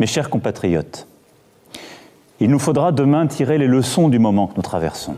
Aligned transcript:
Mes 0.00 0.06
chers 0.06 0.28
compatriotes, 0.28 1.06
il 2.40 2.50
nous 2.50 2.58
faudra 2.58 2.90
demain 2.90 3.28
tirer 3.28 3.58
les 3.58 3.68
leçons 3.68 4.08
du 4.08 4.18
moment 4.18 4.48
que 4.48 4.56
nous 4.56 4.62
traversons. 4.62 5.14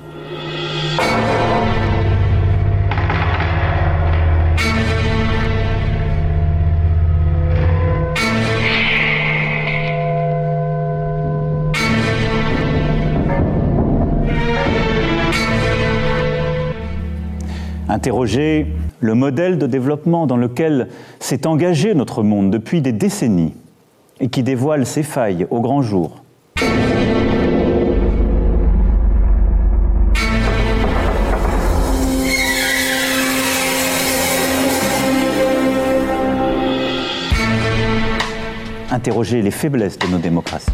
Interroger 17.89 18.67
le 19.01 19.15
modèle 19.15 19.57
de 19.57 19.67
développement 19.67 20.27
dans 20.27 20.37
lequel 20.37 20.89
s'est 21.19 21.47
engagé 21.47 21.95
notre 21.95 22.23
monde 22.23 22.51
depuis 22.51 22.83
des 22.83 22.93
décennies 22.93 23.55
et 24.21 24.29
qui 24.29 24.43
dévoile 24.43 24.87
ses 24.87 25.03
failles 25.03 25.47
au 25.51 25.61
grand 25.61 25.83
jour. 25.83 26.23
Interroger 38.91 39.43
les 39.43 39.51
faiblesses 39.51 39.99
de 39.99 40.07
nos 40.07 40.19
démocraties. 40.19 40.73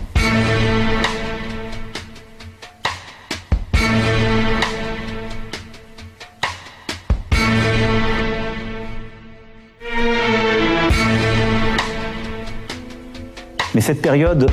Cette 13.83 14.01
période 14.01 14.49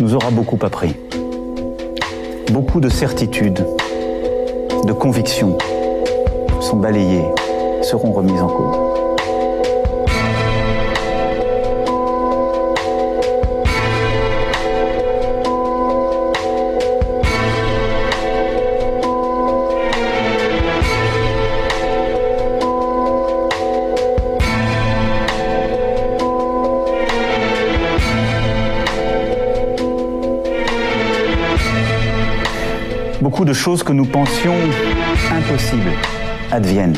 nous 0.00 0.14
aura 0.16 0.30
beaucoup 0.30 0.58
appris. 0.66 0.96
Beaucoup 2.50 2.80
de 2.80 2.88
certitudes, 2.88 3.64
de 4.84 4.92
convictions 4.92 5.56
sont 6.60 6.76
balayées, 6.76 7.24
seront 7.82 8.10
remises 8.10 8.42
en 8.42 8.48
cause. 8.48 8.85
De 33.46 33.52
choses 33.52 33.84
que 33.84 33.92
nous 33.92 34.04
pensions 34.04 34.56
impossibles 35.30 35.92
adviennent. 36.50 36.96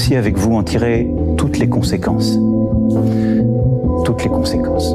Aussi 0.00 0.16
avec 0.16 0.38
vous 0.38 0.54
en 0.54 0.62
tirer 0.62 1.10
toutes 1.36 1.58
les 1.58 1.68
conséquences. 1.68 2.38
Toutes 4.06 4.24
les 4.24 4.30
conséquences. 4.30 4.94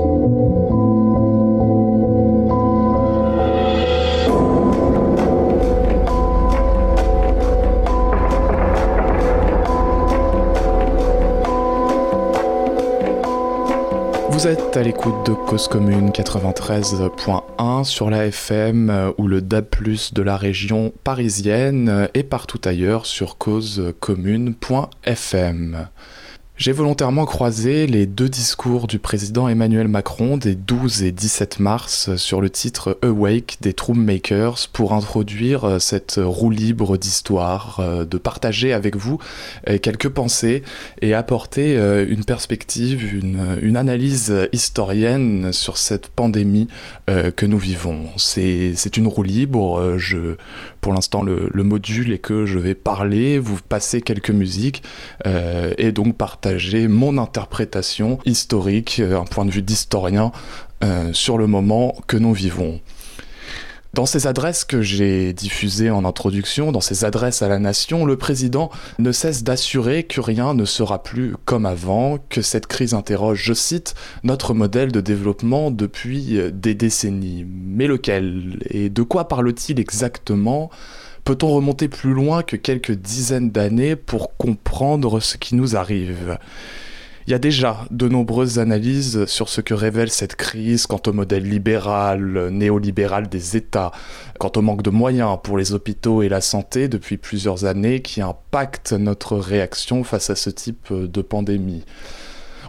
Vous 14.35 14.47
êtes 14.47 14.75
à 14.75 14.83
l'écoute 14.83 15.25
de 15.25 15.33
Cause 15.33 15.69
Commune 15.69 16.09
93.1 16.09 17.85
sur 17.85 18.09
la 18.09 18.25
FM 18.25 18.89
euh, 18.89 19.13
ou 19.17 19.29
le 19.29 19.41
DAB+, 19.41 19.67
de 20.11 20.21
la 20.21 20.35
région 20.35 20.91
parisienne 21.05 21.87
euh, 21.87 22.07
et 22.13 22.23
partout 22.23 22.59
ailleurs 22.65 23.05
sur 23.05 23.37
causecommune.fm. 23.37 25.87
J'ai 26.57 26.71
volontairement 26.71 27.25
croisé 27.25 27.85
les 27.85 28.05
deux 28.05 28.29
discours 28.29 28.87
du 28.87 28.97
président 28.97 29.49
Emmanuel 29.49 29.89
Macron 29.89 30.37
des 30.37 30.55
12 30.55 31.03
et 31.03 31.11
17 31.11 31.59
mars 31.59 32.15
sur 32.15 32.39
le 32.39 32.49
titre 32.49 32.97
Awake 33.01 33.57
des 33.59 33.73
Troubmakers 33.73 34.69
pour 34.71 34.93
introduire 34.93 35.65
euh, 35.65 35.79
cette 35.79 36.17
roue 36.17 36.51
libre 36.51 36.95
d'histoire, 36.95 37.81
euh, 37.81 38.05
de 38.05 38.17
partager 38.17 38.71
avec 38.71 38.95
vous 38.95 39.19
euh, 39.67 39.77
quelques 39.79 40.07
pensées 40.07 40.63
et 41.01 41.13
apporter 41.13 41.75
une 42.07 42.23
perspective, 42.23 43.13
une, 43.13 43.75
analyse 43.75 44.33
historienne 44.53 45.51
sur 45.51 45.77
cette 45.77 46.07
pandémie 46.07 46.69
que 47.07 47.45
nous 47.45 47.57
vivons. 47.57 48.05
C'est 48.15 48.95
une 48.95 49.07
roue 49.07 49.23
libre, 49.23 49.95
je, 49.97 50.35
pour 50.79 50.93
l'instant 50.93 51.21
le, 51.21 51.49
le, 51.51 51.63
module 51.63 52.13
est 52.13 52.19
que 52.19 52.45
je 52.45 52.57
vais 52.57 52.75
parler, 52.75 53.39
vous 53.39 53.59
passer 53.67 54.01
quelques 54.01 54.31
musiques 54.31 54.83
et 55.25 55.91
donc 55.91 56.15
mon 56.87 57.17
interprétation 57.17 58.19
historique, 58.25 58.99
euh, 58.99 59.19
un 59.19 59.25
point 59.25 59.45
de 59.45 59.51
vue 59.51 59.61
d'historien 59.61 60.31
euh, 60.83 61.11
sur 61.13 61.37
le 61.37 61.47
moment 61.47 61.95
que 62.07 62.17
nous 62.17 62.33
vivons. 62.33 62.79
Dans 63.93 64.05
ces 64.05 64.27
adresses 64.27 64.65
que 64.65 64.81
j'ai 64.81 65.31
diffusées 65.31 65.89
en 65.89 66.03
introduction, 66.03 66.73
dans 66.73 66.81
ces 66.81 67.05
adresses 67.05 67.41
à 67.41 67.47
la 67.47 67.59
nation, 67.59 68.05
le 68.05 68.17
président 68.17 68.69
ne 68.99 69.13
cesse 69.13 69.43
d'assurer 69.43 70.03
que 70.03 70.19
rien 70.19 70.53
ne 70.53 70.65
sera 70.65 71.01
plus 71.01 71.35
comme 71.45 71.65
avant, 71.65 72.17
que 72.29 72.41
cette 72.41 72.67
crise 72.67 72.93
interroge, 72.93 73.41
je 73.41 73.53
cite, 73.53 73.95
notre 74.23 74.53
modèle 74.53 74.91
de 74.91 74.99
développement 74.99 75.71
depuis 75.71 76.37
des 76.51 76.75
décennies. 76.75 77.45
Mais 77.47 77.87
lequel? 77.87 78.59
Et 78.69 78.89
de 78.89 79.01
quoi 79.01 79.29
parle-t-il 79.29 79.79
exactement? 79.79 80.69
Peut-on 81.25 81.55
remonter 81.55 81.87
plus 81.87 82.13
loin 82.13 82.43
que 82.43 82.55
quelques 82.55 82.91
dizaines 82.91 83.49
d'années 83.49 83.95
pour 83.95 84.37
comprendre 84.37 85.19
ce 85.19 85.37
qui 85.37 85.55
nous 85.55 85.75
arrive? 85.75 86.37
Il 87.25 87.31
y 87.31 87.33
a 87.33 87.39
déjà 87.39 87.79
de 87.89 88.07
nombreuses 88.07 88.59
analyses 88.59 89.25
sur 89.25 89.49
ce 89.49 89.59
que 89.59 89.73
révèle 89.73 90.11
cette 90.11 90.35
crise 90.35 90.85
quant 90.85 91.01
au 91.07 91.13
modèle 91.13 91.49
libéral, 91.49 92.49
néolibéral 92.51 93.27
des 93.27 93.57
États, 93.57 93.91
quant 94.37 94.51
au 94.55 94.61
manque 94.61 94.83
de 94.83 94.91
moyens 94.91 95.39
pour 95.43 95.57
les 95.57 95.73
hôpitaux 95.73 96.21
et 96.21 96.29
la 96.29 96.41
santé 96.41 96.87
depuis 96.87 97.17
plusieurs 97.17 97.65
années 97.65 98.03
qui 98.03 98.21
impactent 98.21 98.93
notre 98.93 99.35
réaction 99.35 100.03
face 100.03 100.29
à 100.29 100.35
ce 100.35 100.51
type 100.51 100.93
de 100.93 101.21
pandémie. 101.23 101.85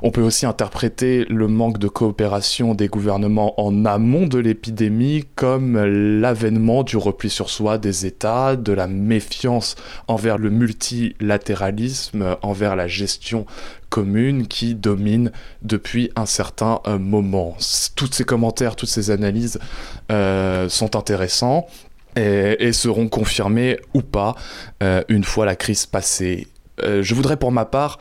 On 0.03 0.11
peut 0.11 0.23
aussi 0.23 0.47
interpréter 0.47 1.25
le 1.29 1.49
manque 1.49 1.79
de 1.79 1.89
coopération 1.89 2.75
des 2.75 2.89
gouvernements 2.89 3.61
en 3.61 3.85
amont 3.85 4.27
de 4.27 4.39
l'épidémie 4.39 5.25
comme 5.35 5.79
l'avènement 6.21 6.83
du 6.83 6.97
repli 6.97 7.31
sur 7.31 7.51
soi 7.51 7.79
des 7.79 8.07
États, 8.07 8.57
de 8.57 8.73
la 8.73 8.87
méfiance 8.87 9.77
envers 10.09 10.39
le 10.39 10.51
multilatéralisme, 10.51 12.37
envers 12.43 12.77
la 12.77 12.87
gestion 12.87 13.47
commune 13.89 14.47
qui 14.47 14.75
domine 14.75 15.33
depuis 15.63 16.11
un 16.17 16.27
certain 16.27 16.81
euh, 16.87 16.99
moment. 16.99 17.57
Tous 17.95 18.11
ces 18.13 18.25
commentaires, 18.25 18.77
toutes 18.77 18.89
ces 18.89 19.11
analyses 19.11 19.59
euh, 20.11 20.69
sont 20.69 20.97
intéressants 20.97 21.67
et, 22.17 22.73
seront 22.73 23.09
confirmés 23.09 23.79
ou 23.95 24.03
pas 24.03 24.35
euh, 24.83 25.03
une 25.09 25.25
fois 25.25 25.47
la 25.47 25.57
crise 25.57 25.87
passée. 25.87 26.47
Euh, 26.83 27.03
je 27.03 27.15
voudrais 27.15 27.37
pour 27.37 27.53
ma 27.53 27.65
part 27.65 27.99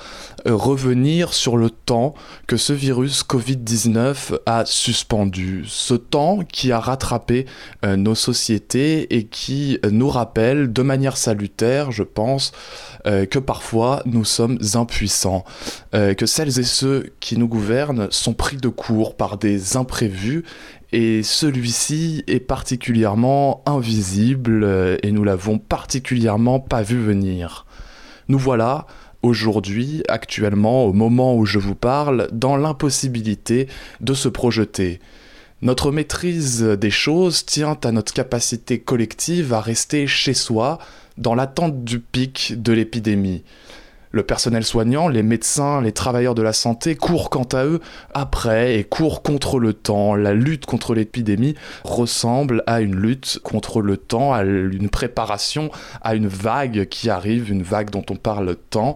euh, 0.47 0.55
revenir 0.55 1.33
sur 1.33 1.57
le 1.57 1.69
temps 1.69 2.13
que 2.47 2.57
ce 2.57 2.73
virus 2.73 3.23
Covid-19 3.23 4.39
a 4.45 4.65
suspendu. 4.65 5.63
Ce 5.67 5.93
temps 5.93 6.39
qui 6.43 6.71
a 6.71 6.79
rattrapé 6.79 7.45
euh, 7.85 7.95
nos 7.95 8.15
sociétés 8.15 9.15
et 9.15 9.25
qui 9.25 9.79
nous 9.89 10.09
rappelle 10.09 10.73
de 10.73 10.81
manière 10.81 11.17
salutaire, 11.17 11.91
je 11.91 12.03
pense, 12.03 12.51
que 13.05 13.39
parfois 13.39 14.01
nous 14.05 14.25
sommes 14.25 14.57
impuissants, 14.73 15.43
que 15.91 16.25
celles 16.25 16.59
et 16.59 16.63
ceux 16.63 17.13
qui 17.19 17.37
nous 17.37 17.47
gouvernent 17.47 18.07
sont 18.09 18.33
pris 18.33 18.57
de 18.57 18.67
court 18.67 19.15
par 19.15 19.37
des 19.37 19.77
imprévus 19.77 20.43
et 20.91 21.21
celui-ci 21.21 22.23
est 22.27 22.39
particulièrement 22.39 23.61
invisible 23.65 24.97
et 25.03 25.11
nous 25.11 25.23
l'avons 25.23 25.59
particulièrement 25.59 26.59
pas 26.59 26.81
vu 26.81 26.99
venir. 26.99 27.64
Nous 28.27 28.39
voilà 28.39 28.87
aujourd'hui, 29.21 30.03
actuellement, 30.07 30.85
au 30.85 30.93
moment 30.93 31.35
où 31.35 31.45
je 31.45 31.59
vous 31.59 31.75
parle, 31.75 32.27
dans 32.31 32.57
l'impossibilité 32.57 33.67
de 34.01 34.13
se 34.13 34.29
projeter. 34.29 34.99
Notre 35.61 35.91
maîtrise 35.91 36.61
des 36.61 36.91
choses 36.91 37.45
tient 37.45 37.77
à 37.83 37.91
notre 37.91 38.13
capacité 38.13 38.79
collective 38.79 39.53
à 39.53 39.61
rester 39.61 40.05
chez 40.05 40.33
soi 40.33 40.79
dans 41.17 41.33
l'attente 41.33 41.83
du 41.83 41.99
pic 41.99 42.61
de 42.61 42.73
l'épidémie. 42.73 43.43
Le 44.15 44.23
personnel 44.23 44.63
soignant, 44.63 45.09
les 45.09 45.23
médecins, 45.23 45.81
les 45.81 45.91
travailleurs 45.91 46.35
de 46.35 46.41
la 46.41 46.53
santé 46.53 46.95
courent 46.95 47.29
quant 47.29 47.49
à 47.51 47.65
eux 47.65 47.81
après 48.13 48.79
et 48.79 48.85
courent 48.85 49.21
contre 49.21 49.59
le 49.59 49.73
temps. 49.73 50.15
La 50.15 50.33
lutte 50.33 50.65
contre 50.65 50.95
l'épidémie 50.95 51.55
ressemble 51.83 52.63
à 52.65 52.79
une 52.79 52.95
lutte 52.95 53.41
contre 53.43 53.81
le 53.81 53.97
temps, 53.97 54.33
à 54.33 54.43
une 54.43 54.89
préparation 54.89 55.69
à 56.01 56.15
une 56.15 56.27
vague 56.27 56.87
qui 56.87 57.09
arrive, 57.09 57.51
une 57.51 57.61
vague 57.61 57.89
dont 57.89 58.05
on 58.09 58.15
parle 58.15 58.55
tant 58.69 58.95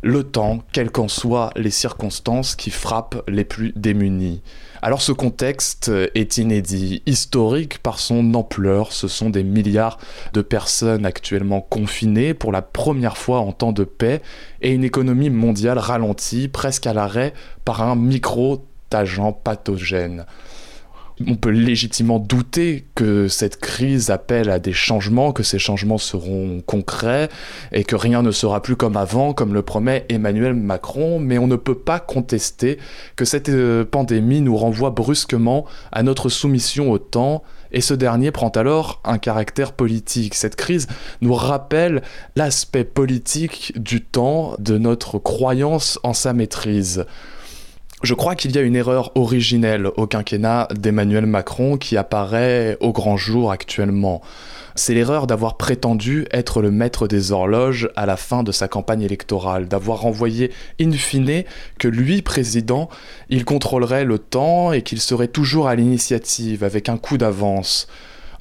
le 0.00 0.24
temps, 0.24 0.60
quelles 0.72 0.90
qu'en 0.90 1.08
soient 1.08 1.50
les 1.54 1.70
circonstances 1.70 2.56
qui 2.56 2.70
frappent 2.70 3.22
les 3.28 3.44
plus 3.44 3.74
démunis. 3.76 4.40
Alors 4.80 5.02
ce 5.02 5.12
contexte 5.12 5.90
est 6.14 6.36
inédit, 6.36 7.02
historique 7.06 7.78
par 7.78 7.98
son 7.98 8.34
ampleur, 8.34 8.92
ce 8.92 9.08
sont 9.08 9.30
des 9.30 9.42
milliards 9.42 9.98
de 10.34 10.40
personnes 10.40 11.04
actuellement 11.04 11.60
confinées 11.60 12.32
pour 12.34 12.52
la 12.52 12.62
première 12.62 13.16
fois 13.16 13.40
en 13.40 13.52
temps 13.52 13.72
de 13.72 13.84
paix 13.84 14.22
et 14.60 14.72
une 14.72 14.84
économie 14.84 15.30
mondiale 15.30 15.78
ralentie, 15.78 16.48
presque 16.48 16.86
à 16.86 16.92
l'arrêt 16.92 17.32
par 17.64 17.82
un 17.82 17.96
micro-agent 17.96 19.32
pathogène 19.32 20.26
on 21.26 21.36
peut 21.36 21.50
légitimement 21.50 22.18
douter 22.18 22.84
que 22.94 23.28
cette 23.28 23.58
crise 23.58 24.10
appelle 24.10 24.50
à 24.50 24.58
des 24.58 24.72
changements, 24.72 25.32
que 25.32 25.42
ces 25.42 25.58
changements 25.58 25.98
seront 25.98 26.62
concrets 26.64 27.28
et 27.72 27.84
que 27.84 27.96
rien 27.96 28.22
ne 28.22 28.30
sera 28.30 28.62
plus 28.62 28.76
comme 28.76 28.96
avant, 28.96 29.32
comme 29.32 29.54
le 29.54 29.62
promet 29.62 30.06
Emmanuel 30.08 30.54
Macron, 30.54 31.18
mais 31.18 31.38
on 31.38 31.46
ne 31.46 31.56
peut 31.56 31.78
pas 31.78 32.00
contester 32.00 32.78
que 33.16 33.24
cette 33.24 33.48
euh, 33.48 33.84
pandémie 33.84 34.40
nous 34.40 34.56
renvoie 34.56 34.90
brusquement 34.90 35.64
à 35.92 36.02
notre 36.02 36.28
soumission 36.28 36.90
au 36.90 36.98
temps 36.98 37.42
et 37.72 37.80
ce 37.80 37.94
dernier 37.94 38.30
prend 38.30 38.48
alors 38.50 39.00
un 39.04 39.18
caractère 39.18 39.72
politique. 39.72 40.34
Cette 40.34 40.56
crise 40.56 40.86
nous 41.20 41.34
rappelle 41.34 42.02
l'aspect 42.36 42.84
politique 42.84 43.72
du 43.76 44.02
temps, 44.02 44.54
de 44.58 44.78
notre 44.78 45.18
croyance 45.18 45.98
en 46.02 46.14
sa 46.14 46.32
maîtrise. 46.32 47.04
Je 48.04 48.14
crois 48.14 48.36
qu'il 48.36 48.54
y 48.54 48.58
a 48.58 48.62
une 48.62 48.76
erreur 48.76 49.10
originelle 49.16 49.88
au 49.96 50.06
quinquennat 50.06 50.68
d'Emmanuel 50.70 51.26
Macron 51.26 51.76
qui 51.76 51.96
apparaît 51.96 52.76
au 52.78 52.92
grand 52.92 53.16
jour 53.16 53.50
actuellement. 53.50 54.22
C'est 54.76 54.94
l'erreur 54.94 55.26
d'avoir 55.26 55.56
prétendu 55.56 56.24
être 56.30 56.62
le 56.62 56.70
maître 56.70 57.08
des 57.08 57.32
horloges 57.32 57.90
à 57.96 58.06
la 58.06 58.16
fin 58.16 58.44
de 58.44 58.52
sa 58.52 58.68
campagne 58.68 59.02
électorale, 59.02 59.66
d'avoir 59.66 60.02
renvoyé 60.02 60.52
in 60.80 60.92
fine 60.92 61.42
que 61.80 61.88
lui, 61.88 62.22
président, 62.22 62.88
il 63.30 63.44
contrôlerait 63.44 64.04
le 64.04 64.20
temps 64.20 64.72
et 64.72 64.82
qu'il 64.82 65.00
serait 65.00 65.26
toujours 65.26 65.66
à 65.66 65.74
l'initiative, 65.74 66.62
avec 66.62 66.88
un 66.88 66.98
coup 66.98 67.18
d'avance. 67.18 67.88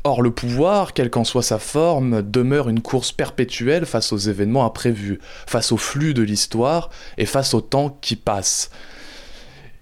Or, 0.03 0.21
le 0.21 0.29
pouvoir, 0.29 0.93
quelle 0.93 1.09
qu'en 1.09 1.23
soit 1.23 1.41
sa 1.41 1.57
forme, 1.57 2.21
demeure 2.21 2.69
une 2.69 2.81
course 2.81 3.11
perpétuelle 3.11 3.87
face 3.87 4.13
aux 4.13 4.17
événements 4.17 4.65
imprévus, 4.65 5.17
face 5.47 5.71
au 5.71 5.77
flux 5.77 6.13
de 6.13 6.21
l'histoire 6.21 6.91
et 7.17 7.25
face 7.25 7.55
au 7.55 7.61
temps 7.61 7.97
qui 8.01 8.15
passe. 8.15 8.69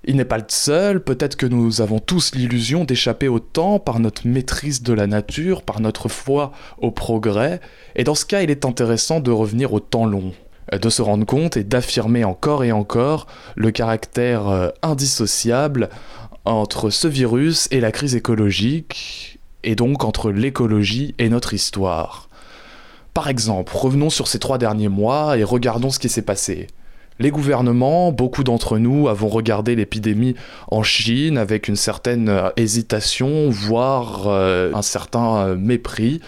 Il 0.08 0.18
n'est 0.18 0.26
pas 0.26 0.38
le 0.38 0.46
seul, 0.48 1.04
peut-être 1.04 1.36
que 1.36 1.48
nous 1.48 1.82
avons 1.82 1.98
tous 1.98 2.36
l'illusion 2.36 2.84
d'échapper 2.84 3.28
au 3.28 3.40
temps 3.40 3.80
par 3.80 4.00
notre 4.00 4.28
maîtrise 4.28 4.84
de 4.84 4.94
la 4.94 5.08
nature, 5.08 5.64
par 5.64 5.80
notre 5.80 6.10
foi 6.10 6.52
au 6.78 6.92
progrès, 6.92 7.60
et 7.96 8.04
dans 8.04 8.14
ce 8.14 8.26
cas 8.26 8.44
il 8.44 8.52
est 8.52 8.66
intéressant 8.66 9.20
de 9.20 9.32
revenir 9.32 9.74
au 9.74 9.80
temps 9.80 10.06
long, 10.06 10.34
de 10.72 10.90
se 10.90 11.02
rendre 11.02 11.26
compte 11.26 11.58
et 11.58 11.64
d'affirmer 11.64 12.24
encore 12.24 12.64
et 12.64 12.72
encore 12.72 13.26
le 13.56 13.72
caractère 13.72 14.48
euh, 14.48 14.70
indissociable 14.84 15.90
entre 16.46 16.92
ce 16.92 17.08
virus 17.08 17.68
et 17.72 17.80
la 17.80 17.92
crise 17.92 18.16
écologique, 18.16 19.40
et 19.64 19.74
donc 19.74 20.04
entre 20.04 20.30
l'écologie 20.30 21.16
et 21.18 21.30
notre 21.30 21.56
histoire. 21.56 22.30
Par 23.16 23.28
exemple, 23.28 23.74
revenons 23.76 24.12
sur 24.12 24.28
ces 24.28 24.38
trois 24.38 24.60
derniers 24.60 24.90
mois 24.90 25.36
et 25.38 25.44
regardons 25.44 25.90
ce 25.90 25.98
qui 25.98 26.10
s'est 26.10 26.22
passé. 26.22 26.68
Les 27.18 27.32
gouvernements, 27.32 28.12
beaucoup 28.12 28.44
d'entre 28.44 28.78
nous 28.78 29.08
avons 29.08 29.30
regardé 29.30 29.74
l'épidémie 29.76 30.36
en 30.68 30.84
Chine 30.84 31.38
avec 31.38 31.70
une 31.70 31.78
certaine 31.78 32.28
euh, 32.28 32.50
hésitation, 32.58 33.50
voire 33.50 34.28
euh, 34.28 34.74
un 34.74 34.82
certain 34.82 35.38
euh, 35.38 35.56
mépris. 35.56 36.20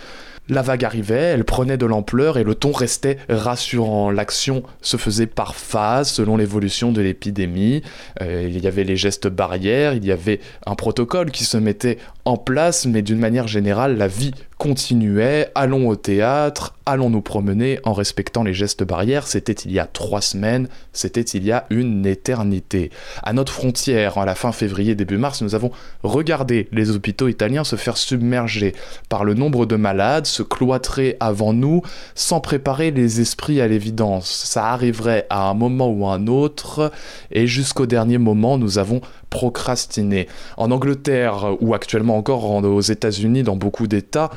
La 0.47 0.61
vague 0.61 0.85
arrivait, 0.85 1.15
elle 1.15 1.43
prenait 1.43 1.75
de 1.75 1.85
l'ampleur 1.85 2.37
et 2.37 2.45
le 2.45 2.55
ton 2.55 2.71
restait 2.71 3.17
rassurant. 3.27 4.11
L'action 4.11 4.63
se 4.81 4.95
faisait 4.95 5.27
par 5.27 5.55
phase 5.55 6.09
selon 6.09 6.37
l'évolution 6.37 6.93
de 6.93 7.01
l'épidémie. 7.01 7.81
Il 8.21 8.57
y 8.57 8.65
avait 8.65 8.85
les 8.85 8.95
gestes 8.95 9.27
barrières, 9.27 9.93
il 9.93 10.05
y 10.05 10.11
avait 10.13 10.39
un 10.65 10.75
protocole 10.75 11.31
qui 11.31 11.43
se 11.43 11.57
mettait 11.57 11.97
en 12.23 12.37
place, 12.37 12.85
mais 12.85 13.01
d'une 13.01 13.19
manière 13.19 13.49
générale, 13.49 13.97
la 13.97 14.07
vie 14.07 14.31
continuait. 14.57 15.49
Allons 15.55 15.87
au 15.87 15.95
théâtre, 15.95 16.75
allons 16.85 17.09
nous 17.09 17.21
promener 17.21 17.79
en 17.83 17.93
respectant 17.93 18.43
les 18.43 18.53
gestes 18.53 18.83
barrières. 18.83 19.27
C'était 19.27 19.53
il 19.53 19.71
y 19.71 19.79
a 19.79 19.85
trois 19.85 20.21
semaines, 20.21 20.67
c'était 20.93 21.21
il 21.21 21.45
y 21.45 21.51
a 21.51 21.65
une 21.69 22.05
éternité. 22.05 22.91
À 23.23 23.33
notre 23.33 23.53
frontière, 23.53 24.17
à 24.17 24.25
la 24.25 24.35
fin 24.35 24.51
février, 24.51 24.95
début 24.95 25.17
mars, 25.17 25.41
nous 25.41 25.55
avons 25.55 25.71
regardé 26.03 26.67
les 26.71 26.91
hôpitaux 26.91 27.27
italiens 27.27 27.63
se 27.63 27.75
faire 27.75 27.97
submerger 27.97 28.73
par 29.09 29.23
le 29.23 29.33
nombre 29.33 29.65
de 29.65 29.75
malades, 29.75 30.25
se 30.25 30.43
cloîtrer 30.43 31.17
avant 31.19 31.53
nous, 31.53 31.81
sans 32.15 32.39
préparer 32.39 32.91
les 32.91 33.21
esprits 33.21 33.61
à 33.61 33.67
l'évidence. 33.67 34.29
Ça 34.29 34.67
arriverait 34.67 35.27
à 35.29 35.49
un 35.49 35.53
moment 35.53 35.89
ou 35.89 36.07
à 36.07 36.13
un 36.13 36.27
autre, 36.27 36.91
et 37.31 37.47
jusqu'au 37.47 37.85
dernier 37.85 38.17
moment, 38.17 38.57
nous 38.57 38.77
avons 38.77 39.01
procrastiné. 39.29 40.27
En 40.57 40.71
Angleterre, 40.71 41.55
ou 41.59 41.73
actuellement 41.73 42.17
encore 42.17 42.45
aux 42.45 42.81
États-Unis, 42.81 43.43
dans 43.43 43.55
beaucoup 43.55 43.87
d'États, 43.87 44.31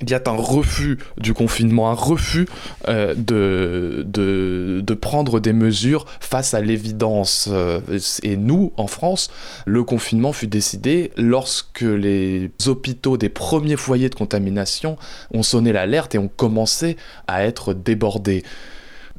il 0.00 0.10
y 0.10 0.14
a 0.14 0.22
un 0.26 0.36
refus 0.36 0.98
du 1.16 1.34
confinement, 1.34 1.90
un 1.90 1.94
refus 1.94 2.46
euh, 2.88 3.14
de, 3.16 4.04
de, 4.06 4.94
prendre 4.94 5.40
des 5.40 5.52
mesures 5.52 6.04
face 6.20 6.54
à 6.54 6.60
l'évidence. 6.60 7.48
Euh, 7.50 7.80
et 8.22 8.36
nous, 8.36 8.72
en 8.76 8.86
France, 8.86 9.30
le 9.66 9.82
confinement 9.84 10.32
fut 10.32 10.46
décidé 10.46 11.12
lorsque 11.16 11.80
les 11.80 12.50
hôpitaux 12.66 13.16
des 13.16 13.28
premiers 13.28 13.76
foyers 13.76 14.08
de 14.08 14.14
contamination 14.14 14.96
ont 15.32 15.42
sonné 15.42 15.72
l'alerte 15.72 16.14
et 16.14 16.18
ont 16.18 16.28
commencé 16.28 16.96
à 17.26 17.44
être 17.44 17.74
débordés 17.74 18.44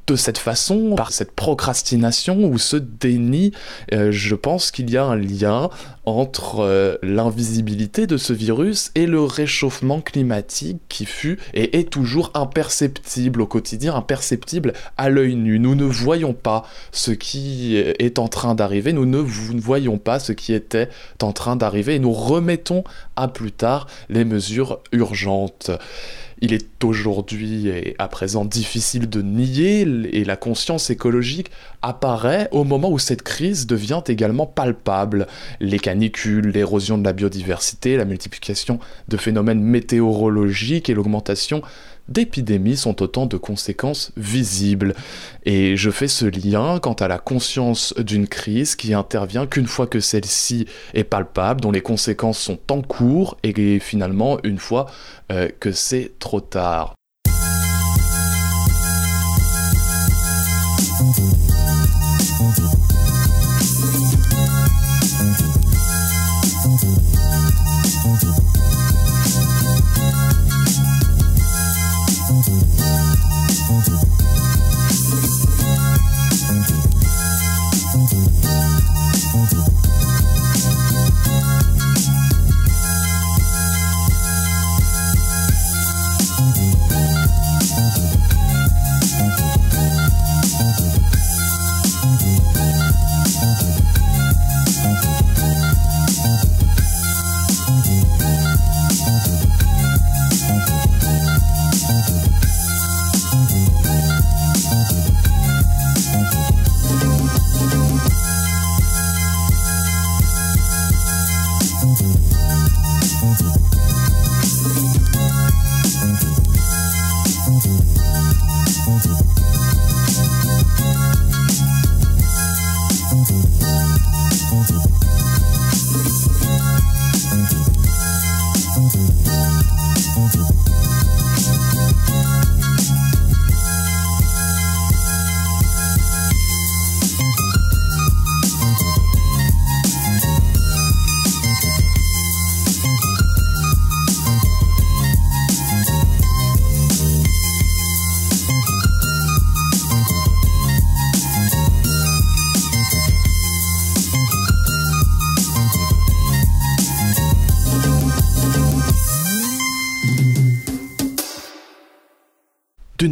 de 0.09 0.15
cette 0.15 0.39
façon, 0.39 0.95
par 0.95 1.11
cette 1.11 1.33
procrastination 1.33 2.45
ou 2.45 2.57
ce 2.57 2.77
déni, 2.77 3.51
euh, 3.93 4.11
je 4.11 4.33
pense 4.33 4.71
qu'il 4.71 4.89
y 4.89 4.97
a 4.97 5.05
un 5.05 5.15
lien 5.15 5.69
entre 6.05 6.61
euh, 6.61 6.97
l'invisibilité 7.03 8.07
de 8.07 8.17
ce 8.17 8.33
virus 8.33 8.89
et 8.95 9.05
le 9.05 9.21
réchauffement 9.21 10.01
climatique 10.01 10.79
qui 10.89 11.05
fut 11.05 11.37
et 11.53 11.77
est 11.77 11.91
toujours 11.91 12.31
imperceptible 12.33 13.41
au 13.41 13.45
quotidien, 13.45 13.93
imperceptible 13.93 14.73
à 14.97 15.09
l'œil 15.09 15.35
nu. 15.35 15.59
Nous 15.59 15.75
ne 15.75 15.85
voyons 15.85 16.33
pas 16.33 16.65
ce 16.91 17.11
qui 17.11 17.77
est 17.77 18.17
en 18.17 18.27
train 18.27 18.55
d'arriver, 18.55 18.93
nous 18.93 19.05
ne 19.05 19.19
voyons 19.19 19.99
pas 19.99 20.19
ce 20.19 20.31
qui 20.31 20.53
était 20.53 20.89
en 21.21 21.33
train 21.33 21.55
d'arriver 21.55 21.95
et 21.95 21.99
nous 21.99 22.13
remettons 22.13 22.83
à 23.15 23.27
plus 23.27 23.51
tard 23.51 23.85
les 24.09 24.25
mesures 24.25 24.79
urgentes. 24.91 25.69
Il 26.41 26.53
est 26.53 26.84
aujourd'hui 26.84 27.67
et 27.67 27.96
à 28.00 28.08
présent 28.08 28.46
difficile 28.46 29.10
de 29.10 29.22
nier 29.22 29.81
et 29.81 30.24
la 30.24 30.38
conscience 30.38 30.89
écologique 30.89 31.51
apparaît 31.81 32.48
au 32.51 32.63
moment 32.63 32.89
où 32.89 33.00
cette 33.00 33.24
crise 33.24 33.67
devient 33.67 34.01
également 34.08 34.46
palpable. 34.46 35.27
Les 35.60 35.79
canicules, 35.79 36.48
l'érosion 36.48 36.98
de 36.98 37.03
la 37.03 37.13
biodiversité, 37.13 37.98
la 37.98 38.05
multiplication 38.05 38.79
de 39.10 39.17
phénomènes 39.17 39.62
météorologiques 39.62 40.89
et 40.89 40.93
l'augmentation 40.93 41.62
d'épidémies 42.09 42.77
sont 42.77 43.01
autant 43.01 43.25
de 43.25 43.37
conséquences 43.37 44.11
visibles. 44.17 44.95
Et 45.45 45.77
je 45.77 45.89
fais 45.89 46.07
ce 46.07 46.25
lien 46.25 46.79
quant 46.79 46.93
à 46.93 47.07
la 47.07 47.17
conscience 47.17 47.93
d'une 47.97 48.27
crise 48.27 48.75
qui 48.75 48.93
intervient 48.93 49.45
qu'une 49.45 49.67
fois 49.67 49.87
que 49.87 49.99
celle-ci 49.99 50.65
est 50.93 51.03
palpable, 51.03 51.61
dont 51.61 51.71
les 51.71 51.81
conséquences 51.81 52.39
sont 52.39 52.59
en 52.71 52.81
cours, 52.81 53.37
et 53.43 53.79
finalement 53.79 54.39
une 54.43 54.57
fois 54.57 54.87
euh, 55.31 55.49
que 55.59 55.71
c'est 55.71 56.13
trop 56.19 56.41
tard. 56.41 56.95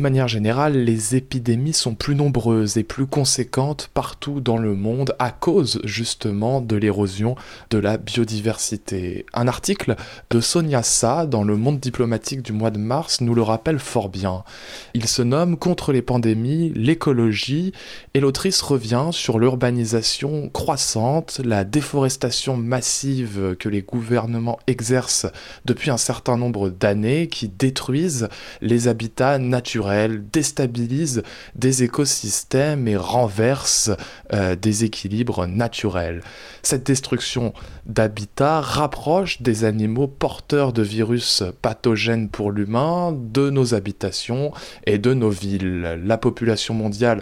Manière 0.08 0.30
générale, 0.30 0.86
les 0.86 1.18
épidémies 1.18 1.74
sont 1.74 1.94
plus 1.94 2.16
nombreuses 2.16 2.78
et 2.78 2.84
plus 2.84 3.08
conséquentes 3.08 3.90
partout 3.94 4.40
dans 4.40 4.58
le 4.58 4.74
monde 4.74 5.14
à 5.20 5.32
cause 5.32 5.82
justement 5.84 6.62
de 6.62 6.78
l'érosion 6.78 7.36
de 7.72 7.78
la 7.78 7.98
biodiversité. 7.98 9.26
Un 9.34 9.50
article 9.50 9.98
de 10.30 10.40
Sonia 10.40 10.82
Sa 10.82 11.26
dans 11.26 11.44
le 11.44 11.58
monde 11.58 11.82
diplomatique 11.82 12.42
du 12.42 12.54
mois 12.54 12.72
de 12.72 12.78
mars 12.78 13.20
nous 13.20 13.36
le 13.36 13.42
rappelle 13.42 13.80
fort 13.80 14.08
bien. 14.08 14.46
Il 14.94 15.10
se 15.10 15.22
nomme 15.22 15.58
Contre 15.58 15.92
les 15.92 16.02
pandémies, 16.02 16.72
l'écologie 16.74 17.74
et 18.14 18.22
l'autrice 18.22 18.62
revient 18.62 19.10
sur 19.12 19.40
l'urbanisation 19.40 20.48
croissante, 20.48 21.42
la 21.44 21.66
déforestation 21.66 22.56
massive 22.56 23.58
que 23.60 23.68
les 23.68 23.82
gouvernements 23.82 24.60
exercent 24.68 25.28
depuis 25.66 25.90
un 25.90 25.98
certain 25.98 26.38
nombre 26.38 26.70
d'années 26.70 27.28
qui 27.28 27.50
détruisent 27.50 28.30
les 28.62 28.88
habitats 28.88 29.38
naturels 29.38 29.97
déstabilise 30.06 31.24
des 31.56 31.84
écosystèmes 31.84 32.88
et 32.88 32.96
renverse 32.96 33.92
euh, 34.34 34.56
des 34.56 34.84
équilibres 34.84 35.48
naturels. 35.48 36.22
Cette 36.62 36.86
destruction 36.86 37.54
d'habitats 37.86 38.62
rapproche 38.62 39.42
des 39.42 39.64
animaux 39.64 40.08
porteurs 40.08 40.74
de 40.74 40.82
virus 40.82 41.44
pathogènes 41.62 42.30
pour 42.30 42.52
l'humain 42.52 43.12
de 43.18 43.50
nos 43.50 43.74
habitations 43.74 44.52
et 44.86 44.98
de 44.98 45.14
nos 45.14 45.30
villes. 45.30 46.00
La 46.04 46.18
population 46.18 46.74
mondiale 46.74 47.22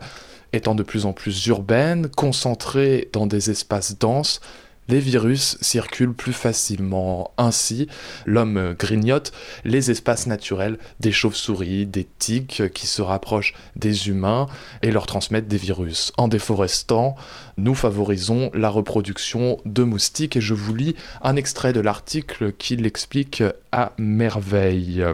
étant 0.54 0.76
de 0.76 0.84
plus 0.84 1.06
en 1.06 1.14
plus 1.14 1.46
urbaine, 1.48 2.08
concentrée 2.10 3.10
dans 3.14 3.28
des 3.28 3.50
espaces 3.50 3.98
denses, 4.00 4.40
les 4.88 5.00
virus 5.00 5.58
circulent 5.62 6.14
plus 6.14 6.34
facilement. 6.34 7.32
Ainsi, 7.38 7.88
l'homme 8.26 8.76
grignote 8.78 9.32
les 9.64 9.92
espaces 9.92 10.28
naturels 10.28 10.78
des 11.00 11.12
chauves-souris, 11.12 11.86
des 11.86 12.08
tiques 12.20 12.64
qui 12.74 12.88
se 12.88 13.02
rapprochent 13.02 13.54
des 13.76 14.10
humains 14.10 14.48
et 14.82 14.92
leur 14.92 15.06
transmettent 15.06 15.48
des 15.48 15.58
virus. 15.58 16.12
En 16.18 16.28
déforestant, 16.28 17.16
nous 17.58 17.76
favorisons 17.76 18.52
la 18.54 18.70
reproduction 18.70 19.60
de 19.66 19.84
moustiques 19.84 20.36
et 20.36 20.42
je 20.42 20.54
vous 20.54 20.76
lis 20.76 20.96
un 21.22 21.36
extrait 21.36 21.74
de 21.74 21.80
l'article 21.80 22.54
qui 22.54 22.76
l'explique 22.76 23.44
à 23.72 23.94
merveille. 23.98 25.06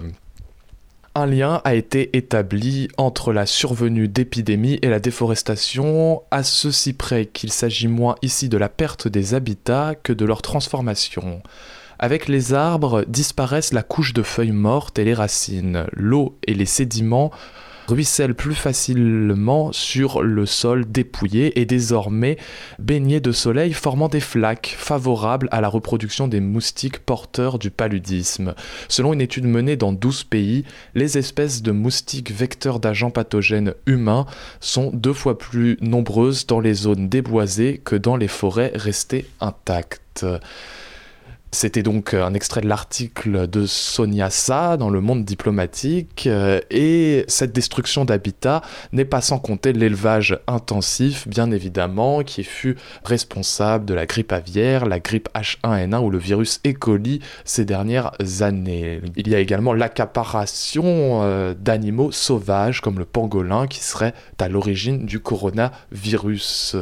Un 1.13 1.25
lien 1.25 1.61
a 1.65 1.75
été 1.75 2.15
établi 2.15 2.87
entre 2.97 3.33
la 3.33 3.45
survenue 3.45 4.07
d'épidémies 4.07 4.79
et 4.81 4.89
la 4.89 4.99
déforestation, 4.99 6.23
à 6.31 6.43
ceci 6.43 6.93
près 6.93 7.25
qu'il 7.25 7.51
s'agit 7.51 7.87
moins 7.87 8.15
ici 8.21 8.47
de 8.47 8.57
la 8.57 8.69
perte 8.69 9.07
des 9.07 9.33
habitats 9.33 9.95
que 9.95 10.13
de 10.13 10.25
leur 10.25 10.41
transformation. 10.41 11.41
Avec 11.99 12.27
les 12.27 12.53
arbres 12.53 13.03
disparaissent 13.07 13.73
la 13.73 13.83
couche 13.83 14.13
de 14.13 14.23
feuilles 14.23 14.51
mortes 14.51 14.99
et 14.99 15.03
les 15.03 15.13
racines. 15.13 15.85
L'eau 15.91 16.37
et 16.47 16.53
les 16.53 16.65
sédiments 16.65 17.31
ruisselle 17.91 18.35
plus 18.35 18.55
facilement 18.55 19.71
sur 19.73 20.21
le 20.21 20.45
sol 20.45 20.89
dépouillé 20.89 21.59
et 21.59 21.65
désormais 21.65 22.37
baigné 22.79 23.19
de 23.19 23.31
soleil 23.31 23.73
formant 23.73 24.07
des 24.07 24.19
flaques 24.19 24.73
favorables 24.77 25.49
à 25.51 25.61
la 25.61 25.67
reproduction 25.67 26.27
des 26.27 26.39
moustiques 26.39 26.99
porteurs 26.99 27.59
du 27.59 27.69
paludisme. 27.69 28.55
Selon 28.87 29.13
une 29.13 29.21
étude 29.21 29.45
menée 29.45 29.75
dans 29.75 29.91
12 29.91 30.23
pays, 30.23 30.63
les 30.95 31.17
espèces 31.17 31.61
de 31.61 31.71
moustiques 31.71 32.31
vecteurs 32.31 32.79
d'agents 32.79 33.11
pathogènes 33.11 33.73
humains 33.85 34.25
sont 34.61 34.91
deux 34.93 35.13
fois 35.13 35.37
plus 35.37 35.77
nombreuses 35.81 36.47
dans 36.47 36.59
les 36.59 36.73
zones 36.73 37.09
déboisées 37.09 37.81
que 37.83 37.95
dans 37.95 38.15
les 38.15 38.29
forêts 38.29 38.71
restées 38.73 39.25
intactes. 39.41 40.25
C'était 41.53 41.83
donc 41.83 42.13
euh, 42.13 42.23
un 42.23 42.33
extrait 42.33 42.61
de 42.61 42.67
l'article 42.69 43.45
de 43.45 43.65
Sonia 43.65 44.29
Sa 44.29 44.77
dans 44.77 44.89
le 44.89 45.01
monde 45.01 45.25
diplomatique 45.25 46.25
euh, 46.27 46.61
et 46.71 47.25
cette 47.27 47.51
destruction 47.51 48.05
d'habitat 48.05 48.61
n'est 48.93 49.03
pas 49.03 49.19
sans 49.19 49.37
compter 49.37 49.73
l'élevage 49.73 50.39
intensif 50.47 51.27
bien 51.27 51.51
évidemment 51.51 52.23
qui 52.23 52.45
fut 52.45 52.77
responsable 53.03 53.83
de 53.83 53.93
la 53.93 54.05
grippe 54.05 54.31
aviaire, 54.31 54.85
la 54.85 55.01
grippe 55.01 55.27
H1N1 55.35 56.01
ou 56.01 56.09
le 56.09 56.17
virus 56.17 56.61
E. 56.65 56.73
ces 57.43 57.65
dernières 57.65 58.13
années. 58.39 59.01
Il 59.17 59.27
y 59.27 59.35
a 59.35 59.39
également 59.39 59.73
l'accaparation 59.73 61.21
euh, 61.23 61.53
d'animaux 61.53 62.13
sauvages 62.13 62.79
comme 62.79 62.97
le 62.97 63.05
pangolin 63.05 63.67
qui 63.67 63.83
serait 63.83 64.13
à 64.39 64.47
l'origine 64.47 65.05
du 65.05 65.19
coronavirus 65.19 66.77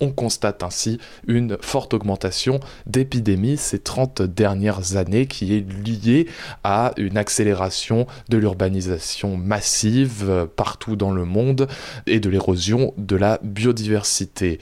on 0.00 0.10
constate 0.10 0.62
ainsi 0.62 0.98
une 1.26 1.56
forte 1.60 1.94
augmentation 1.94 2.60
d'épidémies 2.86 3.56
ces 3.56 3.78
30 3.78 4.22
dernières 4.22 4.96
années 4.96 5.26
qui 5.26 5.54
est 5.54 5.66
liée 5.86 6.26
à 6.64 6.92
une 6.96 7.16
accélération 7.16 8.06
de 8.28 8.36
l'urbanisation 8.36 9.36
massive 9.36 10.24
euh, 10.28 10.46
partout 10.46 10.96
dans 10.96 11.12
le 11.12 11.24
monde 11.24 11.68
et 12.06 12.20
de 12.20 12.28
l'érosion 12.28 12.92
de 12.96 13.16
la 13.16 13.38
biodiversité. 13.42 14.58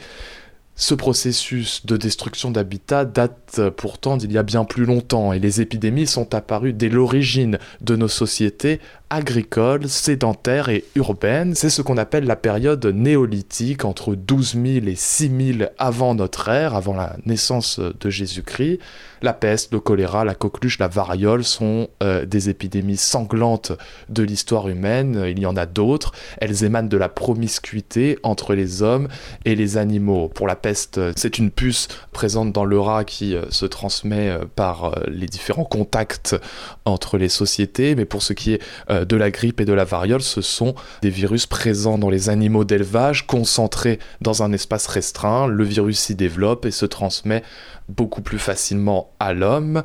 Ce 0.76 0.94
processus 0.94 1.86
de 1.86 1.96
destruction 1.96 2.50
d'habitat 2.50 3.04
date 3.04 3.60
pourtant 3.76 4.16
d'il 4.16 4.32
y 4.32 4.38
a 4.38 4.42
bien 4.42 4.64
plus 4.64 4.84
longtemps 4.84 5.32
et 5.32 5.38
les 5.38 5.60
épidémies 5.60 6.08
sont 6.08 6.34
apparues 6.34 6.72
dès 6.72 6.88
l'origine 6.88 7.58
de 7.80 7.94
nos 7.94 8.08
sociétés 8.08 8.80
agricole, 9.14 9.88
sédentaire 9.88 10.68
et 10.68 10.84
urbaine. 10.96 11.54
C'est 11.54 11.70
ce 11.70 11.82
qu'on 11.82 11.96
appelle 11.96 12.24
la 12.24 12.34
période 12.34 12.84
néolithique 12.86 13.84
entre 13.84 14.16
12 14.16 14.54
000 14.54 14.86
et 14.86 14.96
6 14.96 15.56
000 15.58 15.70
avant 15.78 16.16
notre 16.16 16.48
ère, 16.48 16.74
avant 16.74 16.94
la 16.96 17.16
naissance 17.24 17.78
de 17.78 18.10
Jésus-Christ. 18.10 18.80
La 19.24 19.32
peste, 19.32 19.72
le 19.72 19.80
choléra, 19.80 20.26
la 20.26 20.34
coqueluche, 20.34 20.78
la 20.78 20.86
variole 20.86 21.44
sont 21.44 21.88
euh, 22.02 22.26
des 22.26 22.50
épidémies 22.50 22.98
sanglantes 22.98 23.72
de 24.10 24.22
l'histoire 24.22 24.68
humaine. 24.68 25.24
Il 25.26 25.38
y 25.38 25.46
en 25.46 25.56
a 25.56 25.64
d'autres. 25.64 26.12
Elles 26.42 26.62
émanent 26.62 26.90
de 26.90 26.98
la 26.98 27.08
promiscuité 27.08 28.18
entre 28.22 28.52
les 28.52 28.82
hommes 28.82 29.08
et 29.46 29.54
les 29.54 29.78
animaux. 29.78 30.28
Pour 30.28 30.46
la 30.46 30.56
peste, 30.56 31.00
c'est 31.16 31.38
une 31.38 31.50
puce 31.50 31.88
présente 32.12 32.52
dans 32.52 32.66
le 32.66 32.78
rat 32.78 33.04
qui 33.04 33.34
euh, 33.34 33.46
se 33.48 33.64
transmet 33.64 34.28
euh, 34.28 34.44
par 34.56 34.94
les 35.08 35.26
différents 35.26 35.64
contacts 35.64 36.36
entre 36.84 37.16
les 37.16 37.30
sociétés. 37.30 37.94
Mais 37.94 38.04
pour 38.04 38.22
ce 38.22 38.34
qui 38.34 38.52
est 38.52 38.60
de 38.90 39.16
la 39.16 39.30
grippe 39.30 39.58
et 39.58 39.64
de 39.64 39.72
la 39.72 39.84
variole, 39.84 40.20
ce 40.20 40.42
sont 40.42 40.74
des 41.00 41.08
virus 41.08 41.46
présents 41.46 41.96
dans 41.96 42.10
les 42.10 42.28
animaux 42.28 42.64
d'élevage, 42.64 43.26
concentrés 43.26 44.00
dans 44.20 44.42
un 44.42 44.52
espace 44.52 44.86
restreint. 44.86 45.46
Le 45.46 45.64
virus 45.64 45.98
s'y 45.98 46.14
développe 46.14 46.66
et 46.66 46.70
se 46.70 46.84
transmet 46.84 47.42
beaucoup 47.88 48.22
plus 48.22 48.38
facilement 48.38 49.13
à 49.20 49.32
l'homme. 49.32 49.82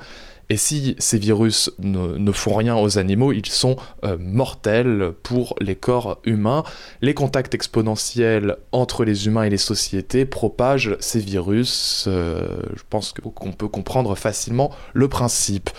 Et 0.51 0.57
si 0.57 0.95
ces 0.97 1.19
virus 1.19 1.71
ne, 1.77 2.31
font 2.31 2.55
rien 2.55 2.75
aux 2.75 2.97
animaux, 2.97 3.31
ils 3.31 3.45
sont 3.45 3.75
euh, 4.03 4.17
mortels 4.19 5.13
pour 5.21 5.53
les 5.61 5.75
corps 5.75 6.19
humains. 6.25 6.63
Les 7.01 7.13
contacts 7.13 7.53
exponentiels 7.53 8.57
entre 8.71 9.05
les 9.05 9.27
humains 9.27 9.43
et 9.43 9.51
les 9.51 9.57
sociétés 9.57 10.25
propagent 10.25 10.97
ces 10.99 11.19
virus. 11.19 12.05
Euh, 12.07 12.63
je 12.75 12.81
pense 12.89 13.13
qu'on 13.13 13.51
peut 13.51 13.67
comprendre 13.67 14.15
facilement 14.15 14.71
le 14.93 15.07
principe. 15.07 15.69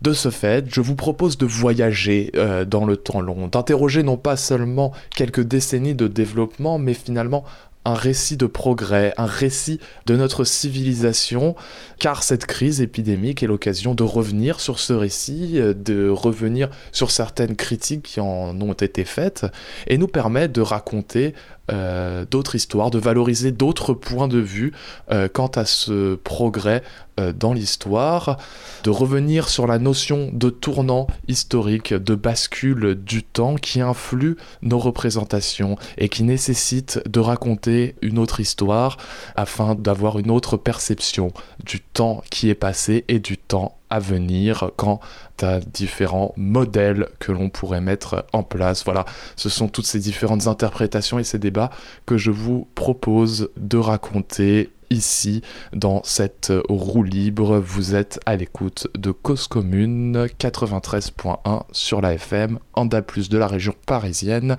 De 0.00 0.12
ce 0.12 0.30
fait, 0.30 0.66
je 0.68 0.80
vous 0.80 0.96
propose 0.96 1.38
de 1.38 1.46
voyager 1.46 2.30
euh, 2.36 2.64
dans 2.64 2.84
le 2.84 2.96
temps 2.96 3.20
long, 3.20 3.48
d'interroger 3.48 4.02
non 4.02 4.16
pas 4.16 4.36
seulement 4.36 4.92
quelques 5.14 5.42
décennies 5.42 5.94
de 5.94 6.08
développement, 6.08 6.78
mais 6.78 6.94
finalement 6.94 7.44
un 7.84 7.94
récit 7.94 8.36
de 8.36 8.46
progrès, 8.46 9.12
un 9.18 9.26
récit 9.26 9.80
de 10.06 10.16
notre 10.16 10.44
civilisation, 10.44 11.54
car 11.98 12.22
cette 12.22 12.46
crise 12.46 12.80
épidémique 12.80 13.42
est 13.42 13.46
l'occasion 13.46 13.94
de 13.94 14.02
revenir 14.02 14.60
sur 14.60 14.78
ce 14.78 14.92
récit, 14.92 15.52
euh, 15.54 15.74
de 15.74 16.08
revenir 16.08 16.70
sur 16.92 17.10
certaines 17.10 17.56
critiques 17.56 18.02
qui 18.02 18.20
en 18.20 18.60
ont 18.60 18.72
été 18.72 19.04
faites, 19.04 19.46
et 19.86 19.98
nous 19.98 20.08
permet 20.08 20.48
de 20.48 20.60
raconter 20.60 21.34
euh, 21.72 22.26
d'autres 22.30 22.56
histoires, 22.56 22.90
de 22.90 22.98
valoriser 22.98 23.50
d'autres 23.50 23.94
points 23.94 24.28
de 24.28 24.38
vue 24.38 24.72
euh, 25.10 25.28
quant 25.32 25.46
à 25.46 25.64
ce 25.64 26.14
progrès 26.16 26.82
euh, 27.18 27.32
dans 27.32 27.54
l'histoire, 27.54 28.38
de 28.82 28.90
revenir 28.90 29.48
sur 29.48 29.66
la 29.66 29.78
notion 29.78 30.30
de 30.32 30.50
tournant 30.50 31.06
historique, 31.26 31.94
de 31.94 32.14
bascule 32.14 32.96
du 32.96 33.22
temps 33.22 33.54
qui 33.54 33.80
influe 33.80 34.36
nos 34.60 34.78
représentations 34.78 35.78
et 35.96 36.10
qui 36.10 36.22
nécessite 36.22 37.00
de 37.08 37.20
raconter 37.20 37.94
une 38.02 38.18
autre 38.18 38.40
histoire 38.40 38.98
afin 39.34 39.74
d'avoir 39.74 40.18
une 40.18 40.30
autre 40.30 40.58
perception 40.58 41.32
du 41.64 41.80
temps 41.80 42.22
qui 42.30 42.50
est 42.50 42.54
passé 42.54 43.04
et 43.08 43.20
du 43.20 43.38
temps 43.38 43.78
à 43.94 44.00
venir 44.00 44.72
quant 44.76 44.98
à 45.40 45.60
différents 45.60 46.34
modèles 46.36 47.08
que 47.20 47.30
l'on 47.30 47.48
pourrait 47.48 47.80
mettre 47.80 48.26
en 48.32 48.42
place. 48.42 48.84
Voilà, 48.84 49.04
ce 49.36 49.48
sont 49.48 49.68
toutes 49.68 49.86
ces 49.86 50.00
différentes 50.00 50.48
interprétations 50.48 51.20
et 51.20 51.24
ces 51.24 51.38
débats 51.38 51.70
que 52.04 52.16
je 52.16 52.32
vous 52.32 52.66
propose 52.74 53.50
de 53.56 53.76
raconter 53.76 54.72
ici 54.90 55.42
dans 55.72 56.02
cette 56.02 56.52
roue 56.68 57.04
libre. 57.04 57.60
Vous 57.60 57.94
êtes 57.94 58.18
à 58.26 58.34
l'écoute 58.34 58.88
de 58.98 59.12
Cause 59.12 59.46
Commune 59.46 60.26
93.1 60.40 61.62
sur 61.70 62.00
la 62.00 62.14
FM, 62.14 62.58
en 62.72 62.86
DA+, 62.86 63.00
de 63.00 63.38
la 63.38 63.46
région 63.46 63.76
parisienne 63.86 64.56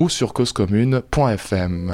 ou 0.00 0.08
sur 0.08 0.32
causecommune.fm. 0.32 1.92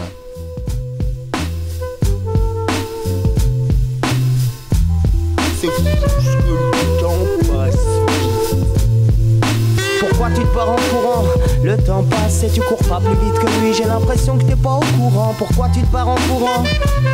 Tu 10.34 10.42
te 10.42 10.54
pars 10.54 10.70
en 10.70 10.76
courant 10.90 11.24
Le 11.62 11.76
temps 11.76 12.04
passe 12.04 12.44
et 12.44 12.50
tu 12.50 12.60
cours 12.60 12.78
pas 12.88 13.00
plus 13.00 13.14
vite 13.14 13.38
que 13.40 13.46
lui. 13.60 13.74
J'ai 13.74 13.84
l'impression 13.84 14.38
que 14.38 14.44
t'es 14.44 14.56
pas 14.56 14.74
au 14.74 14.96
courant. 14.96 15.34
Pourquoi 15.36 15.68
tu 15.74 15.80
te 15.80 15.86
pars 15.86 16.08
en 16.08 16.14
courant? 16.28 16.62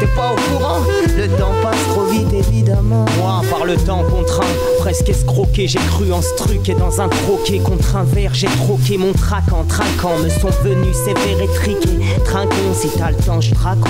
T'es 0.01 0.07
pas 0.09 0.33
au 0.33 0.57
courant? 0.57 0.81
Le 1.17 1.29
temps 1.29 1.53
passe 1.63 1.83
trop 1.89 2.05
vite, 2.05 2.33
évidemment. 2.33 3.05
Moi, 3.19 3.43
par 3.51 3.65
le 3.65 3.77
temps 3.77 4.03
contraint, 4.03 4.45
presque 4.81 5.09
escroqué, 5.09 5.67
j'ai 5.67 5.79
cru 5.79 6.13
en 6.13 6.21
ce 6.21 6.35
truc 6.37 6.69
et 6.69 6.75
dans 6.75 7.01
un 7.01 7.09
croquet 7.09 7.59
contre 7.59 7.97
un 7.97 8.05
verre, 8.05 8.35
j'ai 8.35 8.49
troqué 8.49 8.99
mon 8.99 9.13
trac 9.13 9.45
en 9.53 9.65
trinquant. 9.65 10.19
Me 10.23 10.29
sont 10.29 10.51
venus 10.63 10.95
sévères 10.95 11.43
et 11.43 11.55
triqués. 11.55 11.99
Trinquons, 12.25 12.75
si 12.75 12.89
t'as 12.91 13.11
le 13.11 13.17
temps, 13.17 13.41
je 13.41 13.55
te 13.55 13.59
raconte. 13.59 13.89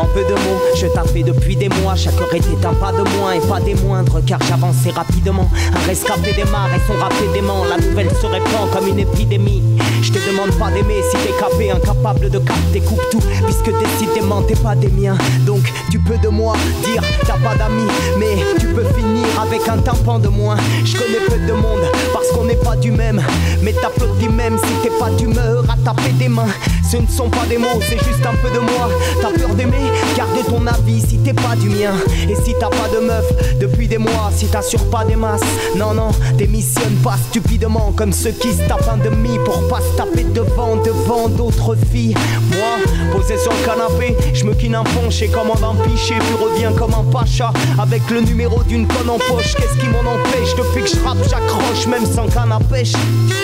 En 0.00 0.06
peu 0.06 0.22
de 0.22 0.32
mots, 0.32 0.60
je 0.76 0.86
tapais 0.86 1.22
depuis 1.22 1.56
des 1.56 1.68
mois. 1.68 1.94
Chaque 1.96 2.18
heure 2.20 2.32
était 2.32 2.66
un 2.66 2.74
pas 2.74 2.92
de 2.92 3.02
moins 3.18 3.32
et 3.32 3.40
pas 3.40 3.60
des 3.60 3.74
moindres, 3.74 4.20
car 4.24 4.38
j'avançais 4.48 4.90
rapidement. 4.90 5.48
Un 5.74 5.86
rescapé 5.86 6.32
démarre 6.32 6.70
et 6.74 6.80
son 6.86 6.98
rap 6.98 7.12
dément. 7.34 7.64
La 7.68 7.76
nouvelle 7.76 8.10
se 8.10 8.26
répand 8.26 8.70
comme 8.72 8.88
une 8.88 9.00
épidémie. 9.00 9.49
me. 9.58 9.99
Je 10.12 10.18
te 10.18 10.28
demande 10.28 10.50
pas 10.58 10.72
d'aimer 10.72 11.02
si 11.08 11.16
t'es 11.18 11.32
capé, 11.38 11.70
incapable 11.70 12.30
de 12.30 12.38
capter, 12.40 12.80
coupe 12.80 13.00
tout, 13.12 13.22
puisque 13.44 13.70
décidément 13.78 14.42
t'es 14.42 14.56
pas 14.56 14.74
des 14.74 14.88
miens. 14.88 15.16
Donc 15.46 15.72
tu 15.88 16.00
peux 16.00 16.18
de 16.18 16.26
moi 16.26 16.54
dire 16.84 17.00
t'as 17.24 17.38
pas 17.38 17.54
d'amis, 17.54 17.86
mais 18.18 18.38
tu 18.58 18.66
peux 18.66 18.82
finir 18.96 19.24
avec 19.40 19.68
un 19.68 19.78
tympan 19.78 20.18
de 20.18 20.26
moins. 20.26 20.56
Je 20.84 20.96
connais 20.96 21.20
peu 21.28 21.38
de 21.38 21.52
monde 21.52 21.82
parce 22.12 22.28
qu'on 22.32 22.44
n'est 22.44 22.56
pas 22.56 22.74
du 22.74 22.90
même, 22.90 23.22
mais 23.62 23.72
t'applaudis 23.72 24.28
même 24.28 24.58
si 24.58 24.72
t'es 24.82 24.96
pas 24.98 25.10
d'humeur 25.10 25.64
à 25.70 25.76
taper 25.76 26.12
des 26.12 26.28
mains 26.28 26.48
Ce 26.90 26.96
ne 26.96 27.06
sont 27.06 27.30
pas 27.30 27.46
des 27.48 27.56
mots, 27.56 27.78
c'est 27.88 27.98
juste 27.98 28.26
un 28.26 28.34
peu 28.42 28.50
de 28.52 28.58
moi. 28.58 28.88
T'as 29.22 29.30
peur 29.30 29.54
d'aimer 29.54 29.92
Garde 30.16 30.44
ton 30.48 30.66
avis 30.66 31.00
si 31.02 31.18
t'es 31.18 31.32
pas 31.32 31.54
du 31.54 31.68
mien. 31.68 31.94
Et 32.28 32.34
si 32.34 32.52
t'as 32.58 32.68
pas 32.68 32.88
de 32.92 33.06
meuf 33.06 33.58
depuis 33.60 33.86
des 33.86 33.98
mois, 33.98 34.32
si 34.34 34.46
t'assures 34.46 34.90
pas 34.90 35.04
des 35.04 35.14
masses, 35.14 35.40
non, 35.76 35.94
non, 35.94 36.10
démissionne 36.36 36.96
pas 37.04 37.16
stupidement 37.28 37.92
comme 37.94 38.12
ceux 38.12 38.32
qui 38.32 38.52
se 38.52 38.66
tapent 38.66 38.88
un 38.92 38.96
demi 38.96 39.38
pour 39.44 39.68
pas 39.68 39.80
se 39.80 39.96
taper 40.00 40.24
devant, 40.24 40.76
devant 40.76 41.28
d'autres 41.28 41.76
filles. 41.92 42.14
Moi, 42.52 42.78
posé 43.12 43.36
sur 43.36 43.52
le 43.52 43.66
canapé, 43.66 44.16
je 44.32 44.44
me 44.44 44.54
quine 44.54 44.74
un 44.74 44.84
ponche 44.84 45.20
et 45.20 45.28
commande 45.28 45.62
un 45.62 45.74
pichet, 45.84 46.14
puis 46.18 46.36
reviens 46.42 46.72
comme 46.72 46.94
un 46.94 47.04
pacha 47.04 47.52
avec 47.78 48.08
le 48.10 48.22
numéro 48.22 48.62
d'une 48.62 48.86
conne 48.86 49.10
en 49.10 49.18
poche. 49.18 49.54
Qu'est-ce 49.56 49.78
qui 49.78 49.88
m'en 49.88 50.00
empêche 50.10 50.54
Depuis 50.56 50.84
que 50.84 50.88
je 50.88 51.04
rappe, 51.04 51.18
j'accroche 51.28 51.86
même 51.86 52.06
sans 52.06 52.28
canne 52.28 52.50
à 52.50 52.60
pêche? 52.60 52.94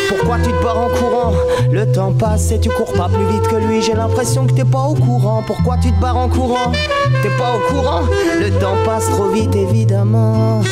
Pourquoi 0.09 0.38
tu 0.38 0.51
te 0.51 0.62
barres 0.62 0.81
en 0.81 0.88
courant? 0.88 1.33
Le 1.71 1.92
temps 1.92 2.12
passe 2.12 2.51
et 2.53 2.59
tu 2.59 2.71
cours 2.71 2.92
pas 2.95 3.09
plus 3.09 3.27
vite 3.27 3.47
que 3.49 3.57
lui. 3.57 3.83
J'ai 3.83 3.95
l'impression 3.95 4.47
que 4.47 4.53
t'es 4.53 4.64
pas 4.64 4.85
au 4.85 4.95
courant. 4.95 5.42
Pourquoi 5.47 5.77
tu 5.77 5.92
te 5.92 6.01
barres 6.01 6.16
en 6.16 6.31
courant? 6.31 6.73
T'es 7.23 7.37
pas 7.37 7.53
au 7.55 7.71
courant? 7.71 8.03
Le 8.40 8.51
temps 8.59 8.77
passe 8.87 9.11
trop 9.11 9.29
vite 9.29 9.55
évidemment. 9.55 10.62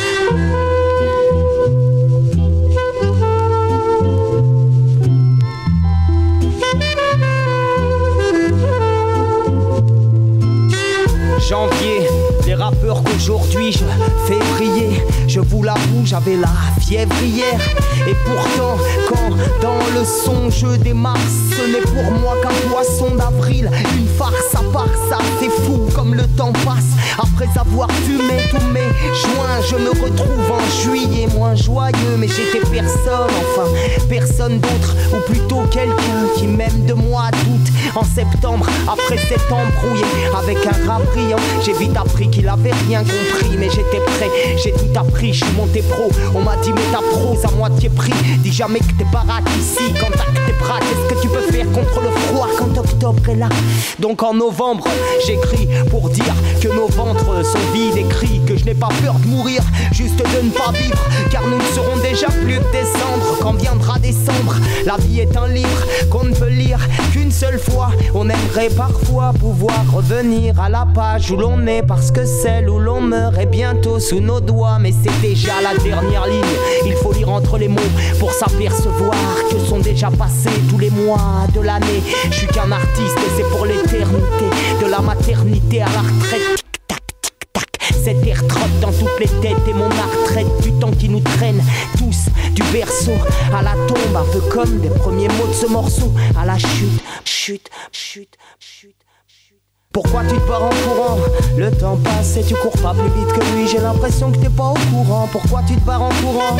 Janvier, 11.47 12.07
les 12.47 12.55
rappeurs 12.55 13.03
qu'aujourd'hui 13.03 13.71
je 13.71 13.85
fais 14.25 14.39
briller, 14.55 15.03
je 15.35 15.41
vous 15.41 15.63
l'avoue, 15.63 16.05
j'avais 16.05 16.37
la 16.37 16.47
fièvre 16.79 17.13
hier. 17.21 17.59
Et 18.07 18.15
pourtant, 18.23 18.77
quand 19.09 19.35
dans 19.61 19.79
le 19.93 20.05
son 20.05 20.49
je 20.49 20.77
démarre, 20.77 21.17
ce 21.51 21.71
n'est 21.73 21.81
pour 21.81 22.09
moi 22.21 22.35
qu'un 22.41 22.69
poisson 22.69 23.13
d'avril, 23.15 23.69
une 23.97 24.07
farce 24.17 24.55
à 24.55 24.63
part 24.71 24.87
ça, 25.09 25.17
c'est 25.41 25.49
fou 25.63 25.89
comme 25.93 26.15
le 26.15 26.25
temps 26.37 26.53
passe. 26.63 26.95
Après 27.17 27.49
avoir 27.59 27.91
fumé 27.91 28.37
tous 28.49 28.65
mes 28.73 28.87
joints, 29.19 29.59
je 29.69 29.75
me 29.75 29.89
retrouve 29.89 30.51
en 30.51 30.83
juillet 30.83 31.27
moins 31.35 31.55
joyeux, 31.55 32.15
mais 32.17 32.27
j'étais 32.27 32.65
personne, 32.71 33.31
enfin 33.41 33.69
personne 34.07 34.59
d'autre, 34.59 34.95
ou 35.11 35.31
plutôt 35.31 35.63
quelqu'un 35.69 36.27
qui 36.37 36.47
m'aime 36.47 36.85
de 36.85 36.93
moi 36.93 37.29
doute. 37.45 37.73
En 37.95 38.03
septembre, 38.03 38.67
après 38.87 39.17
cet 39.17 39.51
embrouillé 39.51 40.05
avec 40.37 40.57
un 40.65 40.87
rap 40.89 41.03
brillant, 41.13 41.39
j'ai 41.65 41.73
vite 41.73 41.95
appris 41.97 42.29
qu'il 42.29 42.47
avait 42.47 42.73
rien 42.87 42.99
compris, 42.99 43.57
mais 43.57 43.69
j'étais 43.69 43.99
prêt, 44.05 44.29
j'ai 44.63 44.71
tout 44.71 44.99
appris, 44.99 45.24
je 45.33 45.43
suis 45.43 45.53
monté 45.55 45.81
pro. 45.81 46.09
On 46.35 46.41
m'a 46.41 46.55
dit, 46.57 46.71
mais 46.73 46.81
ta 46.91 46.99
prose 46.99 47.43
à 47.45 47.51
moitié 47.55 47.89
prix. 47.89 48.13
Dis 48.39 48.51
jamais 48.51 48.79
que 48.79 48.93
t'es 48.97 49.05
baraque 49.11 49.49
ici, 49.59 49.93
quand 49.99 50.11
t'as 50.11 50.31
tes 50.45 50.53
bras, 50.59 50.79
qu'est-ce 50.79 51.15
que 51.15 51.21
tu 51.21 51.29
peux 51.29 51.51
faire 51.51 51.65
contre 51.71 52.01
le 52.01 52.09
froid 52.09 52.47
quand 52.57 52.77
octobre 52.77 53.29
est 53.29 53.35
là? 53.35 53.49
Donc 53.99 54.23
en 54.23 54.33
novembre, 54.33 54.87
j'écris 55.25 55.67
pour 55.89 56.09
dire 56.09 56.33
que 56.61 56.67
nos 56.67 56.87
ventres 56.87 57.45
sont 57.45 57.73
vides, 57.73 57.97
écrit 57.97 58.41
que 58.45 58.57
je 58.57 58.65
n'ai 58.65 58.73
pas 58.73 58.89
peur 59.03 59.15
de 59.15 59.27
mourir, 59.27 59.61
juste 59.91 60.17
de 60.17 60.45
ne 60.45 60.51
pas 60.51 60.71
vivre, 60.71 61.03
car 61.31 61.43
nous 61.43 61.57
ne 61.57 61.73
serons 61.73 61.97
déjà 61.97 62.27
plus 62.27 62.59
que 62.59 62.71
décembre 62.71 63.37
quand 63.41 63.53
viendra 63.53 63.99
décembre. 63.99 64.55
La 64.85 64.97
vie 64.97 65.21
est 65.21 65.35
un 65.37 65.47
livre 65.47 65.85
qu'on 66.09 66.23
ne 66.23 66.33
peut 66.33 66.49
lire 66.49 66.79
qu'une 67.11 67.31
seule 67.31 67.59
fois. 67.59 67.89
On 68.13 68.29
aimerait 68.29 68.69
parfois 68.69 69.33
pouvoir 69.39 69.83
revenir 69.91 70.59
à 70.59 70.69
la 70.69 70.85
page 70.93 71.31
où 71.31 71.37
l'on 71.37 71.65
est 71.67 71.83
parce 71.83 72.11
que 72.11 72.25
celle 72.25 72.69
où 72.69 72.79
l'on 72.79 73.01
meurt 73.01 73.37
est 73.37 73.45
bientôt 73.45 73.99
sous 73.99 74.19
nos 74.19 74.39
doigts. 74.39 74.77
Mais 74.79 74.91
c'est 74.91 75.14
déjà 75.21 75.61
la 75.61 75.75
dernière 75.77 76.27
ligne. 76.27 76.41
Il 76.85 76.93
faut 76.93 77.13
lire 77.13 77.29
entre 77.29 77.57
les 77.57 77.67
mots 77.67 77.91
pour 78.19 78.31
s'apercevoir 78.31 79.15
que 79.49 79.59
sont 79.59 79.79
déjà 79.79 80.09
passés 80.11 80.49
tous 80.69 80.77
les 80.77 80.89
mois 80.89 81.47
de 81.53 81.61
l'année. 81.61 82.01
Je 82.29 82.35
suis 82.35 82.47
qu'un 82.47 82.71
artiste 82.71 83.17
et 83.17 83.31
c'est 83.37 83.49
pour 83.49 83.65
l'éternité. 83.65 84.45
De 84.81 84.89
la 84.89 85.01
maternité 85.01 85.81
à 85.81 85.89
la 85.89 86.01
retraite. 86.01 86.55
Tic-tac, 86.55 87.01
tic-tac. 87.21 87.93
Cet 88.03 88.25
air 88.25 88.45
trotte 88.47 88.79
dans 88.81 88.91
toutes 88.91 89.19
les 89.19 89.27
têtes 89.41 89.67
et 89.67 89.73
mon 89.73 89.89
art 89.89 90.23
traite 90.25 90.61
du 90.61 90.71
temps 90.73 90.91
qui 90.91 91.09
nous 91.09 91.21
traîne 91.21 91.61
tous 91.97 92.29
du 92.53 92.63
berceau 92.71 93.13
à 93.53 93.61
la 93.61 93.73
tombe, 93.87 94.15
un 94.15 94.31
peu 94.31 94.39
comme 94.49 94.79
des 94.79 94.89
premiers 94.89 95.27
mots 95.27 95.47
de 95.47 95.53
ce 95.53 95.67
morceau 95.67 96.11
à 96.37 96.45
la 96.45 96.57
chute, 96.57 97.01
chute, 97.25 97.69
chute, 97.91 98.37
chute. 98.59 99.04
Pourquoi 99.95 100.23
tu 100.25 100.35
te 100.35 100.45
barres 100.45 100.65
en 100.65 100.69
courant 100.69 101.17
Le 101.55 101.71
temps 101.71 101.95
passe 101.95 102.35
et 102.35 102.43
tu 102.43 102.53
cours 102.55 102.77
pas 102.83 102.93
plus 102.93 103.09
vite 103.17 103.31
que 103.31 103.55
lui. 103.55 103.65
J'ai 103.65 103.77
l'impression 103.77 104.29
que 104.29 104.37
t'es 104.39 104.49
pas 104.49 104.71
au 104.71 104.93
courant. 104.93 105.29
Pourquoi 105.31 105.61
tu 105.65 105.75
te 105.75 105.85
barres 105.85 106.01
en 106.01 106.09
courant 106.09 106.57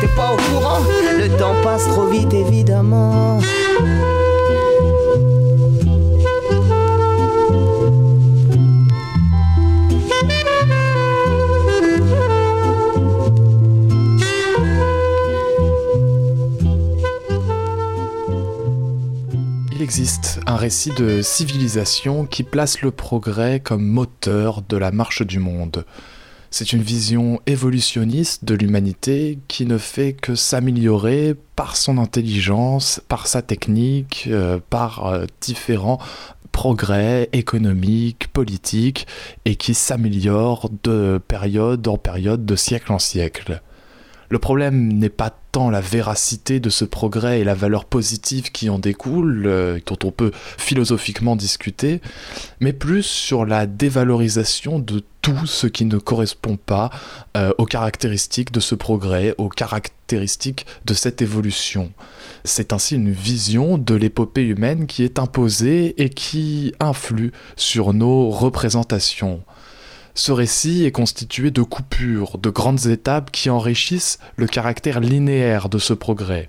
T'es 0.00 0.06
pas 0.16 0.32
au 0.32 0.36
courant 0.36 0.78
Le 1.18 1.28
temps 1.36 1.52
passe 1.62 1.86
trop 1.88 2.06
vite 2.06 2.32
évidemment. 2.32 3.40
Il 19.78 19.84
existe 19.84 20.40
un 20.46 20.56
récit 20.56 20.90
de 20.98 21.22
civilisation 21.22 22.26
qui 22.26 22.42
place 22.42 22.82
le 22.82 22.90
progrès 22.90 23.60
comme 23.60 23.86
moteur 23.86 24.60
de 24.62 24.76
la 24.76 24.90
marche 24.90 25.22
du 25.22 25.38
monde. 25.38 25.84
C'est 26.50 26.72
une 26.72 26.82
vision 26.82 27.40
évolutionniste 27.46 28.44
de 28.44 28.56
l'humanité 28.56 29.38
qui 29.46 29.66
ne 29.66 29.78
fait 29.78 30.14
que 30.14 30.34
s'améliorer 30.34 31.36
par 31.54 31.76
son 31.76 31.98
intelligence, 31.98 33.00
par 33.06 33.28
sa 33.28 33.40
technique, 33.40 34.24
euh, 34.26 34.58
par 34.68 35.06
euh, 35.06 35.26
différents 35.40 36.00
progrès 36.50 37.28
économiques, 37.32 38.32
politiques, 38.32 39.06
et 39.44 39.54
qui 39.54 39.74
s'améliore 39.74 40.70
de 40.82 41.20
période 41.28 41.86
en 41.86 41.98
période, 41.98 42.44
de 42.44 42.56
siècle 42.56 42.92
en 42.92 42.98
siècle. 42.98 43.62
Le 44.28 44.40
problème 44.40 44.92
n'est 44.92 45.08
pas 45.08 45.32
la 45.68 45.80
véracité 45.80 46.60
de 46.60 46.70
ce 46.70 46.84
progrès 46.84 47.40
et 47.40 47.44
la 47.44 47.54
valeur 47.54 47.84
positive 47.84 48.52
qui 48.52 48.70
en 48.70 48.78
découle, 48.78 49.44
euh, 49.46 49.80
dont 49.84 49.98
on 50.04 50.12
peut 50.12 50.30
philosophiquement 50.56 51.34
discuter, 51.34 52.00
mais 52.60 52.72
plus 52.72 53.02
sur 53.02 53.44
la 53.44 53.66
dévalorisation 53.66 54.78
de 54.78 55.02
tout 55.20 55.46
ce 55.46 55.66
qui 55.66 55.84
ne 55.84 55.98
correspond 55.98 56.56
pas 56.56 56.90
euh, 57.36 57.52
aux 57.58 57.66
caractéristiques 57.66 58.52
de 58.52 58.60
ce 58.60 58.74
progrès, 58.74 59.34
aux 59.36 59.48
caractéristiques 59.48 60.64
de 60.84 60.94
cette 60.94 61.20
évolution. 61.20 61.92
C'est 62.44 62.72
ainsi 62.72 62.94
une 62.94 63.10
vision 63.10 63.76
de 63.76 63.94
l'épopée 63.94 64.44
humaine 64.44 64.86
qui 64.86 65.02
est 65.02 65.18
imposée 65.18 66.00
et 66.02 66.08
qui 66.08 66.72
influe 66.80 67.32
sur 67.56 67.92
nos 67.92 68.30
représentations. 68.30 69.42
Ce 70.18 70.32
récit 70.32 70.84
est 70.84 70.90
constitué 70.90 71.52
de 71.52 71.62
coupures, 71.62 72.38
de 72.38 72.50
grandes 72.50 72.86
étapes 72.86 73.30
qui 73.30 73.50
enrichissent 73.50 74.18
le 74.34 74.48
caractère 74.48 74.98
linéaire 74.98 75.68
de 75.68 75.78
ce 75.78 75.92
progrès. 75.92 76.48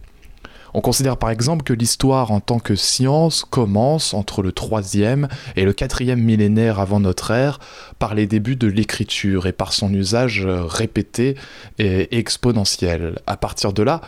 On 0.74 0.82
considère 0.82 1.18
par 1.18 1.30
exemple 1.30 1.62
que 1.62 1.74
l'histoire 1.74 2.32
en 2.32 2.40
tant 2.40 2.58
que 2.58 2.76
science 2.76 3.46
commence 3.48 4.16
entre 4.16 4.42
le 4.42 4.54
3e 4.54 5.30
et 5.56 5.66
le 5.66 5.74
4e 5.74 6.16
millénaire 6.16 6.80
avant 6.80 7.00
notre 7.00 7.30
ère 7.30 7.60
par 8.00 8.16
les 8.16 8.26
débuts 8.26 8.56
de 8.56 8.66
l'écriture 8.66 9.46
et 9.46 9.54
par 9.54 9.72
son 9.72 9.94
usage 9.94 10.48
répété 10.48 11.36
et 11.78 12.18
exponentiel. 12.18 13.20
À 13.28 13.38
partir 13.38 13.72
de 13.72 13.84
là, 13.84 14.02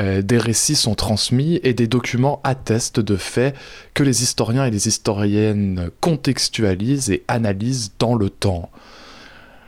euh, 0.00 0.22
des 0.22 0.38
récits 0.38 0.74
sont 0.74 0.96
transmis 0.96 1.60
et 1.62 1.72
des 1.72 1.86
documents 1.86 2.40
attestent 2.42 2.98
de 2.98 3.14
faits 3.14 3.54
que 3.94 4.02
les 4.02 4.24
historiens 4.24 4.66
et 4.66 4.72
les 4.72 4.88
historiennes 4.88 5.90
contextualisent 6.00 7.10
et 7.10 7.22
analysent 7.28 7.92
dans 8.00 8.16
le 8.16 8.28
temps. 8.28 8.70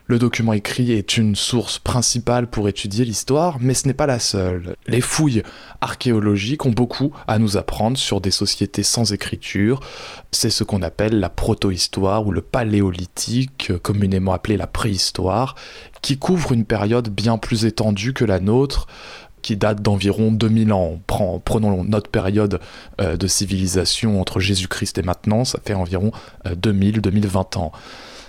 Le 0.08 0.20
document 0.20 0.52
écrit 0.52 0.92
est 0.92 1.16
une 1.16 1.34
source 1.34 1.80
principale 1.80 2.46
pour 2.46 2.68
étudier 2.68 3.04
l'histoire, 3.04 3.58
mais 3.60 3.74
ce 3.74 3.88
n'est 3.88 3.94
pas 3.94 4.06
la 4.06 4.20
seule. 4.20 4.76
Les 4.86 5.00
fouilles 5.00 5.42
archéologiques 5.80 6.64
ont 6.64 6.70
beaucoup 6.70 7.12
à 7.26 7.40
nous 7.40 7.56
apprendre 7.56 7.98
sur 7.98 8.20
des 8.20 8.30
sociétés 8.30 8.84
sans 8.84 9.12
écriture. 9.12 9.80
C'est 10.30 10.50
ce 10.50 10.62
qu'on 10.62 10.82
appelle 10.82 11.18
la 11.18 11.28
protohistoire 11.28 12.24
ou 12.24 12.30
le 12.30 12.40
paléolithique, 12.40 13.72
communément 13.82 14.32
appelé 14.32 14.56
la 14.56 14.68
préhistoire, 14.68 15.56
qui 16.02 16.18
couvre 16.18 16.52
une 16.52 16.66
période 16.66 17.08
bien 17.08 17.36
plus 17.36 17.64
étendue 17.64 18.12
que 18.12 18.24
la 18.24 18.38
nôtre 18.38 18.86
qui 19.42 19.56
date 19.56 19.82
d'environ 19.82 20.30
2000 20.30 20.72
ans. 20.72 21.00
prenons 21.44 21.82
notre 21.82 22.10
période 22.10 22.60
euh, 23.00 23.16
de 23.16 23.26
civilisation 23.26 24.20
entre 24.20 24.38
Jésus-Christ 24.38 24.98
et 24.98 25.02
maintenant, 25.02 25.44
ça 25.44 25.58
fait 25.64 25.74
environ 25.74 26.12
2000-2020 26.44 27.36
euh, 27.56 27.58
ans. 27.58 27.72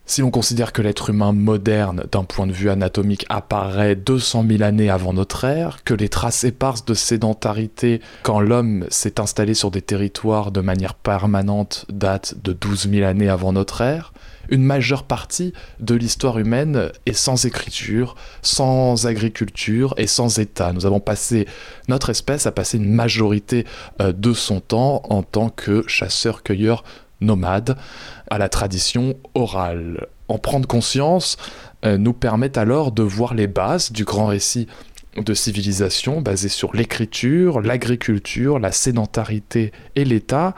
Si 0.10 0.24
on 0.24 0.32
considère 0.32 0.72
que 0.72 0.82
l'être 0.82 1.10
humain 1.10 1.34
moderne, 1.34 2.06
d'un 2.10 2.24
point 2.24 2.48
de 2.48 2.54
vue 2.54 2.70
anatomique, 2.70 3.26
apparaît 3.28 3.98
200 3.98 4.46
000 4.50 4.64
années 4.64 4.90
avant 4.90 5.12
notre 5.12 5.44
ère, 5.44 5.84
que 5.84 5.94
les 5.94 6.08
traces 6.08 6.46
éparses 6.46 6.86
de 6.86 6.94
sédentarité 6.94 8.00
quand 8.24 8.40
l'homme 8.40 8.86
s'est 8.90 9.20
installé 9.20 9.54
sur 9.54 9.70
des 9.70 9.82
territoires 9.82 10.54
de 10.54 10.62
manière 10.62 10.94
permanente 10.94 11.86
datent 11.90 12.36
de 12.42 12.54
12 12.54 12.90
000 12.90 13.06
années 13.06 13.28
avant 13.28 13.52
notre 13.52 13.82
ère, 13.82 14.14
une 14.50 14.64
majeure 14.64 15.04
partie 15.04 15.52
de 15.82 15.94
l'histoire 15.94 16.40
humaine 16.40 16.90
est 17.06 17.12
sans 17.12 17.44
écriture, 17.44 18.16
sans 18.42 19.08
agriculture 19.08 19.94
et 19.98 20.08
sans 20.08 20.40
État. 20.40 20.72
Nous 20.72 20.86
avons 20.86 21.02
passé, 21.02 21.46
notre 21.90 22.10
espèce 22.10 22.48
a 22.48 22.54
passé 22.54 22.78
une 22.78 22.90
majorité 22.90 23.66
euh, 24.02 24.14
de 24.14 24.32
son 24.32 24.62
temps 24.62 25.02
en 25.10 25.22
tant 25.22 25.50
que 25.50 25.84
chasseur-cueilleur 25.86 26.86
nomade 27.22 27.78
à 28.30 28.38
la 28.38 28.50
tradition 28.50 29.16
orale. 29.34 30.08
En 30.28 30.38
prendre 30.38 30.68
conscience 30.68 31.38
euh, 31.86 31.98
nous 31.98 32.14
permet 32.14 32.58
alors 32.58 32.92
de 32.92 33.04
voir 33.04 33.34
les 33.34 33.48
bases 33.48 33.92
du 33.92 34.04
grand 34.04 34.28
récit 34.28 34.68
de 35.22 35.34
civilisation 35.34 36.22
basé 36.22 36.48
sur 36.48 36.76
l'écriture, 36.76 37.62
l'agriculture, 37.62 38.60
la 38.60 38.72
sédentarité 38.72 39.72
et 39.96 40.06
l'État, 40.06 40.54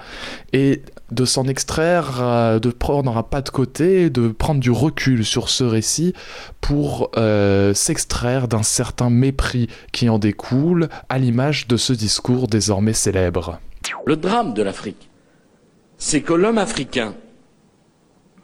et 0.54 0.82
de 1.12 1.26
s'en 1.26 1.46
extraire, 1.46 2.20
euh, 2.22 2.60
de 2.60 2.70
prendre 2.70 3.18
un 3.18 3.24
pas 3.24 3.42
de 3.42 3.50
côté, 3.50 4.10
de 4.10 4.30
prendre 4.30 4.60
du 4.60 4.72
recul 4.72 5.26
sur 5.26 5.50
ce 5.50 5.64
récit 5.64 6.14
pour 6.62 7.12
euh, 7.18 7.74
s'extraire 7.74 8.48
d'un 8.48 8.64
certain 8.64 9.10
mépris 9.10 9.68
qui 9.92 10.10
en 10.10 10.20
découle, 10.20 10.90
à 11.10 11.18
l'image 11.18 11.68
de 11.68 11.78
ce 11.78 11.94
discours 11.94 12.48
désormais 12.48 12.94
célèbre. 12.94 13.60
Le 14.06 14.16
drame 14.16 14.54
de 14.54 14.62
l'Afrique, 14.62 15.09
c'est 16.00 16.22
que 16.22 16.34
l'homme 16.34 16.58
africain 16.58 17.14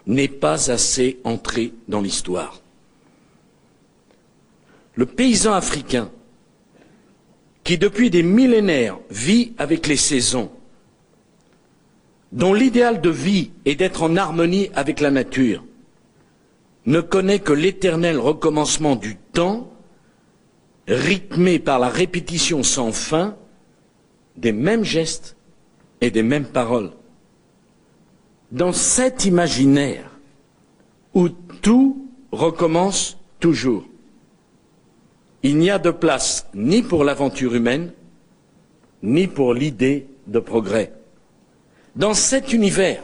n'est 0.05 0.27
pas 0.27 0.69
assez 0.69 1.19
entré 1.23 1.73
dans 1.87 2.01
l'histoire 2.01 2.61
le 4.95 5.05
paysan 5.05 5.53
africain, 5.53 6.09
qui 7.63 7.77
depuis 7.77 8.09
des 8.09 8.23
millénaires 8.23 8.97
vit 9.09 9.53
avec 9.57 9.87
les 9.87 9.97
saisons, 9.97 10.51
dont 12.31 12.53
l'idéal 12.53 13.01
de 13.01 13.09
vie 13.09 13.51
est 13.65 13.75
d'être 13.75 14.03
en 14.03 14.15
harmonie 14.15 14.69
avec 14.75 14.99
la 14.99 15.11
nature, 15.11 15.63
ne 16.85 17.01
connaît 17.01 17.39
que 17.39 17.53
l'éternel 17.53 18.19
recommencement 18.19 18.95
du 18.95 19.17
temps, 19.33 19.71
rythmé 20.87 21.59
par 21.59 21.79
la 21.79 21.89
répétition 21.89 22.61
sans 22.61 22.91
fin 22.91 23.35
des 24.37 24.51
mêmes 24.51 24.83
gestes 24.83 25.35
et 26.01 26.11
des 26.11 26.23
mêmes 26.23 26.45
paroles. 26.45 26.91
Dans 28.55 28.71
cet 28.71 29.25
imaginaire 29.25 30.09
où 31.13 31.27
tout 31.27 32.07
recommence 32.31 33.17
toujours, 33.41 33.83
il 35.43 35.57
n'y 35.57 35.69
a 35.69 35.77
de 35.77 35.91
place 35.91 36.47
ni 36.53 36.81
pour 36.81 37.03
l'aventure 37.03 37.53
humaine, 37.53 37.91
ni 39.03 39.27
pour 39.27 39.53
l'idée 39.53 40.07
de 40.27 40.39
progrès. 40.39 40.93
Dans 41.97 42.13
cet 42.13 42.53
univers 42.53 43.03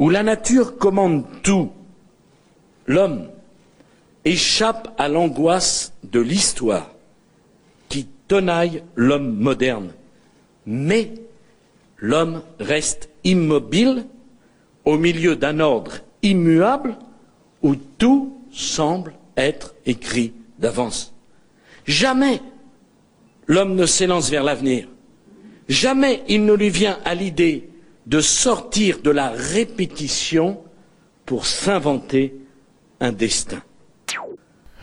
où 0.00 0.10
la 0.10 0.24
nature 0.24 0.76
commande 0.76 1.24
tout, 1.44 1.70
l'homme 2.88 3.28
échappe 4.24 4.92
à 4.98 5.06
l'angoisse 5.06 5.92
de 6.02 6.18
l'histoire 6.18 6.90
qui 7.88 8.08
tenaille 8.26 8.82
l'homme 8.96 9.36
moderne. 9.36 9.92
Mais 10.66 11.12
l'homme 11.98 12.42
reste 12.58 13.08
immobile 13.22 14.04
au 14.86 14.96
milieu 14.96 15.36
d'un 15.36 15.60
ordre 15.60 15.98
immuable 16.22 16.96
où 17.62 17.74
tout 17.76 18.38
semble 18.50 19.12
être 19.36 19.74
écrit 19.84 20.32
d'avance. 20.58 21.12
Jamais 21.84 22.40
l'homme 23.46 23.74
ne 23.74 23.84
s'élance 23.84 24.30
vers 24.30 24.44
l'avenir. 24.44 24.88
Jamais 25.68 26.22
il 26.28 26.44
ne 26.46 26.54
lui 26.54 26.70
vient 26.70 26.98
à 27.04 27.14
l'idée 27.14 27.68
de 28.06 28.20
sortir 28.20 29.00
de 29.02 29.10
la 29.10 29.30
répétition 29.30 30.60
pour 31.26 31.46
s'inventer 31.46 32.34
un 33.00 33.12
destin. 33.12 33.62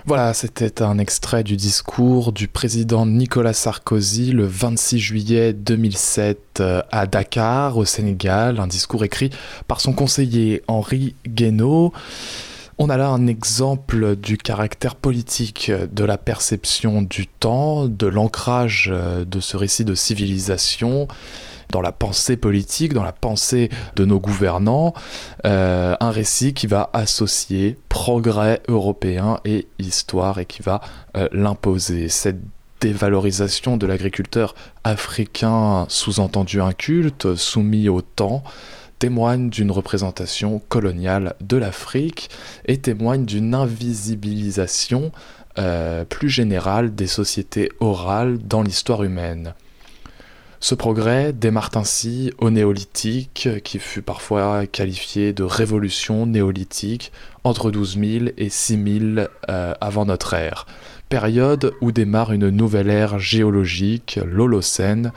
Voilà, 0.05 0.33
c'était 0.33 0.81
un 0.81 0.97
extrait 0.97 1.45
du 1.45 1.55
discours 1.55 2.33
du 2.33 2.49
président 2.49 3.05
Nicolas 3.05 3.53
Sarkozy 3.53 4.33
le 4.33 4.45
26 4.45 4.99
juillet 4.99 5.53
2007 5.53 6.59
euh, 6.59 6.81
à 6.91 7.07
Dakar, 7.07 7.77
au 7.77 7.85
Sénégal, 7.85 8.59
un 8.59 8.67
discours 8.67 9.05
écrit 9.05 9.29
par 9.69 9.79
son 9.79 9.93
conseiller 9.93 10.61
Henri 10.67 11.15
Guénaud. 11.25 11.93
On 12.79 12.89
a 12.89 12.97
là 12.97 13.07
un 13.07 13.27
exemple 13.27 14.17
du 14.17 14.37
caractère 14.37 14.95
politique 14.95 15.71
de 15.71 16.03
la 16.03 16.17
perception 16.17 17.01
du 17.01 17.27
temps, 17.27 17.87
de 17.87 18.07
l'ancrage 18.07 18.89
euh, 18.91 19.23
de 19.23 19.39
ce 19.39 19.55
récit 19.55 19.85
de 19.85 19.95
civilisation 19.95 21.07
dans 21.69 21.81
la 21.81 21.91
pensée 21.91 22.37
politique, 22.37 22.93
dans 22.93 23.03
la 23.03 23.11
pensée 23.11 23.69
de 23.95 24.05
nos 24.05 24.19
gouvernants, 24.19 24.93
euh, 25.45 25.95
un 25.99 26.11
récit 26.11 26.53
qui 26.53 26.67
va 26.67 26.89
associer 26.93 27.77
progrès 27.89 28.61
européen 28.67 29.39
et 29.45 29.67
histoire 29.79 30.39
et 30.39 30.45
qui 30.45 30.61
va 30.61 30.81
euh, 31.17 31.27
l'imposer. 31.31 32.09
Cette 32.09 32.39
dévalorisation 32.81 33.77
de 33.77 33.87
l'agriculteur 33.87 34.55
africain, 34.83 35.85
sous-entendu 35.87 36.61
inculte, 36.61 37.35
soumis 37.35 37.87
au 37.87 38.01
temps, 38.01 38.43
témoigne 38.99 39.49
d'une 39.49 39.71
représentation 39.71 40.61
coloniale 40.69 41.35
de 41.41 41.57
l'Afrique 41.57 42.29
et 42.65 42.77
témoigne 42.77 43.25
d'une 43.25 43.55
invisibilisation 43.55 45.11
euh, 45.57 46.03
plus 46.03 46.29
générale 46.29 46.95
des 46.95 47.07
sociétés 47.07 47.69
orales 47.79 48.39
dans 48.39 48.63
l'histoire 48.63 49.03
humaine. 49.03 49.53
Ce 50.63 50.75
progrès 50.75 51.33
démarre 51.33 51.71
ainsi 51.75 52.31
au 52.37 52.49
néolithique, 52.49 53.49
qui 53.65 53.79
fut 53.79 54.01
parfois 54.01 54.65
qualifié 54.65 55.33
de 55.33 55.43
révolution 55.43 56.25
néolithique 56.25 57.11
entre 57.43 57.69
12 57.69 57.99
000 57.99 58.25
et 58.37 58.47
6 58.47 59.09
000 59.17 59.27
euh, 59.49 59.73
avant 59.81 60.05
notre 60.05 60.33
ère, 60.35 60.65
période 61.09 61.73
où 61.81 61.91
démarre 61.91 62.31
une 62.31 62.47
nouvelle 62.47 62.89
ère 62.89 63.19
géologique, 63.19 64.21
l'Holocène, 64.25 65.11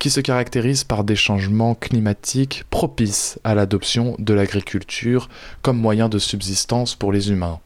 qui 0.00 0.10
se 0.10 0.18
caractérise 0.18 0.82
par 0.82 1.04
des 1.04 1.14
changements 1.14 1.76
climatiques 1.76 2.64
propices 2.68 3.38
à 3.44 3.54
l'adoption 3.54 4.16
de 4.18 4.34
l'agriculture 4.34 5.28
comme 5.62 5.78
moyen 5.78 6.08
de 6.08 6.18
subsistance 6.18 6.96
pour 6.96 7.12
les 7.12 7.30
humains. 7.30 7.60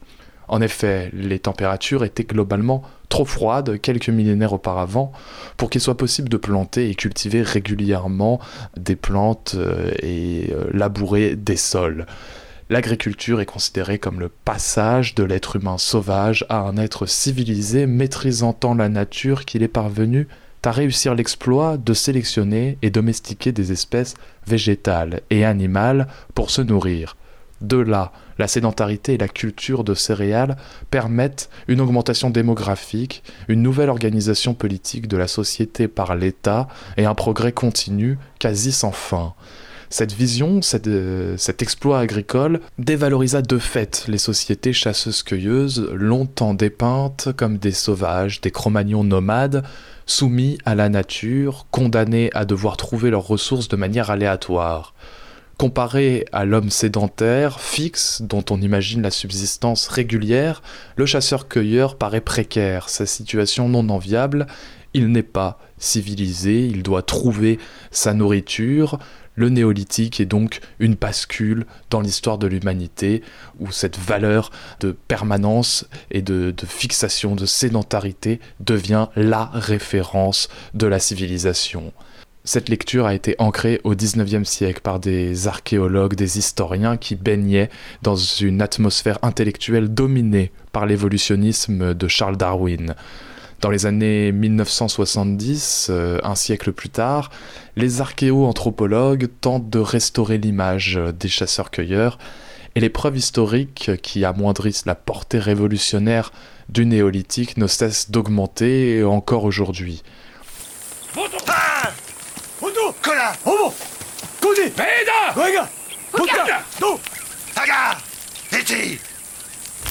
En 0.47 0.61
effet, 0.61 1.09
les 1.13 1.39
températures 1.39 2.03
étaient 2.03 2.23
globalement 2.23 2.83
trop 3.09 3.25
froides 3.25 3.79
quelques 3.79 4.09
millénaires 4.09 4.53
auparavant 4.53 5.11
pour 5.57 5.69
qu'il 5.69 5.81
soit 5.81 5.97
possible 5.97 6.29
de 6.29 6.37
planter 6.37 6.89
et 6.89 6.95
cultiver 6.95 7.41
régulièrement 7.41 8.39
des 8.75 8.95
plantes 8.95 9.55
euh, 9.55 9.91
et 10.01 10.51
euh, 10.51 10.69
labourer 10.73 11.35
des 11.35 11.57
sols. 11.57 12.05
L'agriculture 12.69 13.41
est 13.41 13.45
considérée 13.45 13.99
comme 13.99 14.19
le 14.19 14.29
passage 14.29 15.15
de 15.15 15.23
l'être 15.23 15.57
humain 15.57 15.77
sauvage 15.77 16.45
à 16.49 16.59
un 16.59 16.77
être 16.77 17.05
civilisé 17.05 17.85
maîtrisant 17.85 18.53
tant 18.53 18.73
la 18.73 18.89
nature 18.89 19.45
qu'il 19.45 19.63
est 19.63 19.67
parvenu 19.67 20.27
à 20.65 20.71
réussir 20.71 21.13
l'exploit 21.13 21.77
de 21.77 21.93
sélectionner 21.93 22.77
et 22.81 22.89
domestiquer 22.89 23.51
des 23.51 23.71
espèces 23.71 24.15
végétales 24.47 25.21
et 25.29 25.43
animales 25.45 26.07
pour 26.35 26.49
se 26.49 26.61
nourrir. 26.61 27.17
De 27.61 27.77
là, 27.77 28.11
la 28.39 28.47
sédentarité 28.47 29.13
et 29.13 29.17
la 29.17 29.27
culture 29.27 29.83
de 29.83 29.93
céréales 29.93 30.57
permettent 30.91 31.49
une 31.67 31.81
augmentation 31.81 32.29
démographique, 32.29 33.23
une 33.47 33.61
nouvelle 33.61 33.89
organisation 33.89 34.53
politique 34.53 35.07
de 35.07 35.17
la 35.17 35.27
société 35.27 35.87
par 35.87 36.15
l'État 36.15 36.67
et 36.97 37.05
un 37.05 37.15
progrès 37.15 37.51
continu 37.51 38.17
quasi 38.39 38.71
sans 38.71 38.91
fin. 38.91 39.33
Cette 39.93 40.13
vision, 40.13 40.59
euh, 40.87 41.37
cet 41.37 41.61
exploit 41.61 41.99
agricole 41.99 42.61
dévalorisa 42.79 43.43
de 43.43 43.59
fait 43.59 44.05
les 44.07 44.17
sociétés 44.17 44.73
chasseuses-cueilleuses, 44.73 45.87
longtemps 45.93 46.55
dépeintes 46.55 47.29
comme 47.37 47.59
des 47.59 47.73
sauvages, 47.73 48.41
des 48.41 48.49
cro 48.49 48.71
nomades, 48.71 49.63
soumis 50.07 50.57
à 50.65 50.73
la 50.73 50.89
nature, 50.89 51.67
condamnés 51.69 52.31
à 52.33 52.43
devoir 52.43 52.75
trouver 52.75 53.11
leurs 53.11 53.27
ressources 53.27 53.67
de 53.67 53.75
manière 53.75 54.09
aléatoire. 54.09 54.95
Comparé 55.57 56.25
à 56.31 56.45
l'homme 56.45 56.69
sédentaire, 56.69 57.59
fixe, 57.59 58.21
dont 58.21 58.43
on 58.49 58.59
imagine 58.61 59.01
la 59.01 59.11
subsistance 59.11 59.87
régulière, 59.87 60.61
le 60.95 61.05
chasseur-cueilleur 61.05 61.95
paraît 61.95 62.21
précaire, 62.21 62.89
sa 62.89 63.05
situation 63.05 63.69
non 63.69 63.87
enviable, 63.89 64.47
il 64.93 65.07
n'est 65.07 65.23
pas 65.23 65.59
civilisé, 65.77 66.65
il 66.65 66.83
doit 66.83 67.03
trouver 67.03 67.59
sa 67.91 68.13
nourriture, 68.13 68.99
le 69.35 69.49
néolithique 69.49 70.19
est 70.19 70.25
donc 70.25 70.59
une 70.79 70.95
bascule 70.95 71.65
dans 71.89 72.01
l'histoire 72.01 72.37
de 72.37 72.47
l'humanité 72.47 73.23
où 73.59 73.71
cette 73.71 73.97
valeur 73.97 74.51
de 74.79 74.91
permanence 74.91 75.85
et 76.11 76.21
de, 76.21 76.53
fixation, 76.65 77.35
de 77.35 77.45
sédentarité 77.45 78.39
devient 78.59 79.07
la 79.15 79.45
référence 79.45 80.49
de 80.73 80.87
la 80.87 80.99
civilisation. 80.99 81.93
Cette 82.45 82.67
lecture 82.67 83.05
a 83.05 83.13
été 83.13 83.35
ancrée 83.39 83.79
au 83.85 83.95
XIXe 83.95 84.47
siècle 84.47 84.81
par 84.81 84.99
des 84.99 85.47
archéologues, 85.47 86.15
des 86.15 86.37
historiens 86.37 86.97
qui 86.97 87.15
baignaient 87.15 87.69
dans 88.01 88.17
une 88.17 88.61
atmosphère 88.61 89.17
intellectuelle 89.21 89.87
dominée 89.87 90.51
par 90.73 90.85
l'évolutionnisme 90.85 91.93
de 91.93 92.07
Charles 92.09 92.35
Darwin. 92.35 92.95
Dans 93.61 93.69
les 93.69 93.85
années 93.85 94.33
1970, 94.33 95.87
euh, 95.89 96.19
un 96.21 96.35
siècle 96.35 96.73
plus 96.73 96.89
tard, 96.89 97.29
les 97.77 98.01
archéo-anthropologues 98.01 99.29
tentent 99.39 99.69
de 99.69 99.79
restaurer 99.79 100.37
l'image 100.37 100.99
des 101.17 101.29
chasseurs-cueilleurs 101.29 102.17
et 102.75 102.81
les 102.81 102.89
preuves 102.89 103.15
historiques 103.15 103.91
qui 104.01 104.25
amoindrissent 104.25 104.85
la 104.85 104.95
portée 104.95 105.39
révolutionnaire 105.39 106.33
du 106.67 106.85
néolithique 106.85 107.55
ne 107.55 107.67
cessent 107.67 108.11
d'augmenter 108.11 109.01
encore 109.05 109.45
aujourd'hui. 109.45 110.03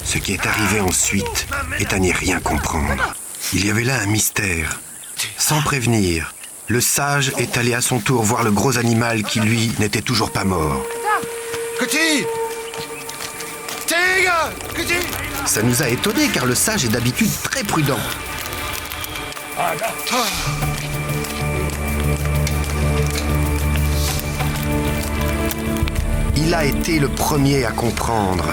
Ce 0.03 0.17
qui 0.17 0.33
est 0.33 0.45
arrivé 0.45 0.79
ensuite 0.81 1.47
est 1.79 1.93
à 1.93 1.99
n'y 1.99 2.11
rien 2.11 2.39
comprendre. 2.39 3.13
Il 3.53 3.65
y 3.65 3.69
avait 3.69 3.83
là 3.83 3.99
un 4.01 4.07
mystère. 4.07 4.79
Sans 5.37 5.61
prévenir, 5.61 6.33
le 6.67 6.81
sage 6.81 7.31
est 7.37 7.57
allé 7.57 7.73
à 7.73 7.81
son 7.81 7.99
tour 7.99 8.23
voir 8.23 8.43
le 8.43 8.51
gros 8.51 8.77
animal 8.77 9.23
qui, 9.23 9.39
lui, 9.39 9.71
n'était 9.79 10.01
toujours 10.01 10.31
pas 10.31 10.43
mort. 10.43 10.83
Ça 15.45 15.61
nous 15.61 15.83
a 15.83 15.89
étonnés 15.89 16.29
car 16.29 16.45
le 16.45 16.55
sage 16.55 16.85
est 16.85 16.89
d'habitude 16.89 17.31
très 17.43 17.63
prudent. 17.63 17.99
Il 26.45 26.53
a 26.53 26.65
été 26.65 26.99
le 26.99 27.07
premier 27.07 27.63
à 27.63 27.71
comprendre. 27.71 28.43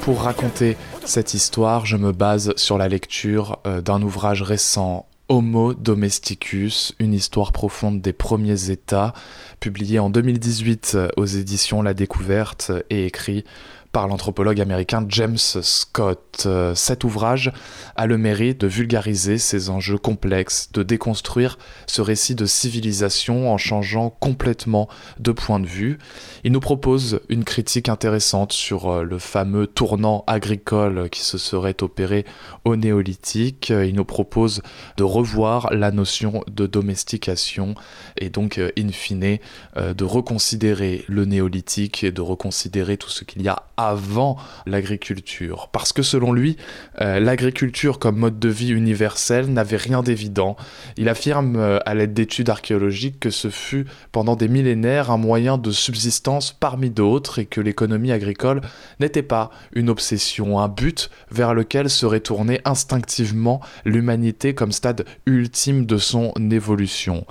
Pour 0.00 0.22
raconter 0.22 0.76
cette 1.04 1.34
histoire, 1.34 1.86
je 1.86 1.96
me 1.96 2.10
base 2.10 2.52
sur 2.56 2.78
la 2.78 2.88
lecture 2.88 3.60
euh, 3.66 3.80
d'un 3.80 4.02
ouvrage 4.02 4.42
récent, 4.42 5.06
Homo 5.28 5.72
Domesticus, 5.72 6.94
une 6.98 7.14
histoire 7.14 7.52
profonde 7.52 8.00
des 8.00 8.12
premiers 8.12 8.70
États, 8.70 9.14
publié 9.60 10.00
en 10.00 10.10
2018 10.10 10.92
euh, 10.94 11.08
aux 11.16 11.26
éditions 11.26 11.80
La 11.82 11.94
Découverte 11.94 12.72
et 12.90 13.06
écrit 13.06 13.44
par 13.92 14.08
l'anthropologue 14.08 14.60
américain 14.60 15.04
James 15.08 15.36
Scott. 15.36 16.44
Euh, 16.46 16.74
cet 16.74 17.04
ouvrage 17.04 17.52
a 17.94 18.06
le 18.06 18.16
mérite 18.16 18.58
de 18.58 18.66
vulgariser 18.66 19.36
ces 19.36 19.68
enjeux 19.68 19.98
complexes, 19.98 20.70
de 20.72 20.82
déconstruire 20.82 21.58
ce 21.86 22.00
récit 22.00 22.34
de 22.34 22.46
civilisation 22.46 23.52
en 23.52 23.58
changeant 23.58 24.08
complètement 24.08 24.88
de 25.20 25.30
point 25.30 25.60
de 25.60 25.66
vue. 25.66 25.98
Il 26.42 26.52
nous 26.52 26.60
propose 26.60 27.20
une 27.28 27.44
critique 27.44 27.90
intéressante 27.90 28.52
sur 28.52 28.90
euh, 28.90 29.02
le 29.02 29.18
fameux 29.18 29.66
tournant 29.66 30.24
agricole 30.26 31.10
qui 31.10 31.20
se 31.20 31.36
serait 31.36 31.82
opéré 31.82 32.24
au 32.64 32.76
néolithique. 32.76 33.68
Il 33.70 33.94
nous 33.94 34.06
propose 34.06 34.62
de 34.96 35.04
revoir 35.04 35.72
la 35.72 35.90
notion 35.90 36.44
de 36.50 36.66
domestication 36.66 37.74
et 38.16 38.30
donc, 38.30 38.56
euh, 38.56 38.70
in 38.78 38.88
fine, 38.88 39.38
de 39.76 40.04
reconsidérer 40.04 41.04
le 41.08 41.26
néolithique 41.26 42.04
et 42.04 42.10
de 42.10 42.22
reconsidérer 42.22 42.96
tout 42.96 43.10
ce 43.10 43.24
qu'il 43.24 43.42
y 43.42 43.48
a 43.48 43.64
avant 43.88 44.36
l'agriculture. 44.66 45.68
Parce 45.72 45.92
que 45.92 46.02
selon 46.02 46.32
lui, 46.32 46.56
euh, 47.00 47.20
l'agriculture 47.20 47.98
comme 47.98 48.16
mode 48.16 48.38
de 48.38 48.48
vie 48.48 48.70
universel 48.70 49.52
n'avait 49.52 49.76
rien 49.76 50.02
d'évident. 50.02 50.56
Il 50.96 51.08
affirme 51.08 51.56
euh, 51.56 51.78
à 51.86 51.94
l'aide 51.94 52.14
d'études 52.14 52.50
archéologiques 52.50 53.20
que 53.20 53.30
ce 53.30 53.50
fut 53.50 53.86
pendant 54.12 54.36
des 54.36 54.48
millénaires 54.48 55.10
un 55.10 55.16
moyen 55.16 55.58
de 55.58 55.70
subsistance 55.70 56.52
parmi 56.52 56.90
d'autres 56.90 57.38
et 57.38 57.46
que 57.46 57.60
l'économie 57.60 58.12
agricole 58.12 58.60
n'était 59.00 59.22
pas 59.22 59.50
une 59.72 59.90
obsession, 59.90 60.58
un 60.60 60.68
but 60.68 61.10
vers 61.30 61.54
lequel 61.54 61.90
serait 61.90 62.20
tournée 62.20 62.60
instinctivement 62.64 63.60
l'humanité 63.84 64.54
comme 64.54 64.72
stade 64.72 65.04
ultime 65.26 65.86
de 65.86 65.98
son 65.98 66.32
évolution. 66.50 67.26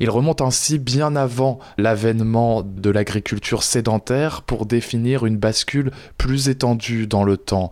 Il 0.00 0.10
remonte 0.10 0.40
ainsi 0.40 0.78
bien 0.78 1.16
avant 1.16 1.58
l'avènement 1.78 2.62
de 2.62 2.90
l'agriculture 2.90 3.62
sédentaire 3.62 4.42
pour 4.42 4.66
définir 4.66 5.26
une 5.26 5.36
bascule 5.36 5.90
plus 6.18 6.48
étendue 6.48 7.06
dans 7.06 7.24
le 7.24 7.36
temps. 7.36 7.70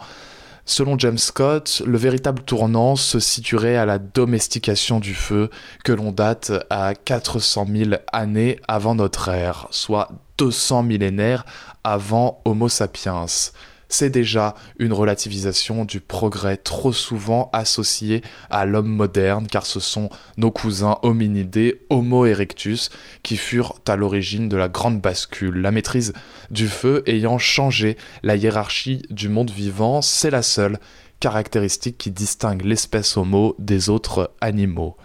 Selon 0.66 0.98
James 0.98 1.18
Scott, 1.18 1.82
le 1.84 1.98
véritable 1.98 2.42
tournant 2.42 2.96
se 2.96 3.20
situerait 3.20 3.76
à 3.76 3.84
la 3.84 3.98
domestication 3.98 4.98
du 4.98 5.14
feu, 5.14 5.50
que 5.84 5.92
l'on 5.92 6.10
date 6.10 6.52
à 6.70 6.94
400 6.94 7.66
000 7.70 7.90
années 8.12 8.58
avant 8.66 8.94
notre 8.94 9.28
ère, 9.28 9.68
soit 9.70 10.08
200 10.38 10.84
millénaires 10.84 11.44
avant 11.84 12.40
Homo 12.46 12.70
sapiens 12.70 13.26
c'est 13.94 14.10
déjà 14.10 14.56
une 14.80 14.92
relativisation 14.92 15.84
du 15.84 16.00
progrès 16.00 16.56
trop 16.56 16.92
souvent 16.92 17.48
associé 17.52 18.22
à 18.50 18.66
l'homme 18.66 18.88
moderne, 18.88 19.46
car 19.46 19.66
ce 19.66 19.78
sont 19.78 20.10
nos 20.36 20.50
cousins 20.50 20.98
hominidés, 21.02 21.80
Homo 21.90 22.26
erectus, 22.26 22.90
qui 23.22 23.36
furent 23.36 23.74
à 23.86 23.94
l'origine 23.94 24.48
de 24.48 24.56
la 24.56 24.68
grande 24.68 25.00
bascule. 25.00 25.60
La 25.60 25.70
maîtrise 25.70 26.12
du 26.50 26.66
feu 26.66 27.04
ayant 27.06 27.38
changé 27.38 27.96
la 28.24 28.34
hiérarchie 28.34 29.02
du 29.10 29.28
monde 29.28 29.52
vivant, 29.52 30.02
c'est 30.02 30.30
la 30.30 30.42
seule 30.42 30.80
caractéristique 31.20 31.96
qui 31.96 32.10
distingue 32.10 32.64
l'espèce 32.64 33.16
Homo 33.16 33.54
des 33.60 33.90
autres 33.90 34.32
animaux. 34.40 34.96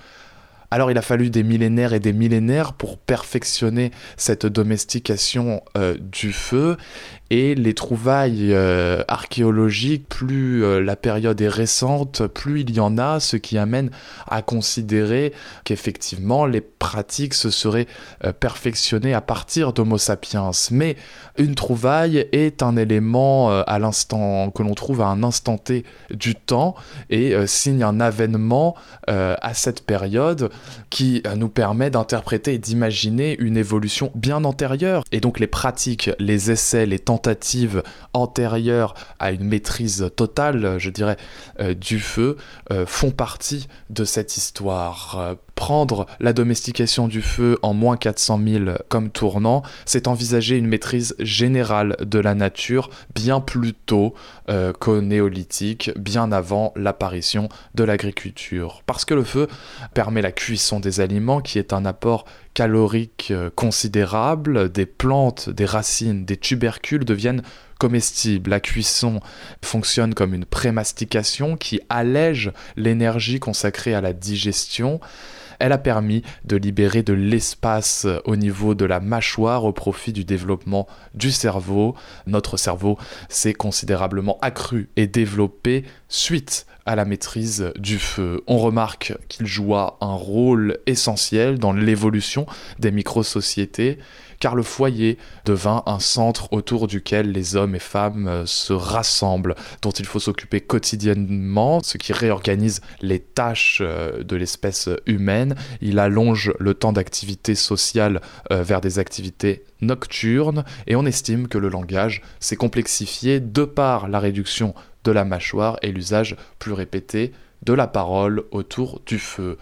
Alors 0.71 0.91
il 0.91 0.97
a 0.97 1.01
fallu 1.01 1.29
des 1.29 1.43
millénaires 1.43 1.93
et 1.93 1.99
des 1.99 2.13
millénaires 2.13 2.73
pour 2.73 2.97
perfectionner 2.99 3.91
cette 4.17 4.45
domestication 4.45 5.63
euh, 5.77 5.97
du 5.99 6.31
feu 6.31 6.77
et 7.31 7.53
les 7.53 7.73
trouvailles 7.73 8.53
euh, 8.53 9.03
archéologiques, 9.07 10.09
plus 10.09 10.63
euh, 10.63 10.81
la 10.81 10.95
période 10.95 11.39
est 11.41 11.47
récente, 11.47 12.25
plus 12.27 12.61
il 12.61 12.71
y 12.71 12.79
en 12.79 12.97
a, 12.97 13.19
ce 13.19 13.37
qui 13.37 13.57
amène 13.57 13.91
à 14.27 14.41
considérer 14.41 15.33
qu'effectivement 15.63 16.47
les 16.47 16.61
pratiques 16.61 17.35
se 17.35 17.51
seraient 17.51 17.87
euh, 18.23 18.33
perfectionnées 18.33 19.13
à 19.13 19.21
partir 19.21 19.73
d'Homo 19.73 19.99
sapiens. 19.99 20.51
Mais 20.71 20.95
une 21.37 21.53
trouvaille 21.53 22.27
est 22.31 22.63
un 22.63 22.75
élément 22.77 23.49
à 23.49 23.79
l'instant 23.79 24.49
que 24.51 24.63
l'on 24.63 24.73
trouve 24.73 25.01
à 25.01 25.07
un 25.07 25.23
instant 25.23 25.57
T 25.57 25.85
du 26.09 26.35
temps 26.35 26.75
et 27.09 27.33
signe 27.47 27.83
un 27.83 27.99
avènement 27.99 28.75
à 29.07 29.53
cette 29.53 29.85
période 29.85 30.49
qui 30.89 31.23
nous 31.37 31.49
permet 31.49 31.89
d'interpréter 31.89 32.55
et 32.55 32.57
d'imaginer 32.57 33.37
une 33.39 33.57
évolution 33.57 34.11
bien 34.15 34.43
antérieure. 34.43 35.03
Et 35.11 35.19
donc 35.19 35.39
les 35.39 35.47
pratiques, 35.47 36.11
les 36.19 36.51
essais, 36.51 36.85
les 36.85 36.99
tentatives 36.99 37.18
tentative 37.19 37.83
antérieure 38.13 38.93
à 39.19 39.31
une 39.31 39.43
maîtrise 39.43 40.09
totale, 40.15 40.77
je 40.79 40.89
dirais, 40.89 41.17
euh, 41.59 41.73
du 41.73 41.99
feu, 41.99 42.37
euh, 42.71 42.85
font 42.85 43.11
partie 43.11 43.67
de 43.89 44.05
cette 44.05 44.37
histoire. 44.37 45.17
Euh, 45.19 45.35
prendre 45.55 46.05
la 46.21 46.31
domestication 46.31 47.09
du 47.09 47.21
feu 47.21 47.59
en 47.63 47.73
moins 47.73 47.97
400 47.97 48.39
000 48.47 48.65
comme 48.87 49.09
tournant, 49.09 49.61
c'est 49.85 50.07
envisager 50.07 50.55
une 50.55 50.67
maîtrise 50.67 51.15
générale 51.19 51.97
de 51.99 52.17
la 52.17 52.33
nature 52.33 52.89
bien 53.13 53.41
plus 53.41 53.73
tôt 53.73 54.13
qu'au 54.79 55.01
néolithique, 55.01 55.91
bien 55.97 56.31
avant 56.31 56.71
l'apparition 56.77 57.49
de 57.75 57.83
l'agriculture. 57.83 58.83
Parce 58.85 59.03
que 59.03 59.13
le 59.13 59.25
feu 59.25 59.47
permet 59.93 60.21
la 60.21 60.31
cuisson 60.31 60.79
des 60.79 61.01
aliments, 61.01 61.41
qui 61.41 61.59
est 61.59 61.73
un 61.73 61.85
apport 61.85 62.23
calorique 62.59 63.31
considérable, 63.55 64.69
des 64.69 64.85
plantes, 64.85 65.49
des 65.49 65.63
racines, 65.63 66.25
des 66.25 66.35
tubercules 66.35 67.05
deviennent 67.05 67.41
comestibles. 67.79 68.49
La 68.49 68.59
cuisson 68.59 69.21
fonctionne 69.63 70.13
comme 70.13 70.33
une 70.33 70.43
prémastication 70.43 71.55
qui 71.55 71.79
allège 71.87 72.51
l'énergie 72.75 73.39
consacrée 73.39 73.93
à 73.93 74.01
la 74.01 74.11
digestion. 74.11 74.99
Elle 75.59 75.71
a 75.71 75.77
permis 75.77 76.23
de 76.45 76.55
libérer 76.55 77.03
de 77.03 77.13
l'espace 77.13 78.07
au 78.25 78.35
niveau 78.35 78.75
de 78.75 78.85
la 78.85 78.99
mâchoire 78.99 79.65
au 79.65 79.73
profit 79.73 80.13
du 80.13 80.23
développement 80.25 80.87
du 81.13 81.31
cerveau. 81.31 81.95
Notre 82.27 82.57
cerveau 82.57 82.97
s'est 83.27 83.53
considérablement 83.53 84.37
accru 84.41 84.89
et 84.95 85.07
développé 85.07 85.83
suite 86.07 86.65
à 86.85 86.95
la 86.95 87.05
maîtrise 87.05 87.71
du 87.77 87.99
feu. 87.99 88.41
On 88.47 88.57
remarque 88.57 89.13
qu'il 89.27 89.45
joua 89.45 89.97
un 90.01 90.15
rôle 90.15 90.79
essentiel 90.87 91.59
dans 91.59 91.71
l'évolution 91.71 92.47
des 92.79 92.91
micro-sociétés 92.91 93.99
car 94.39 94.55
le 94.55 94.63
foyer 94.63 95.17
devint 95.45 95.83
un 95.85 95.99
centre 95.99 96.51
autour 96.51 96.87
duquel 96.87 97.31
les 97.31 97.55
hommes 97.55 97.75
et 97.75 97.79
femmes 97.79 98.27
euh, 98.27 98.45
se 98.45 98.73
rassemblent, 98.73 99.55
dont 99.81 99.91
il 99.91 100.05
faut 100.05 100.19
s'occuper 100.19 100.61
quotidiennement, 100.61 101.81
ce 101.83 101.97
qui 101.97 102.13
réorganise 102.13 102.81
les 103.01 103.19
tâches 103.19 103.79
euh, 103.81 104.23
de 104.23 104.35
l'espèce 104.35 104.89
humaine. 105.05 105.55
Il 105.81 105.99
allonge 105.99 106.53
le 106.59 106.73
temps 106.73 106.93
d'activité 106.93 107.55
sociale 107.55 108.21
euh, 108.51 108.63
vers 108.63 108.81
des 108.81 108.99
activités 108.99 109.63
nocturnes, 109.81 110.63
et 110.87 110.95
on 110.95 111.05
estime 111.05 111.47
que 111.47 111.57
le 111.57 111.69
langage 111.69 112.21
s'est 112.39 112.55
complexifié 112.55 113.39
de 113.39 113.63
par 113.63 114.07
la 114.07 114.19
réduction 114.19 114.73
de 115.03 115.11
la 115.11 115.25
mâchoire 115.25 115.77
et 115.81 115.91
l'usage 115.91 116.35
plus 116.59 116.73
répété 116.73 117.31
de 117.65 117.73
la 117.73 117.87
parole 117.87 118.43
autour 118.51 119.01
du 119.05 119.19
feu. 119.19 119.57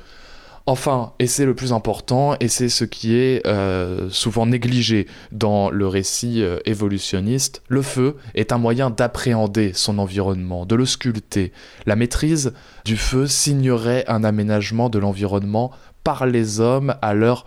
Enfin, 0.70 1.14
et 1.20 1.28
c'est 1.28 1.46
le 1.46 1.56
plus 1.56 1.72
important, 1.72 2.36
et 2.42 2.50
c'est 2.50 2.68
ce 2.68 2.84
qui 2.84 3.16
est 3.16 3.48
euh, 3.48 4.10
souvent 4.10 4.46
négligé 4.46 5.08
dans 5.32 5.70
le 5.70 5.88
récit 5.88 6.42
euh, 6.42 6.60
évolutionniste, 6.66 7.64
le 7.70 7.82
feu 7.82 8.18
est 8.36 8.52
un 8.52 8.58
moyen 8.58 8.90
d'appréhender 8.90 9.72
son 9.74 9.98
environnement, 9.98 10.66
de 10.66 10.76
le 10.76 10.86
sculpter. 10.86 11.54
La 11.86 11.96
maîtrise 11.96 12.52
du 12.84 12.98
feu 12.98 13.28
signerait 13.28 14.04
un 14.10 14.26
aménagement 14.26 14.90
de 14.90 15.00
l'environnement 15.00 15.72
par 16.04 16.26
les 16.26 16.60
hommes 16.60 16.96
à 17.02 17.14
leur 17.14 17.46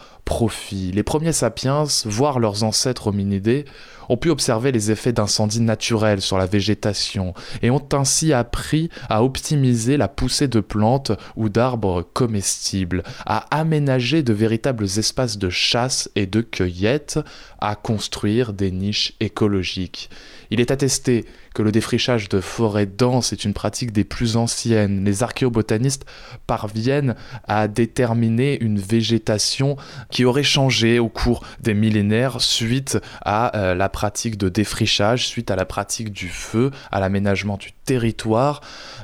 Les 0.72 1.02
premiers 1.02 1.32
sapiens, 1.32 1.84
voire 2.04 2.38
leurs 2.38 2.62
ancêtres 2.62 3.08
hominidés, 3.08 3.64
ont 4.08 4.16
pu 4.16 4.30
observer 4.30 4.72
les 4.72 4.90
effets 4.90 5.12
d'incendies 5.12 5.60
naturels 5.60 6.20
sur 6.20 6.36
la 6.36 6.46
végétation 6.46 7.32
et 7.62 7.70
ont 7.70 7.86
ainsi 7.92 8.32
appris 8.32 8.90
à 9.08 9.22
optimiser 9.22 9.96
la 9.96 10.08
poussée 10.08 10.48
de 10.48 10.60
plantes 10.60 11.12
ou 11.36 11.48
d'arbres 11.48 12.02
comestibles, 12.12 13.02
à 13.24 13.46
aménager 13.56 14.22
de 14.22 14.32
véritables 14.32 14.84
espaces 14.84 15.38
de 15.38 15.48
chasse 15.48 16.10
et 16.16 16.26
de 16.26 16.40
cueillette, 16.40 17.20
à 17.60 17.76
construire 17.76 18.52
des 18.52 18.70
niches 18.70 19.14
écologiques. 19.20 20.10
Il 20.50 20.60
est 20.60 20.72
attesté 20.72 21.26
que 21.54 21.62
le 21.62 21.72
défrichage 21.72 22.28
de 22.28 22.40
forêts 22.40 22.86
denses 22.86 23.32
est 23.32 23.44
une 23.44 23.54
pratique 23.54 23.92
des 23.92 24.04
plus 24.04 24.36
anciennes. 24.36 25.04
Les 25.04 25.22
archéobotanistes 25.22 26.06
parviennent 26.46 27.16
à 27.46 27.68
déterminer 27.68 28.60
une 28.60 28.78
végétation 28.78 29.76
qui 30.10 30.19
aurait 30.24 30.42
changé 30.42 30.98
au 30.98 31.08
cours 31.08 31.44
des 31.60 31.74
millénaires 31.74 32.40
suite 32.40 32.98
à 33.24 33.56
euh, 33.56 33.74
la 33.74 33.88
pratique 33.88 34.36
de 34.36 34.48
défrichage, 34.48 35.26
suite 35.26 35.50
à 35.50 35.56
la 35.56 35.64
pratique 35.64 36.12
du 36.12 36.28
feu, 36.28 36.70
à 36.90 37.00
l'aménagement 37.00 37.56
du 37.56 37.72
territoire 37.84 38.60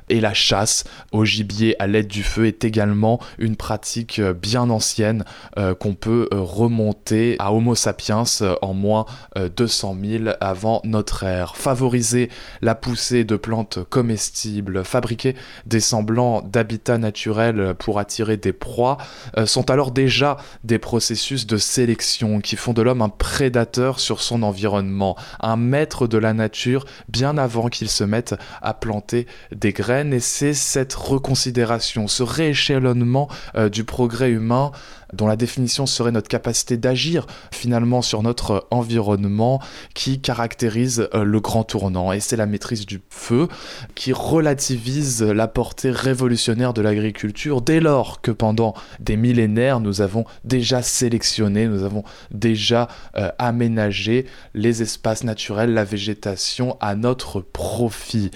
et 0.09 0.21
la 0.21 0.35
chasse 0.35 0.85
au 1.13 1.25
gibier 1.25 1.81
à 1.81 1.87
l'aide 1.87 2.07
du 2.07 2.23
feu 2.23 2.47
est 2.47 2.65
également 2.65 3.21
une 3.39 3.57
pratique 3.57 4.19
euh, 4.19 4.33
bien 4.33 4.71
ancienne 4.71 5.25
euh, 5.59 5.75
qu'on 5.75 5.95
peut 5.95 6.29
remonter 6.33 7.37
à 7.39 7.53
Homo 7.53 7.75
sapiens 7.75 8.25
en 8.63 8.75
moins 8.75 9.07
200 9.37 9.97
000 10.03 10.25
avant 10.41 10.81
notre 10.85 11.25
ère. 11.25 11.57
Favoriser 11.57 12.31
la 12.63 12.75
poussée 12.75 13.25
de 13.25 13.37
plantes 13.37 13.79
comestibles, 13.89 14.85
fabriquer 14.85 15.35
des 15.67 15.81
semblants 15.81 16.43
d'habitat 16.43 16.99
naturel 16.99 17.75
pour 17.79 17.99
attirer 17.99 18.37
des 18.37 18.53
proies, 18.53 18.99
sont 19.45 19.71
alors 19.71 19.91
déjà 19.91 20.39
des 20.65 20.79
de 20.97 21.57
sélection 21.59 22.41
qui 22.41 22.57
font 22.57 22.73
de 22.73 22.81
l'homme 22.81 23.03
un 23.03 23.11
prédateur 23.11 24.01
sur 24.01 24.23
son 24.23 24.43
environnement, 24.43 25.15
un 25.41 25.57
maître 25.57 26.07
de 26.07 26.17
la 26.17 26.33
nature 26.33 26.87
bien 27.09 27.37
avant 27.37 27.69
qu'il 27.69 27.91
se 27.91 28.03
mette 28.03 28.35
à 28.63 28.73
planter 28.73 29.27
des 29.55 29.73
graines. 29.73 30.15
Et 30.15 30.21
c'est 30.21 30.55
cette 30.55 30.95
reconsidération, 30.95 32.09
ce 32.09 32.23
rééchelonnement 32.23 33.29
euh, 33.57 33.69
du 33.69 33.85
progrès 33.85 34.31
humain 34.31 34.73
dont 35.13 35.27
la 35.27 35.37
définition 35.37 35.87
serait 35.87 36.13
notre 36.13 36.29
capacité 36.29 36.77
d'agir 36.77 37.27
finalement 37.53 38.03
sur 38.03 38.23
notre 38.23 38.67
environnement 38.71 39.61
qui 39.95 40.21
caractérise 40.21 41.09
euh, 41.15 41.25
le 41.25 41.41
grand 41.41 41.65
tournant. 41.65 42.13
Et 42.13 42.21
c'est 42.21 42.37
la 42.37 42.47
maîtrise 42.47 42.87
du 42.87 43.01
feu 43.11 43.49
qui 43.95 44.13
relativise 44.13 45.23
la 45.23 45.49
portée 45.49 45.91
révolutionnaire 45.91 46.73
de 46.73 46.83
l'agriculture 46.83 47.63
dès 47.63 47.81
lors 47.81 48.21
que 48.21 48.31
pendant 48.31 48.75
des 49.01 49.17
millénaires 49.17 49.81
nous 49.81 50.01
avons 50.01 50.25
déjà 50.45 50.83
sélectionné, 50.83 51.67
nous 51.67 51.83
avons 51.83 52.05
déjà 52.31 52.89
euh, 53.17 53.31
aménagé 53.39 54.27
les 54.55 54.83
espaces 54.83 55.25
naturels, 55.25 55.73
la 55.75 55.85
végétation 55.85 56.77
à 56.81 56.95
notre 56.95 57.41
profit. 57.41 58.31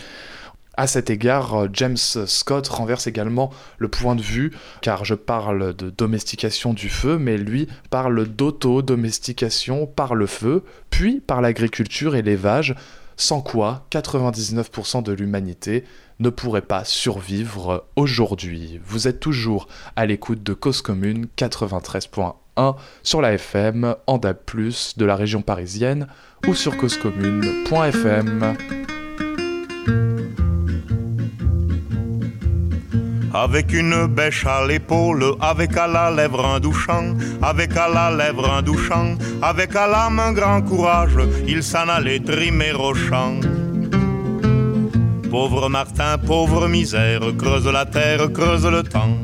À 0.80 0.86
cet 0.86 1.10
égard, 1.10 1.54
euh, 1.54 1.68
James 1.74 1.98
Scott 1.98 2.66
renverse 2.68 3.06
également 3.06 3.50
le 3.76 3.88
point 3.88 4.14
de 4.14 4.22
vue, 4.22 4.56
car 4.80 5.04
je 5.04 5.14
parle 5.14 5.76
de 5.76 5.90
domestication 5.90 6.72
du 6.72 6.88
feu, 6.88 7.18
mais 7.18 7.36
lui 7.36 7.68
parle 7.90 8.26
d'auto-domestication 8.26 9.86
par 9.86 10.14
le 10.14 10.24
feu, 10.24 10.64
puis 10.88 11.20
par 11.20 11.42
l'agriculture 11.42 12.16
et 12.16 12.22
l'élevage, 12.22 12.74
sans 13.18 13.42
quoi 13.42 13.84
99% 13.90 15.02
de 15.02 15.12
l'humanité 15.12 15.84
ne 16.18 16.30
pourrait 16.30 16.62
pas 16.62 16.86
survivre 16.86 17.84
aujourd'hui. 17.96 18.80
Vous 18.82 19.06
êtes 19.06 19.20
toujours 19.20 19.68
à 19.96 20.06
l'écoute 20.06 20.42
de 20.42 20.54
Cause 20.54 20.80
Commune 20.80 21.26
93.1 21.36 22.76
sur 23.02 23.20
la 23.20 23.34
FM, 23.34 23.96
en 24.06 24.16
de 24.16 25.04
la 25.04 25.16
région 25.16 25.42
parisienne 25.42 26.06
ou 26.46 26.54
sur 26.54 26.78
causecommune.fm. 26.78 28.56
Avec 33.32 33.72
une 33.72 34.06
bêche 34.06 34.44
à 34.44 34.66
l'épaule, 34.66 35.34
avec 35.40 35.76
à 35.76 35.86
la 35.86 36.10
lèvre 36.10 36.44
un 36.44 36.58
douchant, 36.58 37.14
avec 37.40 37.76
à 37.76 37.88
la 37.88 38.10
lèvre 38.10 38.52
un 38.52 38.60
douchant, 38.60 39.14
avec 39.40 39.76
à 39.76 39.86
l'âme 39.86 40.18
un 40.18 40.32
grand 40.32 40.62
courage, 40.62 41.16
il 41.46 41.62
s'en 41.62 41.88
allait 41.88 42.18
trimer 42.18 42.72
au 42.72 42.92
champ. 42.92 43.38
Pauvre 45.30 45.68
Martin, 45.68 46.18
pauvre 46.18 46.66
misère, 46.66 47.20
creuse 47.38 47.68
la 47.68 47.86
terre, 47.86 48.32
creuse 48.32 48.66
le 48.66 48.82
temps. 48.82 49.16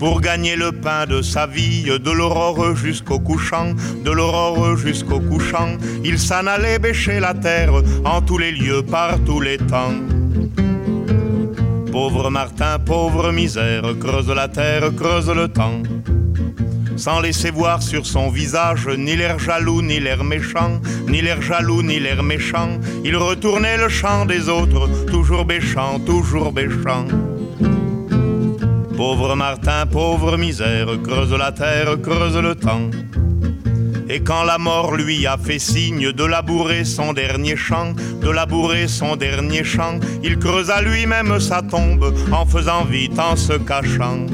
Pour 0.00 0.20
gagner 0.20 0.56
le 0.56 0.72
pain 0.72 1.06
de 1.06 1.22
sa 1.22 1.46
vie, 1.46 1.84
de 1.84 2.10
l'aurore 2.10 2.74
jusqu'au 2.74 3.20
couchant, 3.20 3.74
de 4.04 4.10
l'aurore 4.10 4.76
jusqu'au 4.76 5.20
couchant, 5.20 5.76
il 6.02 6.18
s'en 6.18 6.46
allait 6.46 6.80
bêcher 6.80 7.20
la 7.20 7.34
terre 7.34 7.74
en 8.04 8.20
tous 8.20 8.38
les 8.38 8.50
lieux, 8.50 8.82
par 8.82 9.20
tous 9.24 9.40
les 9.40 9.58
temps. 9.58 9.94
Pauvre 11.92 12.30
Martin, 12.30 12.78
pauvre 12.78 13.32
misère, 13.32 13.82
creuse 13.98 14.28
la 14.28 14.46
terre, 14.46 14.94
creuse 14.94 15.28
le 15.28 15.48
temps. 15.48 15.82
Sans 16.96 17.20
laisser 17.20 17.50
voir 17.50 17.82
sur 17.82 18.06
son 18.06 18.30
visage 18.30 18.86
ni 18.86 19.16
l'air 19.16 19.38
jaloux, 19.40 19.82
ni 19.82 19.98
l'air 19.98 20.22
méchant, 20.22 20.80
ni 21.08 21.20
l'air 21.20 21.42
jaloux, 21.42 21.82
ni 21.82 21.98
l'air 21.98 22.22
méchant, 22.22 22.78
il 23.04 23.16
retournait 23.16 23.76
le 23.76 23.88
chant 23.88 24.24
des 24.24 24.48
autres, 24.48 24.88
toujours 25.06 25.44
béchant, 25.44 25.98
toujours 25.98 26.52
béchant. 26.52 27.06
Pauvre 28.96 29.34
Martin, 29.34 29.86
pauvre 29.86 30.36
misère, 30.36 30.88
creuse 31.02 31.32
la 31.32 31.50
terre, 31.50 32.00
creuse 32.00 32.36
le 32.36 32.54
temps. 32.54 32.90
Et 34.12 34.24
quand 34.24 34.42
la 34.42 34.58
mort 34.58 34.96
lui 34.96 35.24
a 35.28 35.38
fait 35.38 35.60
signe 35.60 36.10
de 36.10 36.24
labourer 36.24 36.84
son 36.84 37.12
dernier 37.12 37.54
champ, 37.54 37.92
de 38.20 38.28
labourer 38.28 38.88
son 38.88 39.14
dernier 39.14 39.62
champ, 39.62 40.00
il 40.24 40.36
creusa 40.36 40.82
lui-même 40.82 41.38
sa 41.38 41.62
tombe 41.62 42.12
en 42.32 42.44
faisant 42.44 42.84
vite, 42.84 43.16
en 43.20 43.36
se 43.36 43.52
cachant. 43.52 44.26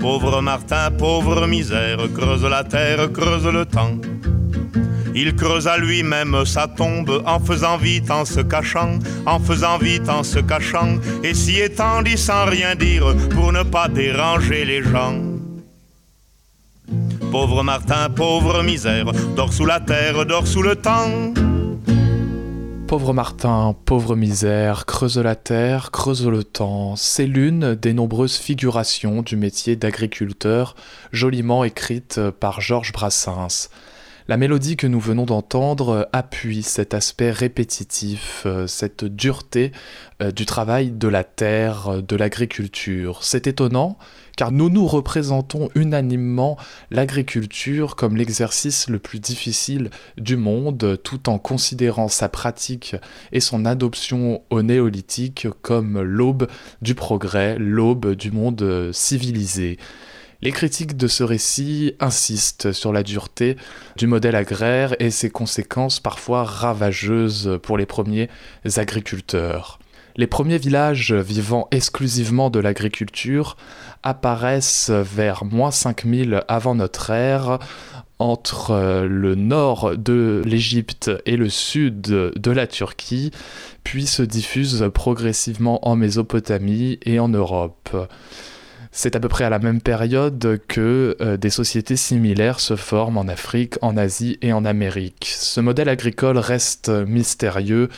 Pauvre 0.00 0.42
Martin, 0.42 0.90
pauvre 0.90 1.46
misère, 1.46 1.98
creuse 2.12 2.44
la 2.44 2.64
terre, 2.64 3.12
creuse 3.12 3.46
le 3.46 3.64
temps. 3.64 3.96
Il 5.14 5.36
creusa 5.36 5.78
lui-même 5.78 6.44
sa 6.44 6.66
tombe 6.66 7.22
en 7.24 7.38
faisant 7.38 7.76
vite, 7.76 8.10
en 8.10 8.24
se 8.24 8.40
cachant, 8.40 8.98
en 9.24 9.38
faisant 9.38 9.78
vite, 9.78 10.08
en 10.08 10.24
se 10.24 10.40
cachant, 10.40 10.98
et 11.22 11.32
s'y 11.32 11.60
étendit 11.60 12.18
sans 12.18 12.46
rien 12.46 12.74
dire 12.74 13.14
pour 13.30 13.52
ne 13.52 13.62
pas 13.62 13.86
déranger 13.86 14.64
les 14.64 14.82
gens. 14.82 15.33
Pauvre 17.34 17.64
Martin, 17.64 18.10
pauvre 18.10 18.62
misère, 18.62 19.06
dors 19.34 19.52
sous 19.52 19.66
la 19.66 19.80
terre, 19.80 20.24
dors 20.24 20.46
sous 20.46 20.62
le 20.62 20.76
temps. 20.76 21.34
Pauvre 22.86 23.12
Martin, 23.12 23.74
pauvre 23.84 24.14
misère, 24.14 24.86
creuse 24.86 25.18
la 25.18 25.34
terre, 25.34 25.90
creuse 25.90 26.28
le 26.28 26.44
temps, 26.44 26.94
c'est 26.94 27.26
l'une 27.26 27.74
des 27.74 27.92
nombreuses 27.92 28.36
figurations 28.36 29.22
du 29.22 29.34
métier 29.34 29.74
d'agriculteur, 29.74 30.76
joliment 31.10 31.64
écrite 31.64 32.20
par 32.38 32.60
Georges 32.60 32.92
Brassens. 32.92 33.68
La 34.28 34.36
mélodie 34.36 34.76
que 34.76 34.86
nous 34.86 35.00
venons 35.00 35.26
d'entendre 35.26 36.08
appuie 36.12 36.62
cet 36.62 36.94
aspect 36.94 37.32
répétitif, 37.32 38.46
cette 38.68 39.04
dureté 39.04 39.72
euh, 40.22 40.30
du 40.30 40.46
travail 40.46 40.92
de 40.92 41.08
la 41.08 41.24
terre, 41.24 42.00
de 42.00 42.16
l'agriculture. 42.16 43.22
C'est 43.22 43.48
étonnant 43.48 43.98
car 44.36 44.52
nous 44.52 44.70
nous 44.70 44.86
représentons 44.86 45.68
unanimement 45.74 46.56
l'agriculture 46.90 47.96
comme 47.96 48.16
l'exercice 48.16 48.88
le 48.88 48.98
plus 48.98 49.20
difficile 49.20 49.90
du 50.18 50.36
monde, 50.36 50.98
tout 51.02 51.28
en 51.28 51.38
considérant 51.38 52.08
sa 52.08 52.28
pratique 52.28 52.96
et 53.32 53.40
son 53.40 53.64
adoption 53.64 54.42
au 54.50 54.62
néolithique 54.62 55.46
comme 55.62 56.00
l'aube 56.00 56.48
du 56.82 56.94
progrès, 56.94 57.56
l'aube 57.58 58.14
du 58.14 58.30
monde 58.30 58.90
civilisé. 58.92 59.78
Les 60.42 60.52
critiques 60.52 60.98
de 60.98 61.06
ce 61.06 61.22
récit 61.22 61.94
insistent 62.00 62.72
sur 62.72 62.92
la 62.92 63.02
dureté 63.02 63.56
du 63.96 64.06
modèle 64.06 64.36
agraire 64.36 64.94
et 64.98 65.10
ses 65.10 65.30
conséquences 65.30 66.00
parfois 66.00 66.44
ravageuses 66.44 67.58
pour 67.62 67.78
les 67.78 67.86
premiers 67.86 68.28
agriculteurs. 68.76 69.78
Les 70.16 70.28
premiers 70.28 70.58
villages 70.58 71.12
vivant 71.12 71.66
exclusivement 71.72 72.48
de 72.48 72.60
l'agriculture 72.60 73.56
apparaissent 74.04 74.90
vers 74.90 75.44
moins 75.44 75.72
5000 75.72 76.44
avant 76.46 76.76
notre 76.76 77.10
ère 77.10 77.58
entre 78.20 79.06
le 79.08 79.34
nord 79.34 79.96
de 79.96 80.40
l'Égypte 80.44 81.10
et 81.26 81.36
le 81.36 81.48
sud 81.48 82.00
de 82.02 82.50
la 82.52 82.68
Turquie, 82.68 83.32
puis 83.82 84.06
se 84.06 84.22
diffusent 84.22 84.88
progressivement 84.94 85.86
en 85.88 85.96
Mésopotamie 85.96 87.00
et 87.04 87.18
en 87.18 87.28
Europe. 87.28 88.08
C'est 88.96 89.16
à 89.16 89.20
peu 89.20 89.26
près 89.26 89.42
à 89.42 89.50
la 89.50 89.58
même 89.58 89.80
période 89.80 90.60
que 90.68 91.16
euh, 91.20 91.36
des 91.36 91.50
sociétés 91.50 91.96
similaires 91.96 92.60
se 92.60 92.76
forment 92.76 93.18
en 93.18 93.26
Afrique, 93.26 93.74
en 93.82 93.96
Asie 93.96 94.38
et 94.40 94.52
en 94.52 94.64
Amérique. 94.64 95.32
Ce 95.36 95.60
modèle 95.60 95.88
agricole 95.88 96.38
reste 96.38 96.90
mystérieux 96.90 97.88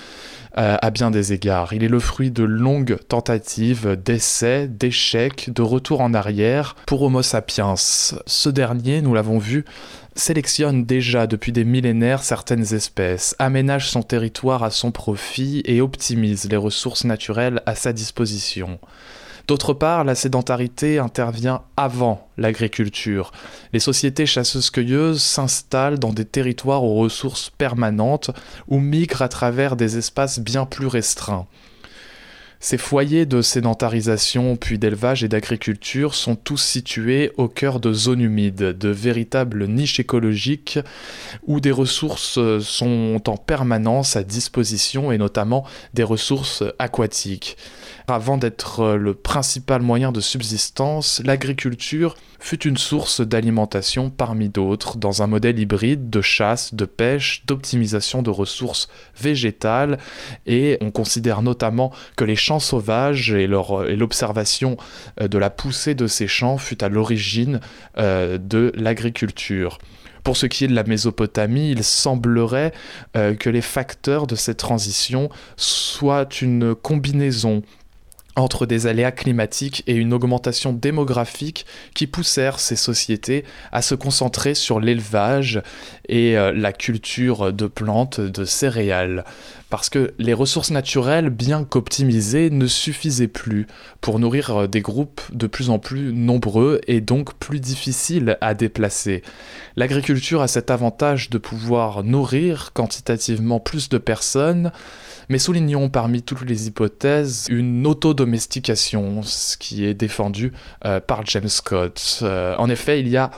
euh, 0.58 0.76
à 0.80 0.90
bien 0.90 1.10
des 1.10 1.32
égards. 1.32 1.72
Il 1.72 1.84
est 1.84 1.88
le 1.88 2.00
fruit 2.00 2.30
de 2.30 2.42
longues 2.42 2.96
tentatives, 3.08 3.96
d'essais, 4.02 4.68
d'échecs, 4.68 5.50
de 5.52 5.62
retours 5.62 6.00
en 6.00 6.14
arrière 6.14 6.76
pour 6.86 7.02
Homo 7.02 7.22
sapiens. 7.22 7.74
Ce 7.76 8.48
dernier, 8.48 9.02
nous 9.02 9.14
l'avons 9.14 9.38
vu, 9.38 9.64
sélectionne 10.14 10.84
déjà 10.84 11.26
depuis 11.26 11.52
des 11.52 11.64
millénaires 11.64 12.22
certaines 12.22 12.74
espèces, 12.74 13.36
aménage 13.38 13.90
son 13.90 14.02
territoire 14.02 14.62
à 14.62 14.70
son 14.70 14.92
profit 14.92 15.62
et 15.66 15.80
optimise 15.80 16.48
les 16.48 16.56
ressources 16.56 17.04
naturelles 17.04 17.60
à 17.66 17.74
sa 17.74 17.92
disposition. 17.92 18.78
D'autre 19.46 19.74
part, 19.74 20.02
la 20.02 20.16
sédentarité 20.16 20.98
intervient 20.98 21.62
avant 21.76 22.28
l'agriculture. 22.36 23.30
Les 23.72 23.78
sociétés 23.78 24.26
chasseuses-cueilleuses 24.26 25.22
s'installent 25.22 26.00
dans 26.00 26.12
des 26.12 26.24
territoires 26.24 26.82
aux 26.82 26.96
ressources 26.96 27.50
permanentes 27.50 28.32
ou 28.66 28.80
migrent 28.80 29.22
à 29.22 29.28
travers 29.28 29.76
des 29.76 29.98
espaces 29.98 30.40
bien 30.40 30.66
plus 30.66 30.88
restreints. 30.88 31.46
Ces 32.58 32.78
foyers 32.78 33.26
de 33.26 33.42
sédentarisation, 33.42 34.56
puis 34.56 34.78
d'élevage 34.78 35.22
et 35.22 35.28
d'agriculture 35.28 36.14
sont 36.14 36.34
tous 36.34 36.56
situés 36.56 37.30
au 37.36 37.48
cœur 37.48 37.78
de 37.80 37.92
zones 37.92 38.22
humides, 38.22 38.76
de 38.76 38.88
véritables 38.88 39.68
niches 39.68 40.00
écologiques 40.00 40.78
où 41.46 41.60
des 41.60 41.70
ressources 41.70 42.40
sont 42.60 43.22
en 43.28 43.36
permanence 43.36 44.16
à 44.16 44.24
disposition 44.24 45.12
et 45.12 45.18
notamment 45.18 45.64
des 45.94 46.02
ressources 46.02 46.64
aquatiques. 46.78 47.56
Avant 48.08 48.38
d'être 48.38 48.94
le 48.94 49.14
principal 49.14 49.82
moyen 49.82 50.12
de 50.12 50.20
subsistance, 50.20 51.20
l'agriculture 51.24 52.14
fut 52.38 52.64
une 52.64 52.76
source 52.76 53.20
d'alimentation 53.20 54.10
parmi 54.10 54.48
d'autres, 54.48 54.96
dans 54.96 55.22
un 55.22 55.26
modèle 55.26 55.58
hybride 55.58 56.08
de 56.08 56.20
chasse, 56.20 56.72
de 56.72 56.84
pêche, 56.84 57.42
d'optimisation 57.46 58.22
de 58.22 58.30
ressources 58.30 58.88
végétales, 59.20 59.98
et 60.46 60.78
on 60.80 60.92
considère 60.92 61.42
notamment 61.42 61.92
que 62.16 62.24
les 62.24 62.36
champs 62.36 62.60
sauvages 62.60 63.32
et 63.32 63.48
l'observation 63.48 64.76
euh, 65.20 65.26
de 65.26 65.38
la 65.38 65.50
poussée 65.50 65.96
de 65.96 66.06
ces 66.06 66.28
champs 66.28 66.58
fut 66.58 66.84
à 66.84 66.88
l'origine 66.88 67.60
euh, 67.98 68.38
de 68.38 68.70
l'agriculture. 68.76 69.78
Pour 70.22 70.36
ce 70.36 70.46
qui 70.46 70.64
est 70.64 70.68
de 70.68 70.74
la 70.74 70.84
Mésopotamie, 70.84 71.70
il 71.70 71.82
semblerait 71.82 72.72
euh, 73.16 73.34
que 73.34 73.50
les 73.50 73.60
facteurs 73.62 74.28
de 74.28 74.36
cette 74.36 74.58
transition 74.58 75.28
soient 75.56 76.28
une 76.40 76.74
combinaison 76.74 77.62
entre 78.36 78.66
des 78.66 78.86
aléas 78.86 79.12
climatiques 79.12 79.82
et 79.86 79.94
une 79.94 80.12
augmentation 80.12 80.72
démographique 80.72 81.66
qui 81.94 82.06
poussèrent 82.06 82.60
ces 82.60 82.76
sociétés 82.76 83.44
à 83.72 83.82
se 83.82 83.94
concentrer 83.94 84.54
sur 84.54 84.78
l'élevage 84.78 85.62
et 86.08 86.36
euh, 86.36 86.52
la 86.52 86.72
culture 86.72 87.52
de 87.52 87.66
plantes, 87.66 88.20
de 88.20 88.44
céréales. 88.44 89.24
Parce 89.68 89.90
que 89.90 90.14
les 90.18 90.32
ressources 90.32 90.70
naturelles, 90.70 91.28
bien 91.28 91.64
qu'optimisées, 91.64 92.50
ne 92.50 92.68
suffisaient 92.68 93.26
plus 93.26 93.66
pour 94.00 94.18
nourrir 94.20 94.50
euh, 94.50 94.66
des 94.68 94.80
groupes 94.80 95.20
de 95.32 95.46
plus 95.46 95.70
en 95.70 95.78
plus 95.78 96.12
nombreux 96.12 96.80
et 96.86 97.00
donc 97.00 97.34
plus 97.34 97.58
difficiles 97.58 98.38
à 98.40 98.54
déplacer. 98.54 99.22
L'agriculture 99.74 100.40
a 100.40 100.48
cet 100.48 100.70
avantage 100.70 101.30
de 101.30 101.38
pouvoir 101.38 102.04
nourrir 102.04 102.72
quantitativement 102.72 103.58
plus 103.58 103.88
de 103.88 103.98
personnes, 103.98 104.70
mais 105.28 105.38
soulignons 105.38 105.88
parmi 105.88 106.22
toutes 106.22 106.48
les 106.48 106.68
hypothèses 106.68 107.46
une 107.48 107.84
autodomestication, 107.86 109.22
ce 109.24 109.56
qui 109.56 109.84
est 109.84 109.94
défendu 109.94 110.52
euh, 110.84 111.00
par 111.00 111.26
James 111.26 111.48
Scott. 111.48 112.22
En 112.22 112.70
effet, 112.70 113.00
il 113.00 113.08
y 113.08 113.16
a 113.16 113.30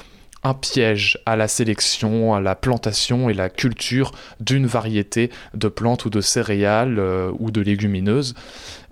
un 0.49 0.55
piège 0.55 1.19
à 1.27 1.37
la 1.37 1.47
sélection, 1.47 2.35
à 2.35 2.41
la 2.41 2.55
plantation 2.55 3.29
et 3.29 3.35
la 3.35 3.51
culture 3.51 4.13
d'une 4.41 4.67
variété 4.67 5.31
de 5.53 5.69
plantes 5.69 6.07
ou 6.07 6.11
de 6.11 6.23
céréales 6.23 6.99
euh, 6.99 7.31
ou 7.39 7.51
de 7.51 7.61
légumineuses. 7.61 8.35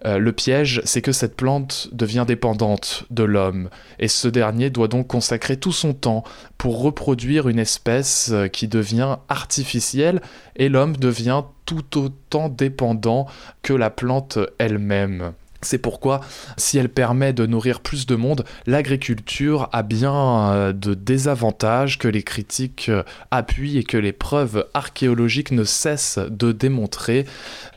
Euh, 0.04 0.18
le 0.18 0.32
piège, 0.32 0.82
c'est 0.84 1.00
que 1.00 1.12
cette 1.12 1.34
plante 1.34 1.88
devient 1.92 2.24
dépendante 2.26 3.04
de 3.10 3.24
l'homme, 3.24 3.70
et 3.98 4.08
ce 4.08 4.28
dernier 4.28 4.68
doit 4.68 4.88
donc 4.88 5.06
consacrer 5.06 5.56
tout 5.56 5.72
son 5.72 5.94
temps 5.94 6.24
pour 6.58 6.82
reproduire 6.82 7.48
une 7.48 7.58
espèce 7.58 8.28
euh, 8.32 8.48
qui 8.48 8.68
devient 8.68 9.16
artificielle, 9.30 10.20
et 10.56 10.68
l'homme 10.68 10.96
devient 10.96 11.42
tout 11.64 11.98
autant 11.98 12.50
dépendant 12.50 13.26
que 13.62 13.72
la 13.72 13.88
plante 13.88 14.38
elle-même. 14.58 15.32
C'est 15.62 15.78
pourquoi, 15.78 16.20
si 16.56 16.78
elle 16.78 16.88
permet 16.88 17.32
de 17.32 17.46
nourrir 17.46 17.80
plus 17.80 18.06
de 18.06 18.14
monde, 18.14 18.44
l'agriculture 18.66 19.68
a 19.72 19.82
bien 19.82 20.52
euh, 20.52 20.72
de 20.72 20.94
désavantages 20.94 21.98
que 21.98 22.08
les 22.08 22.22
critiques 22.22 22.88
euh, 22.88 23.02
appuient 23.30 23.78
et 23.78 23.84
que 23.84 23.96
les 23.96 24.12
preuves 24.12 24.66
archéologiques 24.74 25.52
ne 25.52 25.64
cessent 25.64 26.18
de 26.30 26.52
démontrer. 26.52 27.26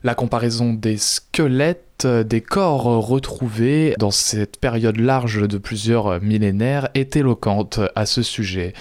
La 0.03 0.15
comparaison 0.15 0.73
des 0.73 0.97
squelettes 0.97 2.05
euh, 2.05 2.23
des 2.23 2.41
corps 2.41 2.84
retrouvés 2.84 3.93
dans 3.97 4.11
cette 4.11 4.59
période 4.59 4.97
large 4.97 5.47
de 5.47 5.57
plusieurs 5.57 6.21
millénaires 6.21 6.89
est 6.93 7.15
éloquente 7.15 7.80
à 7.95 8.05
ce 8.05 8.21
sujet 8.23 8.73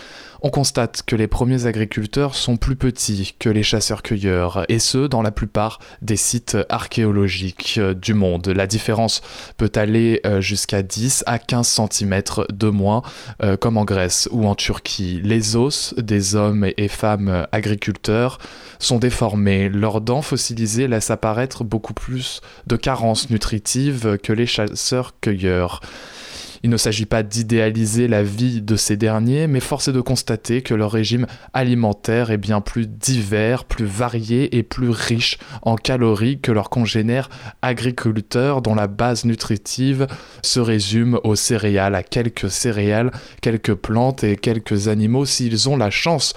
on 0.43 0.51
constate 0.51 1.03
que 1.03 1.16
les 1.16 1.26
premiers 1.26 1.66
agriculteurs 1.66 2.34
sont 2.34 2.57
plus 2.57 2.76
petits 2.76 3.34
que 3.39 3.49
les 3.49 3.62
chasseurs-cueilleurs, 3.62 4.64
et 4.68 4.78
ce, 4.78 5.07
dans 5.07 5.22
la 5.22 5.30
plupart 5.30 5.78
des 6.03 6.16
sites 6.16 6.57
archéologiques 6.68 7.76
euh, 7.78 7.95
du 7.95 8.14
monde. 8.14 8.49
La 8.49 8.66
différence 8.66 9.20
peut 9.57 9.72
aller 9.74 10.20
euh, 10.26 10.41
jusqu'à 10.41 10.82
10 10.82 11.24
à 11.26 11.39
15 11.39 11.80
cm 11.91 12.22
de 12.51 12.68
moins, 12.68 13.03
euh, 13.43 13.57
comme 13.57 13.76
en 13.76 13.84
Grèce 13.84 14.28
ou 14.32 14.47
en 14.47 14.55
Turquie. 14.55 15.20
Les 15.22 15.57
os 15.57 15.95
des 15.97 16.34
hommes 16.34 16.66
et 16.76 16.89
femmes 16.89 17.47
agriculteurs 17.53 18.39
sont 18.78 18.99
déformés. 18.99 19.68
Leurs 19.68 20.01
dents 20.01 20.22
fossilisées 20.22 20.89
laissent 20.89 21.11
apparaître 21.11 21.64
beaucoup 21.64 21.95
plus 21.95 22.41
de 22.66 22.76
carences 22.76 23.30
nutritives 23.30 24.18
que 24.22 24.32
les 24.32 24.47
chasseurs-cueilleurs. 24.47 25.80
Il 26.63 26.71
ne 26.71 26.77
s'agit 26.77 27.07
pas 27.07 27.23
d'idéaliser 27.23 28.09
la 28.09 28.23
vie 28.23 28.61
de 28.63 28.77
ces 28.77 28.97
derniers, 28.97 29.47
mais 29.47 29.61
force 29.61 29.89
est 29.89 29.93
de 29.93 30.01
constater 30.01 30.63
que 30.63 30.75
leur 30.75 30.91
régime 30.91 31.27
alimentaire 31.53 32.31
est 32.31 32.39
bien 32.39 32.61
plus 32.61 32.87
divers, 32.87 33.65
plus 33.65 33.87
varié 33.87 34.57
et 34.57 34.63
plus 34.63 34.91
riche 34.91 35.39
en 35.63 35.77
calories 35.77 36.41
que 36.41 36.53
leurs 36.53 36.71
congénères 36.71 37.31
agriculteurs 37.63 38.63
dont 38.63 38.75
la 38.75 38.87
base 38.87 39.25
nutritive 39.25 40.07
se 40.43 40.61
résume 40.61 41.21
aux 41.25 41.37
céréales, 41.37 41.95
à 41.95 42.03
quelques 42.03 42.51
céréales, 42.51 43.13
quelques 43.41 43.75
plantes 43.75 44.25
et 44.25 44.37
quelques 44.37 44.89
animaux 44.89 45.25
s'ils 45.25 45.69
ont 45.69 45.77
la 45.77 45.91
chance 45.91 46.35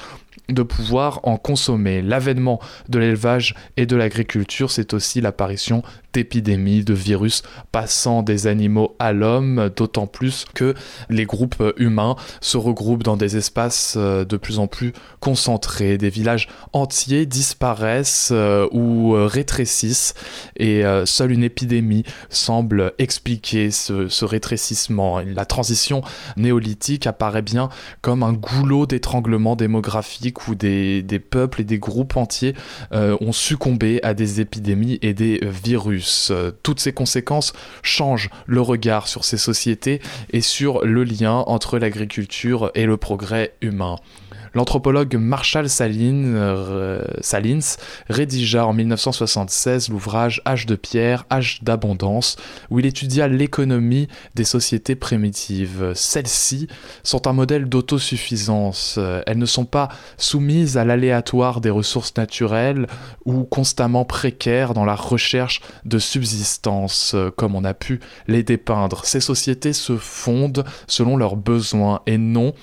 de 0.49 0.63
pouvoir 0.63 1.19
en 1.23 1.37
consommer. 1.37 2.01
L'avènement 2.01 2.59
de 2.89 2.99
l'élevage 2.99 3.55
et 3.77 3.85
de 3.85 3.95
l'agriculture, 3.95 4.71
c'est 4.71 4.93
aussi 4.93 5.21
l'apparition 5.21 5.83
d'épidémies, 6.13 6.83
de 6.83 6.93
virus 6.93 7.43
passant 7.71 8.23
des 8.23 8.47
animaux 8.47 8.95
à 8.99 9.13
l'homme, 9.13 9.69
d'autant 9.75 10.07
plus 10.07 10.45
que 10.53 10.73
les 11.09 11.25
groupes 11.25 11.63
humains 11.77 12.15
se 12.39 12.57
regroupent 12.57 13.03
dans 13.03 13.17
des 13.17 13.37
espaces 13.37 13.95
euh, 13.97 14.25
de 14.25 14.37
plus 14.37 14.59
en 14.59 14.67
plus 14.67 14.93
concentrés. 15.19 15.97
Des 15.97 16.09
villages 16.09 16.47
entiers 16.73 17.25
disparaissent 17.25 18.29
euh, 18.31 18.67
ou 18.71 19.15
euh, 19.15 19.25
rétrécissent 19.25 20.13
et 20.57 20.83
seule 21.05 21.31
une 21.31 21.43
épidémie 21.43 22.03
semble 22.29 22.93
expliquer 22.97 23.71
ce, 23.71 24.25
rétrécissement. 24.25 25.19
La 25.19 25.45
transition 25.45 26.01
néolithique 26.37 27.07
apparaît 27.07 27.41
bien 27.41 27.69
comme 28.01 28.23
un 28.23 28.33
goulot 28.33 28.85
d'étranglement 28.85 29.55
démographique 29.55 30.47
où 30.47 30.55
des, 30.55 31.03
peuples 31.29 31.61
et 31.61 31.63
des 31.63 31.79
groupes 31.79 32.17
entiers 32.17 32.53
ont 32.91 33.31
succombé 33.31 33.99
à 34.03 34.13
des 34.13 34.41
épidémies 34.41 34.99
et 35.01 35.13
des 35.13 35.39
virus. 35.43 36.00
Euh, 36.31 36.51
toutes 36.63 36.79
ces 36.79 36.93
conséquences 36.93 37.53
changent 37.83 38.29
le 38.45 38.61
regard 38.61 39.07
sur 39.07 39.25
ces 39.25 39.37
sociétés 39.37 40.01
et 40.31 40.41
sur 40.41 40.85
le 40.85 41.03
lien 41.03 41.43
entre 41.47 41.79
l'agriculture 41.79 42.71
et 42.75 42.85
le 42.85 42.97
progrès 42.97 43.53
humain. 43.61 43.97
L'anthropologue 44.53 45.15
Marshall 45.15 45.69
Salins, 45.69 46.25
euh, 46.25 47.03
rédigea 48.09 48.65
en 48.65 48.73
1976 48.73 49.89
l'ouvrage 49.89 50.41
Âge 50.45 50.65
de 50.65 50.75
pierre, 50.75 51.25
âge 51.31 51.59
d'abondance, 51.63 52.35
où 52.69 52.79
il 52.79 52.85
étudia 52.85 53.27
l'économie 53.27 54.07
des 54.35 54.43
sociétés 54.43 54.95
primitives. 54.95 55.93
Celles-ci 55.95 56.67
sont 57.03 57.27
un 57.27 57.33
modèle 57.33 57.69
d'autosuffisance. 57.69 58.99
Elles 59.25 59.37
ne 59.37 59.45
sont 59.45 59.65
pas 59.65 59.89
soumises 60.17 60.77
à 60.77 60.85
l'aléatoire 60.85 61.61
des 61.61 61.69
ressources 61.69 62.15
naturelles 62.17 62.87
ou 63.25 63.43
constamment 63.43 64.03
précaires 64.05 64.73
dans 64.73 64.85
la 64.85 64.95
recherche 64.95 65.61
de 65.85 65.99
subsistance, 65.99 67.15
comme 67.37 67.55
on 67.55 67.63
a 67.63 67.73
pu 67.73 67.99
les 68.27 68.43
dépeindre. 68.43 69.05
Ces 69.05 69.21
sociétés 69.21 69.73
se 69.73 69.95
fondent 69.95 70.65
selon 70.87 71.15
leurs 71.15 71.35
besoins 71.35 72.01
et 72.05 72.17
non 72.17 72.53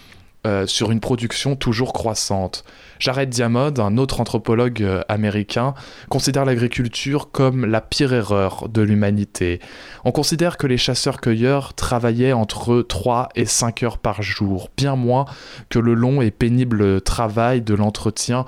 euh, 0.47 0.67
sur 0.69 0.93
une 0.93 1.01
production 1.01 1.57
toujours 1.57 1.93
croissante. 1.93 2.65
Jared 3.01 3.29
Diamond, 3.29 3.75
un 3.79 3.97
autre 3.97 4.21
anthropologue 4.21 4.83
euh, 4.83 5.03
américain, 5.09 5.75
considère 6.09 6.45
l'agriculture 6.45 7.33
comme 7.33 7.67
la 7.67 7.81
pire 7.81 8.13
erreur 8.13 8.69
de 8.69 8.81
l'humanité. 8.81 9.59
On 10.05 10.13
considère 10.13 10.57
que 10.57 10.69
les 10.69 10.79
chasseurs-cueilleurs 10.79 11.75
travaillaient 11.75 12.33
entre 12.33 12.83
3 12.83 13.31
et 13.35 13.47
5 13.47 13.83
heures 13.83 13.99
par 13.99 14.23
jour, 14.23 14.71
bien 14.77 14.95
moins 14.95 15.25
que 15.71 15.81
le 15.81 15.95
long 15.95 16.23
et 16.23 16.31
pénible 16.31 17.01
travail 17.01 17.61
de 17.61 17.75
l'entretien 17.75 18.45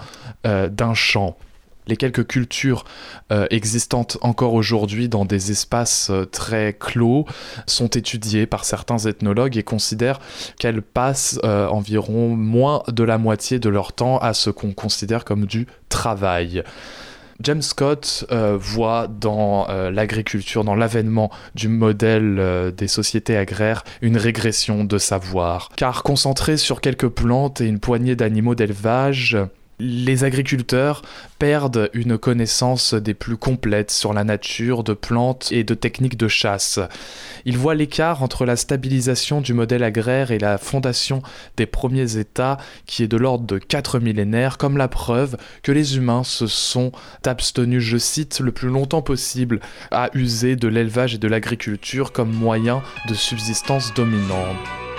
euh, 0.46 0.68
d'un 0.68 0.94
champ 0.94 1.36
les 1.90 1.96
quelques 1.96 2.26
cultures 2.26 2.84
euh, 3.30 3.46
existantes 3.50 4.16
encore 4.22 4.54
aujourd'hui 4.54 5.08
dans 5.08 5.26
des 5.26 5.50
espaces 5.50 6.08
euh, 6.10 6.24
très 6.24 6.72
clos 6.72 7.26
sont 7.66 7.88
étudiées 7.88 8.46
par 8.46 8.64
certains 8.64 8.98
ethnologues 8.98 9.58
et 9.58 9.62
considèrent 9.62 10.20
qu'elles 10.58 10.82
passent 10.82 11.38
euh, 11.44 11.66
environ 11.66 12.28
moins 12.28 12.82
de 12.88 13.02
la 13.02 13.18
moitié 13.18 13.58
de 13.58 13.68
leur 13.68 13.92
temps 13.92 14.18
à 14.18 14.32
ce 14.32 14.50
qu'on 14.50 14.72
considère 14.72 15.24
comme 15.24 15.46
du 15.46 15.66
travail. 15.88 16.62
James 17.42 17.62
Scott 17.62 18.26
voit 18.58 19.08
dans 19.08 19.66
l'agriculture, 19.90 20.62
dans 20.62 20.74
l'avènement 20.74 21.30
du 21.54 21.68
modèle 21.68 22.70
des 22.76 22.86
sociétés 22.86 23.34
agraires, 23.34 23.82
une 24.02 24.18
régression 24.18 24.84
de 24.84 24.98
savoir. 24.98 25.70
Car 25.74 26.02
concentré 26.02 26.58
sur 26.58 26.82
quelques 26.82 27.08
plantes 27.08 27.62
et 27.62 27.66
une 27.66 27.80
poignée 27.80 28.14
d'animaux 28.14 28.54
d'élevage, 28.54 29.38
les 29.80 30.24
agriculteurs 30.24 31.02
perdent 31.38 31.90
une 31.94 32.18
connaissance 32.18 32.94
des 32.94 33.14
plus 33.14 33.36
complètes 33.36 33.90
sur 33.90 34.12
la 34.12 34.24
nature 34.24 34.84
de 34.84 34.92
plantes 34.92 35.50
et 35.50 35.64
de 35.64 35.74
techniques 35.74 36.18
de 36.18 36.28
chasse. 36.28 36.78
Ils 37.46 37.56
voient 37.56 37.74
l'écart 37.74 38.22
entre 38.22 38.44
la 38.44 38.56
stabilisation 38.56 39.40
du 39.40 39.54
modèle 39.54 39.82
agraire 39.82 40.30
et 40.30 40.38
la 40.38 40.58
fondation 40.58 41.22
des 41.56 41.66
premiers 41.66 42.18
États, 42.18 42.58
qui 42.86 43.02
est 43.02 43.08
de 43.08 43.16
l'ordre 43.16 43.46
de 43.46 43.58
quatre 43.58 43.98
millénaires, 43.98 44.58
comme 44.58 44.76
la 44.76 44.88
preuve 44.88 45.36
que 45.62 45.72
les 45.72 45.96
humains 45.96 46.24
se 46.24 46.46
sont 46.46 46.92
abstenus, 47.24 47.82
je 47.82 47.98
cite, 47.98 48.40
le 48.40 48.52
plus 48.52 48.68
longtemps 48.68 49.02
possible 49.02 49.60
à 49.90 50.10
user 50.14 50.56
de 50.56 50.68
l'élevage 50.68 51.14
et 51.14 51.18
de 51.18 51.28
l'agriculture 51.28 52.12
comme 52.12 52.32
moyen 52.32 52.82
de 53.08 53.14
subsistance 53.14 53.94
dominante. 53.94 54.89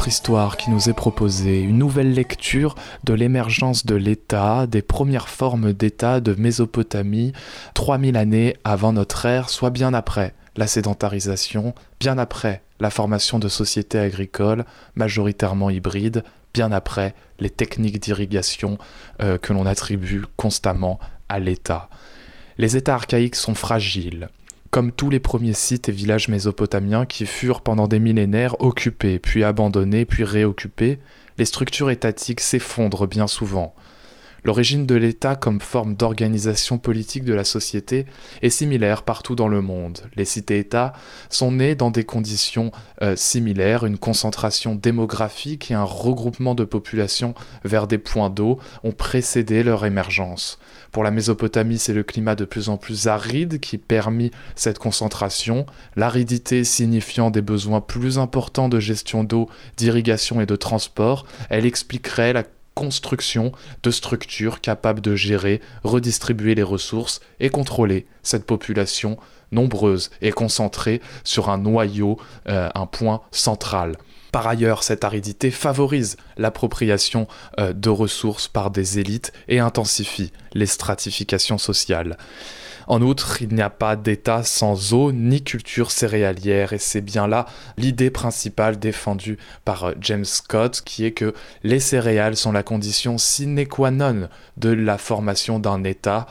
Histoire 0.00 0.56
qui 0.56 0.70
nous 0.70 0.88
est 0.88 0.94
proposée, 0.94 1.60
une 1.60 1.78
nouvelle 1.78 2.12
lecture 2.12 2.74
de 3.04 3.12
l'émergence 3.14 3.84
de 3.86 3.94
l'État, 3.94 4.66
des 4.66 4.82
premières 4.82 5.28
formes 5.28 5.72
d'État 5.72 6.20
de 6.20 6.34
Mésopotamie, 6.34 7.32
3000 7.74 8.16
années 8.16 8.56
avant 8.64 8.92
notre 8.92 9.26
ère, 9.26 9.50
soit 9.50 9.70
bien 9.70 9.94
après 9.94 10.34
la 10.56 10.66
sédentarisation, 10.66 11.74
bien 12.00 12.18
après 12.18 12.62
la 12.80 12.90
formation 12.90 13.38
de 13.38 13.48
sociétés 13.48 13.98
agricoles, 13.98 14.64
majoritairement 14.94 15.70
hybrides, 15.70 16.24
bien 16.54 16.72
après 16.72 17.14
les 17.38 17.50
techniques 17.50 18.00
d'irrigation 18.00 18.78
euh, 19.20 19.38
que 19.38 19.52
l'on 19.52 19.66
attribue 19.66 20.24
constamment 20.36 20.98
à 21.28 21.38
l'État. 21.38 21.88
Les 22.58 22.76
États 22.76 22.94
archaïques 22.94 23.36
sont 23.36 23.54
fragiles, 23.54 24.28
comme 24.72 24.90
tous 24.90 25.10
les 25.10 25.20
premiers 25.20 25.52
sites 25.52 25.90
et 25.90 25.92
villages 25.92 26.28
mésopotamiens 26.28 27.04
qui 27.04 27.26
furent 27.26 27.60
pendant 27.60 27.88
des 27.88 27.98
millénaires 27.98 28.58
occupés, 28.62 29.18
puis 29.18 29.44
abandonnés, 29.44 30.06
puis 30.06 30.24
réoccupés, 30.24 30.98
les 31.36 31.44
structures 31.44 31.90
étatiques 31.90 32.40
s'effondrent 32.40 33.06
bien 33.06 33.26
souvent. 33.26 33.74
L'origine 34.44 34.86
de 34.86 34.96
l'État 34.96 35.36
comme 35.36 35.60
forme 35.60 35.94
d'organisation 35.94 36.76
politique 36.76 37.24
de 37.24 37.32
la 37.32 37.44
société 37.44 38.06
est 38.42 38.50
similaire 38.50 39.04
partout 39.04 39.36
dans 39.36 39.46
le 39.46 39.62
monde. 39.62 40.00
Les 40.16 40.24
cités-États 40.24 40.94
sont 41.30 41.52
nés 41.52 41.76
dans 41.76 41.92
des 41.92 42.02
conditions 42.02 42.72
euh, 43.02 43.14
similaires, 43.14 43.86
une 43.86 43.98
concentration 43.98 44.74
démographique 44.74 45.70
et 45.70 45.74
un 45.74 45.84
regroupement 45.84 46.56
de 46.56 46.64
populations 46.64 47.34
vers 47.64 47.86
des 47.86 47.98
points 47.98 48.30
d'eau 48.30 48.58
ont 48.82 48.90
précédé 48.90 49.62
leur 49.62 49.86
émergence. 49.86 50.58
Pour 50.90 51.04
la 51.04 51.12
Mésopotamie, 51.12 51.78
c'est 51.78 51.94
le 51.94 52.02
climat 52.02 52.34
de 52.34 52.44
plus 52.44 52.68
en 52.68 52.76
plus 52.76 53.06
aride 53.06 53.60
qui 53.60 53.78
permit 53.78 54.32
cette 54.56 54.80
concentration, 54.80 55.66
l'aridité 55.94 56.64
signifiant 56.64 57.30
des 57.30 57.42
besoins 57.42 57.80
plus 57.80 58.18
importants 58.18 58.68
de 58.68 58.80
gestion 58.80 59.22
d'eau, 59.22 59.48
d'irrigation 59.76 60.40
et 60.40 60.46
de 60.46 60.56
transport, 60.56 61.26
elle 61.48 61.64
expliquerait 61.64 62.32
la 62.32 62.42
construction 62.74 63.52
de 63.82 63.90
structures 63.90 64.60
capables 64.60 65.00
de 65.00 65.14
gérer, 65.14 65.60
redistribuer 65.84 66.54
les 66.54 66.62
ressources 66.62 67.20
et 67.40 67.50
contrôler 67.50 68.06
cette 68.22 68.46
population 68.46 69.18
nombreuse 69.50 70.10
et 70.20 70.32
concentrée 70.32 71.00
sur 71.24 71.50
un 71.50 71.58
noyau, 71.58 72.18
euh, 72.48 72.70
un 72.74 72.86
point 72.86 73.20
central. 73.30 73.96
Par 74.32 74.46
ailleurs, 74.46 74.82
cette 74.82 75.04
aridité 75.04 75.50
favorise 75.50 76.16
l'appropriation 76.38 77.28
euh, 77.60 77.74
de 77.74 77.90
ressources 77.90 78.48
par 78.48 78.70
des 78.70 78.98
élites 78.98 79.32
et 79.46 79.60
intensifie 79.60 80.32
les 80.54 80.66
stratifications 80.66 81.58
sociales. 81.58 82.16
En 82.86 83.02
outre, 83.02 83.42
il 83.42 83.54
n'y 83.54 83.62
a 83.62 83.70
pas 83.70 83.96
d'État 83.96 84.42
sans 84.42 84.92
eau 84.92 85.12
ni 85.12 85.42
culture 85.42 85.90
céréalière, 85.90 86.72
et 86.72 86.78
c'est 86.78 87.00
bien 87.00 87.26
là 87.26 87.46
l'idée 87.76 88.10
principale 88.10 88.78
défendue 88.78 89.38
par 89.64 89.84
euh, 89.84 89.92
James 90.00 90.24
Scott, 90.24 90.82
qui 90.84 91.04
est 91.04 91.12
que 91.12 91.34
les 91.62 91.80
céréales 91.80 92.36
sont 92.36 92.52
la 92.52 92.62
condition 92.62 93.18
sine 93.18 93.66
qua 93.66 93.90
non 93.90 94.28
de 94.56 94.70
la 94.70 94.98
formation 94.98 95.58
d'un 95.58 95.84
État, 95.84 96.26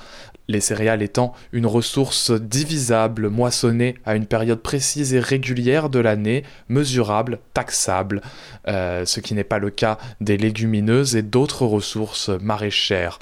les 0.52 0.62
céréales 0.62 1.02
étant 1.02 1.34
une 1.54 1.66
ressource 1.66 2.32
divisable, 2.32 3.30
moissonnée 3.30 3.95
à 4.06 4.16
une 4.16 4.26
période 4.26 4.62
précise 4.62 5.14
et 5.14 5.20
régulière 5.20 5.89
de 5.89 5.99
l'année, 5.99 6.43
mesurable, 6.68 7.39
taxable, 7.54 8.22
euh, 8.68 9.06
ce 9.06 9.20
qui 9.20 9.34
n'est 9.34 9.43
pas 9.43 9.60
le 9.60 9.70
cas 9.70 9.97
des 10.20 10.38
légumineuses 10.38 11.16
et 11.16 11.22
d'autres 11.22 11.66
ressources 11.66 12.30
maraîchères. 12.30 13.20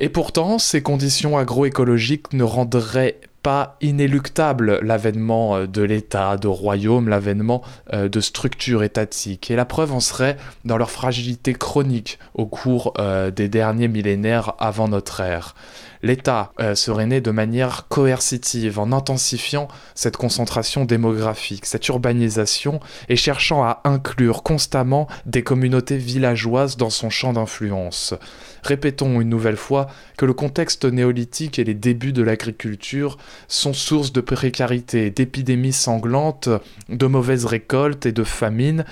Et 0.00 0.08
pourtant, 0.08 0.58
ces 0.58 0.80
conditions 0.80 1.36
agroécologiques 1.36 2.32
ne 2.32 2.44
rendraient 2.44 3.20
pas 3.42 3.76
inéluctable 3.80 4.80
l'avènement 4.82 5.56
euh, 5.56 5.66
de 5.66 5.82
l'État, 5.82 6.36
de 6.36 6.48
royaume, 6.48 7.08
l'avènement 7.08 7.62
euh, 7.92 8.08
de 8.08 8.20
structures 8.20 8.82
étatiques. 8.82 9.50
Et 9.50 9.56
la 9.56 9.64
preuve 9.64 9.92
en 9.92 10.00
serait 10.00 10.36
dans 10.64 10.76
leur 10.76 10.90
fragilité 10.90 11.52
chronique 11.52 12.18
au 12.34 12.46
cours 12.46 12.94
euh, 12.98 13.30
des 13.30 13.48
derniers 13.48 13.88
millénaires 13.88 14.54
avant 14.58 14.88
notre 14.88 15.20
ère 15.20 15.54
l'État 16.02 16.52
serait 16.74 17.06
né 17.06 17.20
de 17.20 17.32
manière 17.32 17.88
coercitive 17.88 18.78
en 18.78 18.92
intensifiant 18.92 19.66
cette 19.96 20.16
concentration 20.16 20.84
démographique, 20.84 21.66
cette 21.66 21.88
urbanisation 21.88 22.78
et 23.08 23.16
cherchant 23.16 23.64
à 23.64 23.80
inclure 23.82 24.44
constamment 24.44 25.08
des 25.26 25.42
communautés 25.42 25.96
villageoises 25.96 26.76
dans 26.76 26.90
son 26.90 27.10
champ 27.10 27.32
d'influence. 27.32 28.14
Répétons 28.62 29.20
une 29.20 29.28
nouvelle 29.28 29.56
fois 29.56 29.88
que 30.16 30.26
le 30.26 30.32
contexte 30.32 30.84
néolithique 30.84 31.58
et 31.58 31.64
les 31.64 31.74
débuts 31.74 32.12
de 32.12 32.22
l'agriculture 32.22 33.18
sont 33.48 33.72
source 33.72 34.12
de 34.12 34.20
précarité, 34.20 35.10
d'épidémies 35.10 35.72
sanglantes, 35.72 36.48
de 36.88 37.06
mauvaises 37.06 37.46
récoltes 37.46 38.06
et 38.06 38.12
de 38.12 38.24
famines, 38.24 38.84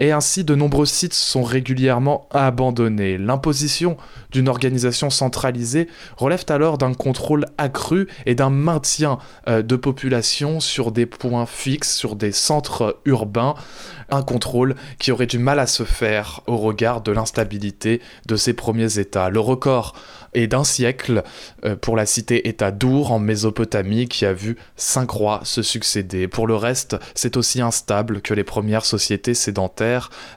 et 0.00 0.12
ainsi 0.12 0.42
de 0.44 0.54
nombreux 0.54 0.86
sites 0.86 1.14
sont 1.14 1.42
régulièrement 1.42 2.26
abandonnés. 2.30 3.18
L'imposition 3.18 3.96
d'une 4.32 4.48
organisation 4.48 5.10
centralisée 5.10 5.88
relève 6.16 6.44
alors 6.48 6.78
d'un 6.78 6.94
contrôle 6.94 7.46
accru 7.58 8.08
et 8.26 8.34
d'un 8.34 8.50
maintien 8.50 9.18
euh, 9.46 9.62
de 9.62 9.76
population 9.76 10.58
sur 10.58 10.90
des 10.90 11.06
points 11.06 11.46
fixes, 11.46 11.94
sur 11.94 12.16
des 12.16 12.32
centres 12.32 13.00
urbains, 13.04 13.54
un 14.10 14.22
contrôle 14.22 14.74
qui 14.98 15.12
aurait 15.12 15.26
du 15.26 15.38
mal 15.38 15.58
à 15.58 15.66
se 15.66 15.84
faire 15.84 16.40
au 16.46 16.56
regard 16.56 17.02
de 17.02 17.12
l'instabilité 17.12 18.00
de 18.26 18.36
ces 18.36 18.54
premiers 18.54 18.98
États. 18.98 19.28
Le 19.28 19.40
record 19.40 19.94
est 20.32 20.46
d'un 20.46 20.64
siècle 20.64 21.22
euh, 21.64 21.76
pour 21.76 21.96
la 21.96 22.06
cité-État 22.06 22.70
d'Our 22.70 23.12
en 23.12 23.18
Mésopotamie 23.18 24.08
qui 24.08 24.24
a 24.24 24.32
vu 24.32 24.56
cinq 24.76 25.10
rois 25.10 25.40
se 25.44 25.62
succéder. 25.62 26.28
Pour 26.28 26.46
le 26.46 26.54
reste, 26.54 26.96
c'est 27.14 27.36
aussi 27.36 27.60
instable 27.60 28.20
que 28.20 28.34
les 28.34 28.44
premières 28.44 28.84
sociétés 28.84 29.34
sédentaires 29.34 29.89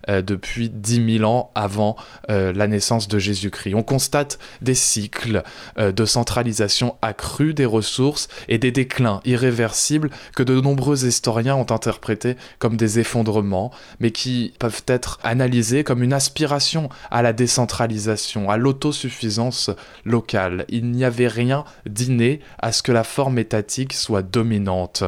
euh, 0.10 0.22
depuis 0.22 0.70
10 0.70 1.18
000 1.20 1.30
ans 1.30 1.52
avant 1.56 1.96
euh, 2.30 2.54
la 2.54 2.68
naissance 2.68 3.08
de 3.08 3.20
Jésus-Christ. 3.20 3.76
On 3.76 3.84
constate 3.84 4.40
des 4.62 4.76
cycles 4.76 5.44
de 5.78 6.06
centralisation 6.06 6.96
accrue 7.02 7.54
des 7.54 7.66
ressources 7.66 8.28
et 8.48 8.58
des 8.58 8.72
déclins 8.72 9.22
irréversibles 9.26 10.10
que 10.36 10.44
de 10.44 10.60
nombreux 10.60 11.06
historiens 11.06 11.56
ont 11.56 11.72
interprétés 11.72 12.36
comme 12.60 12.78
des 12.78 13.00
effondrements, 13.00 13.72
mais 14.00 14.12
qui 14.12 14.54
peuvent 14.60 14.84
être 14.88 15.20
analysés 15.24 15.84
comme 15.84 16.04
une 16.04 16.14
aspiration 16.14 16.90
à 17.12 17.22
la 17.22 17.34
décentralisation, 17.34 18.50
à 18.50 18.58
l'autosuffisance 18.58 19.70
locale. 20.06 20.66
Il 20.70 20.92
n'y 20.92 21.06
avait 21.06 21.28
rien 21.28 21.66
d'inné 21.86 22.42
à 22.60 22.72
ce 22.72 22.84
que 22.84 22.92
la 22.92 23.04
forme 23.04 23.40
étatique 23.40 23.94
soit 23.94 24.22
dominante 24.22 25.04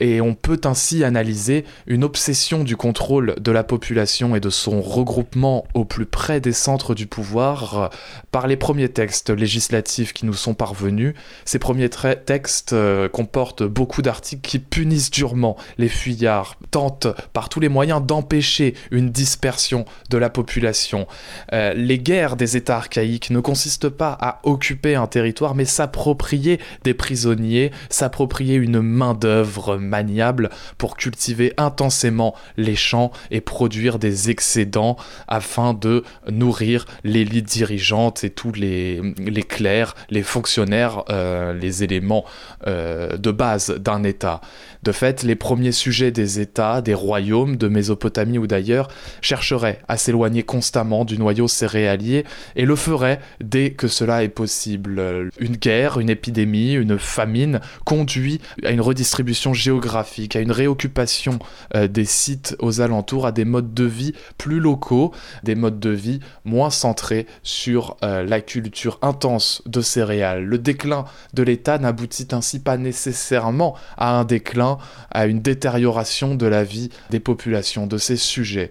et 0.00 0.20
on 0.20 0.34
peut 0.34 0.60
ainsi 0.64 1.04
analyser 1.04 1.64
une 1.86 2.04
obsession 2.04 2.64
du 2.64 2.76
contrôle 2.76 3.34
de 3.40 3.50
la 3.50 3.64
population 3.64 4.36
et 4.36 4.40
de 4.40 4.50
son 4.50 4.80
regroupement 4.80 5.64
au 5.74 5.84
plus 5.84 6.06
près 6.06 6.40
des 6.40 6.52
centres 6.52 6.94
du 6.94 7.06
pouvoir 7.06 7.78
euh, 7.78 7.88
par 8.30 8.46
les 8.46 8.56
premiers 8.56 8.88
textes 8.88 9.30
législatifs 9.30 10.12
qui 10.12 10.26
nous 10.26 10.34
sont 10.34 10.54
parvenus. 10.54 11.14
Ces 11.44 11.58
premiers 11.58 11.88
textes 11.88 12.72
euh, 12.72 13.08
comportent 13.08 13.62
beaucoup 13.62 14.02
d'articles 14.02 14.46
qui 14.46 14.58
punissent 14.58 15.10
durement 15.10 15.56
les 15.78 15.88
fuyards, 15.88 16.56
tentent 16.70 17.08
par 17.32 17.48
tous 17.48 17.60
les 17.60 17.68
moyens 17.68 18.02
d'empêcher 18.02 18.74
une 18.90 19.10
dispersion 19.10 19.84
de 20.10 20.18
la 20.18 20.28
population. 20.28 21.06
Euh, 21.52 21.72
les 21.74 21.98
guerres 21.98 22.36
des 22.36 22.56
États 22.56 22.76
archaïques 22.76 23.30
ne 23.30 23.40
consistent 23.40 23.88
pas 23.88 24.16
à 24.20 24.40
occuper 24.44 24.94
un 24.94 25.06
territoire 25.06 25.54
mais 25.54 25.64
s'approprier 25.64 26.60
des 26.84 26.94
prisonniers, 26.94 27.70
s'approprier 27.88 28.56
une 28.56 28.80
main-d'œuvre 28.80 29.78
maniable 29.86 30.50
pour 30.78 30.96
cultiver 30.96 31.52
intensément 31.56 32.34
les 32.56 32.76
champs 32.76 33.12
et 33.30 33.40
produire 33.40 33.98
des 33.98 34.30
excédents 34.30 34.96
afin 35.28 35.74
de 35.74 36.04
nourrir 36.30 36.86
l'élite 37.04 37.46
dirigeante 37.46 38.24
et 38.24 38.30
tous 38.30 38.52
les, 38.52 39.00
clercs, 39.48 39.94
les 40.10 40.22
fonctionnaires, 40.22 41.04
euh, 41.10 41.52
les 41.52 41.84
éléments 41.84 42.24
euh, 42.66 43.16
de 43.16 43.30
base 43.30 43.70
d'un 43.70 44.02
État. 44.02 44.40
De 44.82 44.92
fait, 44.92 45.22
les 45.22 45.36
premiers 45.36 45.72
sujets 45.72 46.10
des 46.10 46.40
États, 46.40 46.80
des 46.80 46.94
royaumes 46.94 47.56
de 47.56 47.68
Mésopotamie 47.68 48.38
ou 48.38 48.46
d'ailleurs, 48.46 48.88
chercheraient 49.20 49.80
à 49.88 49.96
s'éloigner 49.96 50.42
constamment 50.42 51.04
du 51.04 51.18
noyau 51.18 51.48
céréalier 51.48 52.24
et 52.54 52.64
le 52.64 52.76
feraient 52.76 53.20
dès 53.40 53.70
que 53.70 53.88
cela 53.88 54.22
est 54.22 54.28
possible. 54.28 55.30
Une 55.38 55.56
guerre, 55.56 55.98
une 55.98 56.10
épidémie, 56.10 56.74
une 56.74 56.98
famine 56.98 57.60
conduit 57.84 58.40
à 58.64 58.70
une 58.70 58.80
redistribution 58.80 59.54
géographique, 59.54 60.36
à 60.36 60.40
une 60.40 60.52
réoccupation 60.52 61.38
euh, 61.74 61.88
des 61.88 62.04
sites 62.04 62.56
aux 62.58 62.80
alentours, 62.80 63.26
à 63.26 63.32
des 63.32 63.44
modes 63.44 63.74
de 63.74 63.84
vie 63.84 64.12
plus 64.38 64.60
locaux, 64.60 65.12
des 65.42 65.54
modes 65.54 65.80
de 65.80 65.90
vie 65.90 66.20
moins 66.44 66.70
centrés 66.70 67.26
sur 67.42 67.96
euh, 68.02 68.24
la 68.24 68.40
culture 68.40 68.98
intense 69.02 69.62
de 69.66 69.80
céréales. 69.80 70.44
Le 70.44 70.58
déclin 70.58 71.04
de 71.34 71.42
l'État 71.42 71.78
n'aboutit 71.78 72.28
ainsi 72.32 72.60
pas 72.60 72.76
nécessairement 72.76 73.74
à 73.96 74.18
un 74.18 74.24
déclin 74.24 74.75
à 75.10 75.26
une 75.26 75.40
détérioration 75.40 76.34
de 76.34 76.46
la 76.46 76.64
vie 76.64 76.90
des 77.10 77.20
populations, 77.20 77.86
de 77.86 77.98
ces 77.98 78.16
sujets. 78.16 78.70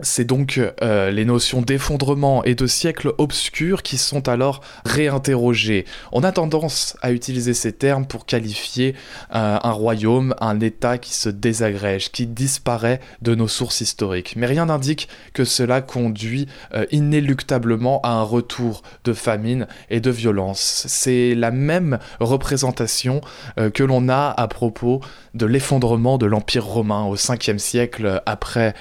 C'est 0.00 0.24
donc 0.24 0.58
euh, 0.80 1.10
les 1.10 1.26
notions 1.26 1.60
d'effondrement 1.60 2.42
et 2.44 2.54
de 2.54 2.66
siècles 2.66 3.12
obscurs 3.18 3.82
qui 3.82 3.98
sont 3.98 4.26
alors 4.26 4.62
réinterrogées. 4.86 5.84
On 6.12 6.24
a 6.24 6.32
tendance 6.32 6.96
à 7.02 7.12
utiliser 7.12 7.52
ces 7.52 7.72
termes 7.72 8.06
pour 8.06 8.24
qualifier 8.24 8.94
euh, 9.34 9.58
un 9.62 9.70
royaume, 9.70 10.34
un 10.40 10.60
État 10.60 10.96
qui 10.96 11.12
se 11.12 11.28
désagrège, 11.28 12.10
qui 12.10 12.26
disparaît 12.26 13.00
de 13.20 13.34
nos 13.34 13.48
sources 13.48 13.82
historiques. 13.82 14.32
Mais 14.34 14.46
rien 14.46 14.66
n'indique 14.66 15.08
que 15.34 15.44
cela 15.44 15.82
conduit 15.82 16.48
euh, 16.72 16.86
inéluctablement 16.90 18.00
à 18.02 18.12
un 18.12 18.22
retour 18.22 18.82
de 19.04 19.12
famine 19.12 19.66
et 19.90 20.00
de 20.00 20.10
violence. 20.10 20.84
C'est 20.88 21.34
la 21.34 21.50
même 21.50 21.98
représentation 22.18 23.20
que 23.74 23.82
l'on 23.82 24.08
a 24.08 24.32
à 24.36 24.48
propos 24.48 25.00
de 25.34 25.46
l'effondrement 25.46 26.16
de 26.16 26.26
l'Empire 26.26 26.64
romain 26.64 27.04
au 27.04 27.16
5e 27.16 27.58
siècle 27.58 28.22
après 28.26 28.74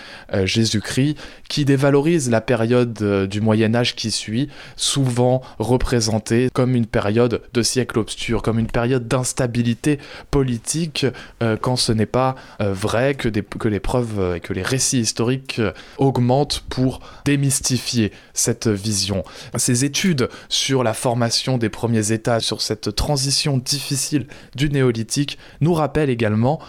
Jésus-Christ 0.45 1.00
qui 1.49 1.65
dévalorise 1.65 2.29
la 2.29 2.41
période 2.41 2.97
euh, 3.01 3.27
du 3.27 3.41
Moyen 3.41 3.75
Âge 3.75 3.95
qui 3.95 4.11
suit, 4.11 4.49
souvent 4.75 5.41
représentée 5.59 6.49
comme 6.53 6.75
une 6.75 6.85
période 6.85 7.41
de 7.53 7.61
siècle 7.61 7.99
obscur, 7.99 8.41
comme 8.41 8.59
une 8.59 8.67
période 8.67 9.07
d'instabilité 9.07 9.99
politique, 10.29 11.05
euh, 11.41 11.57
quand 11.59 11.75
ce 11.75 11.91
n'est 11.91 12.05
pas 12.05 12.35
euh, 12.61 12.73
vrai 12.73 13.15
que, 13.15 13.29
que 13.29 13.67
les 13.67 13.79
preuves 13.79 14.35
et 14.37 14.39
que 14.39 14.53
les 14.53 14.63
récits 14.63 14.99
historiques 14.99 15.61
augmentent 15.97 16.63
pour 16.69 16.99
démystifier 17.25 18.11
cette 18.33 18.67
vision. 18.67 19.23
Ces 19.55 19.85
études 19.85 20.29
sur 20.49 20.83
la 20.83 20.93
formation 20.93 21.57
des 21.57 21.69
premiers 21.69 22.11
États, 22.11 22.39
sur 22.39 22.61
cette 22.61 22.95
transition 22.95 23.57
difficile 23.57 24.27
du 24.55 24.69
néolithique, 24.69 25.37
nous 25.59 25.73
rappellent 25.73 26.09
également 26.09 26.59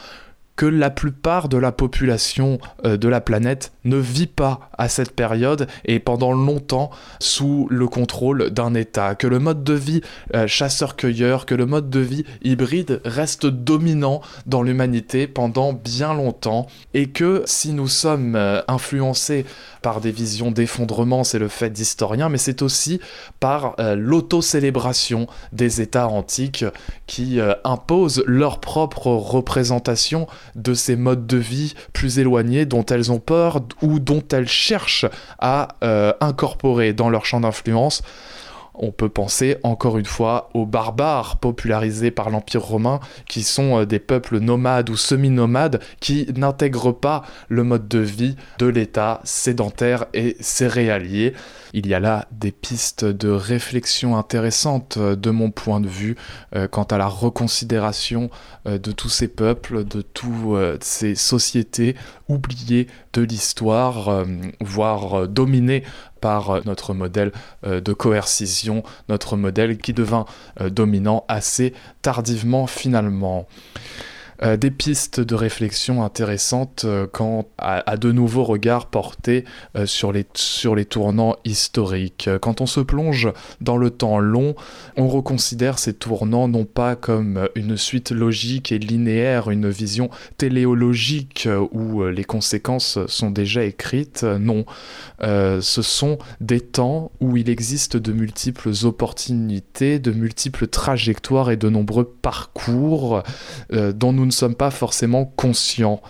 que 0.57 0.67
la 0.67 0.91
plupart 0.91 1.49
de 1.49 1.57
la 1.57 1.73
population 1.73 2.59
euh, 2.85 2.97
de 2.97 3.09
la 3.09 3.21
planète 3.21 3.73
ne 3.85 3.97
vit 3.97 4.27
pas 4.27 4.71
à 4.77 4.89
cette 4.89 5.13
période 5.13 5.67
et 5.85 5.99
pendant 5.99 6.33
longtemps 6.33 6.91
sous 7.21 7.67
le 7.71 7.89
contrôle 7.89 8.51
d'un 8.51 8.75
État, 8.75 9.15
que 9.15 9.27
le 9.27 9.39
mode 9.39 9.65
de 9.65 9.75
vie 9.75 10.03
euh, 10.35 10.47
chasseur-cueilleur, 10.47 11.47
que 11.47 11.55
le 11.55 11.67
mode 11.67 11.91
de 11.91 12.01
vie 12.01 12.25
hybride 12.43 13.01
reste 13.05 13.47
dominant 13.47 14.21
dans 14.47 14.63
l'humanité 14.63 15.27
pendant 15.27 15.73
bien 15.73 16.15
longtemps 16.15 16.67
et 16.95 17.09
que 17.09 17.43
si 17.47 17.73
nous 17.73 17.89
sommes 17.89 18.37
euh, 18.37 18.61
influencés 18.69 19.45
par 19.83 20.01
des 20.01 20.13
visions 20.13 20.51
d'effondrement, 20.51 21.25
c'est 21.25 21.39
le 21.39 21.49
fait 21.49 21.71
d'historiens, 21.71 22.29
mais 22.29 22.39
c'est 22.39 22.63
aussi 22.63 23.01
par 23.41 23.75
l'auto-célébration 23.79 25.27
des 25.53 25.81
États 25.81 26.09
antiques 26.09 26.65
qui 27.07 27.41
imposent 27.65 28.23
leur 28.27 28.61
propre 28.61 29.09
représentation 29.09 30.27
de 30.55 30.75
ces 30.75 30.97
modes 30.97 31.27
de 31.27 31.37
vie 31.37 31.75
plus 31.93 32.19
éloignés 32.19 32.67
dont 32.67 32.85
elles 32.87 33.13
ont 33.13 33.19
peur 33.19 33.61
ou 33.83 33.99
dont 33.99 34.23
elles 34.33 34.49
cherchent 34.49 35.07
à 35.39 35.69
euh, 35.83 36.13
incorporer 36.21 36.93
dans 36.93 37.11
leur 37.11 37.27
champ 37.27 37.41
d'influence 37.41 38.03
on 38.75 38.91
peut 38.91 39.09
penser 39.09 39.57
encore 39.63 39.99
une 39.99 40.07
fois 40.07 40.51
aux 40.55 40.67
barbares 40.67 41.37
popularisés 41.37 42.11
par 42.11 42.31
l'Empire 42.31 42.63
romain, 42.63 43.01
qui 43.29 43.43
sont 43.43 43.81
euh, 43.81 43.87
des 43.87 43.99
peuples 43.99 44.39
nomades 44.39 44.91
ou 44.91 44.97
semi-nomades 44.97 45.81
qui 46.01 46.27
n'intègrent 46.37 46.93
pas 46.93 47.23
le 47.49 47.65
mode 47.65 47.89
de 47.89 47.99
vie 47.99 48.37
de 48.59 48.67
l'État 48.67 49.21
sédentaire 49.25 50.07
et 50.15 50.37
céréalier. 50.41 51.35
Il 51.75 51.87
y 51.87 51.95
a 51.95 52.01
là 52.01 52.29
des 52.33 52.53
pistes 52.53 53.05
de 53.05 53.29
réflexion 53.29 54.17
intéressantes 54.17 54.97
euh, 54.99 55.17
de 55.17 55.31
mon 55.31 55.51
point 55.51 55.81
de 55.81 55.89
vue 55.89 56.17
euh, 56.55 56.67
quant 56.67 56.85
à 56.85 56.99
la 56.99 57.07
reconsidération 57.07 58.31
de 58.65 58.93
tous 58.93 59.09
ces 59.09 59.27
peuples, 59.27 59.85
de 59.85 60.03
toutes 60.03 60.85
ces 60.85 61.17
sociétés 61.17 61.97
oubliées 62.29 62.87
de 63.13 63.23
l'histoire, 63.23 64.25
voire 64.61 65.27
dominées 65.27 65.83
par 66.23 66.51
euh, 66.51 66.61
notre 66.65 66.95
modèle 66.95 67.33
euh, 67.67 67.83
de 67.83 67.93
coercition, 67.93 68.83
notre 69.11 69.37
modèle 69.37 69.77
qui 69.77 69.93
devint 69.93 70.25
euh, 70.63 70.71
dominant 70.71 71.27
assez 71.29 71.75
tardivement 72.01 72.67
finalement. 72.67 73.47
Euh, 74.43 74.57
des 74.57 74.71
pistes 74.71 75.21
de 75.21 75.35
réflexion 75.35 76.03
intéressantes 76.03 76.83
euh, 76.85 77.07
quant 77.11 77.47
à, 77.59 77.97
de 77.97 78.11
nouveaux 78.11 78.43
regards 78.45 78.87
portés 78.87 79.45
euh, 79.77 79.87
sur, 79.87 80.13
les, 80.13 80.27
sur 80.35 80.75
les 80.75 80.85
tournants 80.85 81.37
historiques. 81.45 82.29
Quand 82.41 82.61
on 82.61 82.67
se 82.67 82.81
plonge 82.81 83.29
dans 83.61 83.77
le 83.77 83.91
temps 83.91 84.19
long, 84.19 84.55
on 84.97 85.07
reconsidère 85.09 85.79
ces 85.79 85.95
tournants 85.95 86.49
non 86.49 86.65
pas 86.65 86.97
comme 86.97 87.49
une 87.55 87.77
suite 87.77 88.11
logique 88.11 88.73
et 88.73 88.79
linéaire, 88.79 89.51
une 89.51 89.69
vision 89.69 90.11
téléologique 90.39 91.49
où 91.71 92.05
les 92.05 92.25
conséquences 92.25 92.99
sont 93.07 93.31
déjà 93.31 93.65
écrites, 93.65 94.25
non. 94.25 94.65
ce 95.21 95.83
sont 95.83 96.19
des 96.41 96.61
temps 96.61 97.11
où 97.21 97.37
il 97.37 97.49
existe 97.49 97.97
de 97.97 98.13
multiples 98.13 98.73
opportunités, 98.85 99.99
de 99.99 100.13
multiples 100.13 100.67
trajectoires 100.67 101.51
et 101.51 101.57
de 101.57 101.69
nombreux 101.69 102.05
parcours 102.05 103.23
dont 103.71 104.13
nous 104.13 104.27
ne 104.27 104.32
sommes 104.33 104.55
pas 104.55 104.71
forcément 104.71 105.25
conscients. 105.25 106.03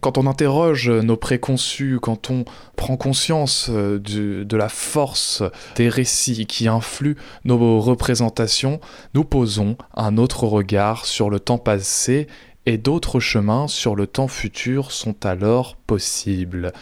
Quand 0.00 0.18
on 0.18 0.26
interroge 0.26 0.88
nos 0.88 1.16
préconçus, 1.16 1.98
quand 2.00 2.30
on 2.30 2.44
prend 2.76 2.96
conscience 2.96 3.68
euh, 3.70 3.98
de 3.98 4.56
la 4.56 4.68
force 4.68 5.42
des 5.76 5.88
récits 5.88 6.46
qui 6.46 6.68
influent 6.68 7.16
nos 7.44 7.80
représentations, 7.80 8.80
nous 9.14 9.24
posons 9.24 9.76
un 9.94 10.16
autre 10.18 10.44
regard 10.44 11.06
sur 11.06 11.30
le 11.30 11.40
temps 11.40 11.58
passé 11.58 12.26
et 12.66 12.78
d'autres 12.78 13.20
chemins 13.20 13.66
sur 13.66 13.96
le 13.96 14.06
temps 14.06 14.28
futur 14.28 14.92
sont 14.92 15.26
alors 15.26 15.76
possibles. 15.76 16.72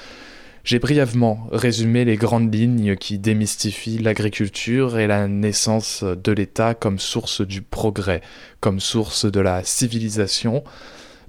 J'ai 0.63 0.79
brièvement 0.79 1.47
résumé 1.53 2.05
les 2.05 2.17
grandes 2.17 2.55
lignes 2.55 2.97
qui 2.97 3.19
démystifient 3.19 3.99
l'agriculture 3.99 4.99
et 4.99 5.07
la 5.07 5.27
naissance 5.27 6.05
de 6.05 6.33
l'État 6.33 6.75
comme 6.75 6.99
source 6.99 7.41
du 7.41 7.63
progrès, 7.63 8.21
comme 8.61 8.79
source 8.79 9.25
de 9.25 9.41
la 9.41 9.65
civilisation. 9.65 10.63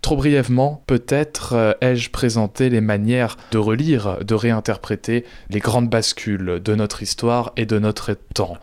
Trop 0.02 0.18
brièvement, 0.18 0.84
peut-être 0.88 1.54
euh, 1.54 1.74
ai-je 1.80 2.10
présenté 2.10 2.70
les 2.70 2.82
manières 2.82 3.38
de 3.52 3.60
relire, 3.60 4.18
de 4.26 4.34
réinterpréter 4.34 5.26
les 5.50 5.60
grandes 5.60 5.90
bascules 5.90 6.60
de 6.60 6.76
notre 6.76 7.04
histoire 7.04 7.54
et 7.56 7.68
de 7.68 7.78
notre 7.78 8.18
temps. 8.34 8.58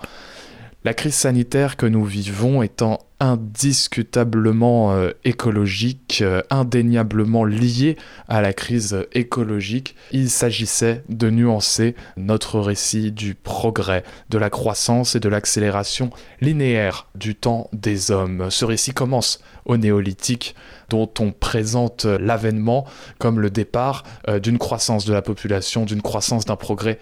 La 0.88 0.94
crise 0.94 1.16
sanitaire 1.16 1.76
que 1.76 1.84
nous 1.84 2.06
vivons 2.06 2.62
étant 2.62 3.00
indiscutablement 3.20 4.94
euh, 4.94 5.10
écologique, 5.22 6.20
euh, 6.22 6.40
indéniablement 6.48 7.44
liée 7.44 7.98
à 8.26 8.40
la 8.40 8.54
crise 8.54 9.06
écologique, 9.12 9.96
il 10.12 10.30
s'agissait 10.30 11.04
de 11.10 11.28
nuancer 11.28 11.94
notre 12.16 12.58
récit 12.58 13.12
du 13.12 13.34
progrès, 13.34 14.02
de 14.30 14.38
la 14.38 14.48
croissance 14.48 15.14
et 15.14 15.20
de 15.20 15.28
l'accélération 15.28 16.08
linéaire 16.40 17.08
du 17.14 17.34
temps 17.34 17.68
des 17.74 18.10
hommes. 18.10 18.50
Ce 18.50 18.64
récit 18.64 18.94
commence 18.94 19.40
au 19.66 19.76
néolithique, 19.76 20.54
dont 20.88 21.10
on 21.18 21.32
présente 21.32 22.06
l'avènement 22.06 22.86
comme 23.18 23.40
le 23.40 23.50
départ 23.50 24.04
euh, 24.26 24.38
d'une 24.38 24.56
croissance 24.56 25.04
de 25.04 25.12
la 25.12 25.20
population, 25.20 25.84
d'une 25.84 26.00
croissance 26.00 26.46
d'un 26.46 26.56
progrès 26.56 26.98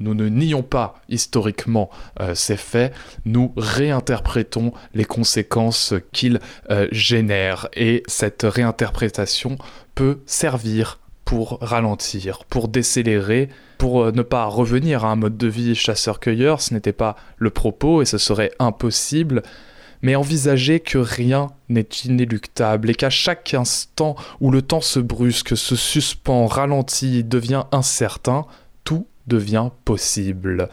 Nous 0.00 0.14
ne 0.14 0.28
nions 0.28 0.62
pas 0.62 0.94
historiquement 1.08 1.90
euh, 2.20 2.34
ces 2.34 2.56
faits, 2.56 2.92
nous 3.24 3.52
réinterprétons 3.56 4.72
les 4.94 5.04
conséquences 5.04 5.94
qu'ils 6.12 6.40
euh, 6.70 6.88
génèrent. 6.90 7.68
Et 7.74 8.02
cette 8.06 8.42
réinterprétation 8.42 9.56
peut 9.94 10.20
servir 10.26 10.98
pour 11.24 11.58
ralentir, 11.60 12.44
pour 12.44 12.68
décélérer, 12.68 13.48
pour 13.78 14.04
euh, 14.04 14.12
ne 14.12 14.22
pas 14.22 14.44
revenir 14.46 15.04
à 15.04 15.10
un 15.10 15.16
mode 15.16 15.36
de 15.36 15.48
vie 15.48 15.74
chasseur-cueilleur, 15.74 16.60
ce 16.60 16.74
n'était 16.74 16.92
pas 16.92 17.16
le 17.38 17.50
propos 17.50 18.02
et 18.02 18.04
ce 18.04 18.18
serait 18.18 18.52
impossible, 18.58 19.42
mais 20.02 20.16
envisager 20.16 20.80
que 20.80 20.98
rien 20.98 21.48
n'est 21.70 21.88
inéluctable 22.04 22.90
et 22.90 22.94
qu'à 22.94 23.10
chaque 23.10 23.54
instant 23.54 24.16
où 24.40 24.50
le 24.50 24.60
temps 24.60 24.82
se 24.82 25.00
brusque, 25.00 25.56
se 25.56 25.76
suspend, 25.76 26.46
ralentit, 26.46 27.24
devient 27.24 27.64
incertain, 27.72 28.44
tout 28.84 29.06
devient 29.26 29.70
possible. 29.84 30.68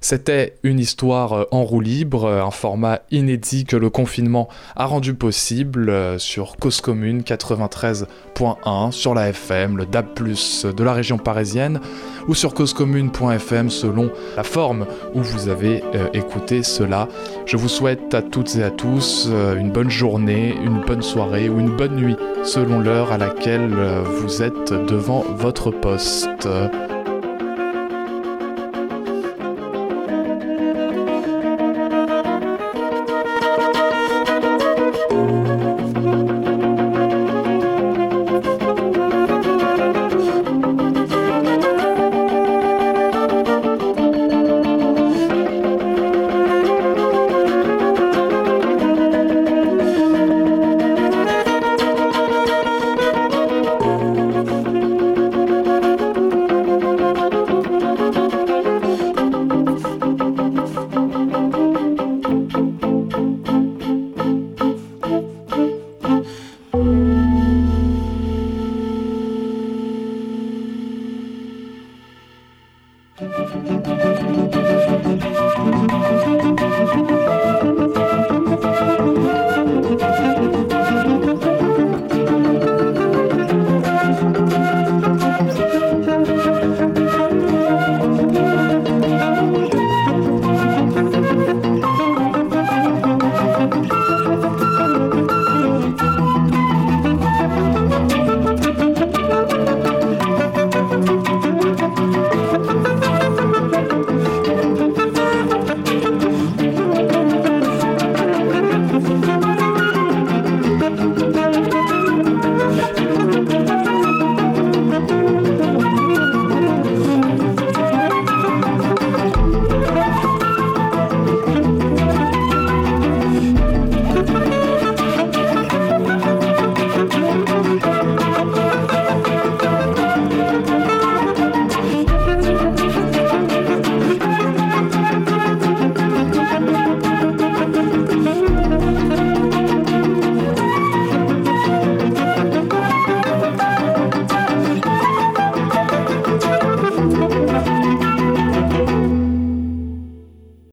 C'était 0.00 0.54
une 0.62 0.78
histoire 0.78 1.32
euh, 1.32 1.44
en 1.50 1.64
roue 1.64 1.80
libre, 1.80 2.26
euh, 2.26 2.42
un 2.42 2.50
format 2.50 3.00
inédit 3.10 3.64
que 3.64 3.76
le 3.76 3.90
confinement 3.90 4.48
a 4.76 4.86
rendu 4.86 5.14
possible 5.14 5.88
euh, 5.88 6.18
sur 6.18 6.56
Cause 6.58 6.80
Commune 6.80 7.22
93.1, 7.22 8.92
sur 8.92 9.14
la 9.14 9.30
FM, 9.30 9.76
le 9.76 9.86
DAB+, 9.86 10.06
de 10.14 10.84
la 10.84 10.92
région 10.92 11.18
parisienne, 11.18 11.80
ou 12.28 12.34
sur 12.34 12.54
causecommune.fm 12.54 13.70
selon 13.70 14.12
la 14.36 14.44
forme 14.44 14.86
où 15.14 15.22
vous 15.22 15.48
avez 15.48 15.82
écouté 16.12 16.62
cela. 16.62 17.08
Je 17.44 17.56
vous 17.56 17.68
souhaite 17.68 18.14
à 18.14 18.22
toutes 18.22 18.54
et 18.56 18.62
à 18.62 18.70
tous 18.70 19.28
une 19.28 19.70
bonne 19.70 19.90
journée, 19.90 20.54
une 20.64 20.82
bonne 20.82 21.02
soirée 21.02 21.48
ou 21.48 21.58
une 21.60 21.76
bonne 21.76 21.96
nuit 21.96 22.16
selon 22.44 22.80
l'heure 22.80 23.12
à 23.12 23.18
laquelle 23.18 23.74
vous 24.04 24.42
êtes 24.42 24.72
devant 24.72 25.24
votre 25.36 25.70
poste. 25.70 26.48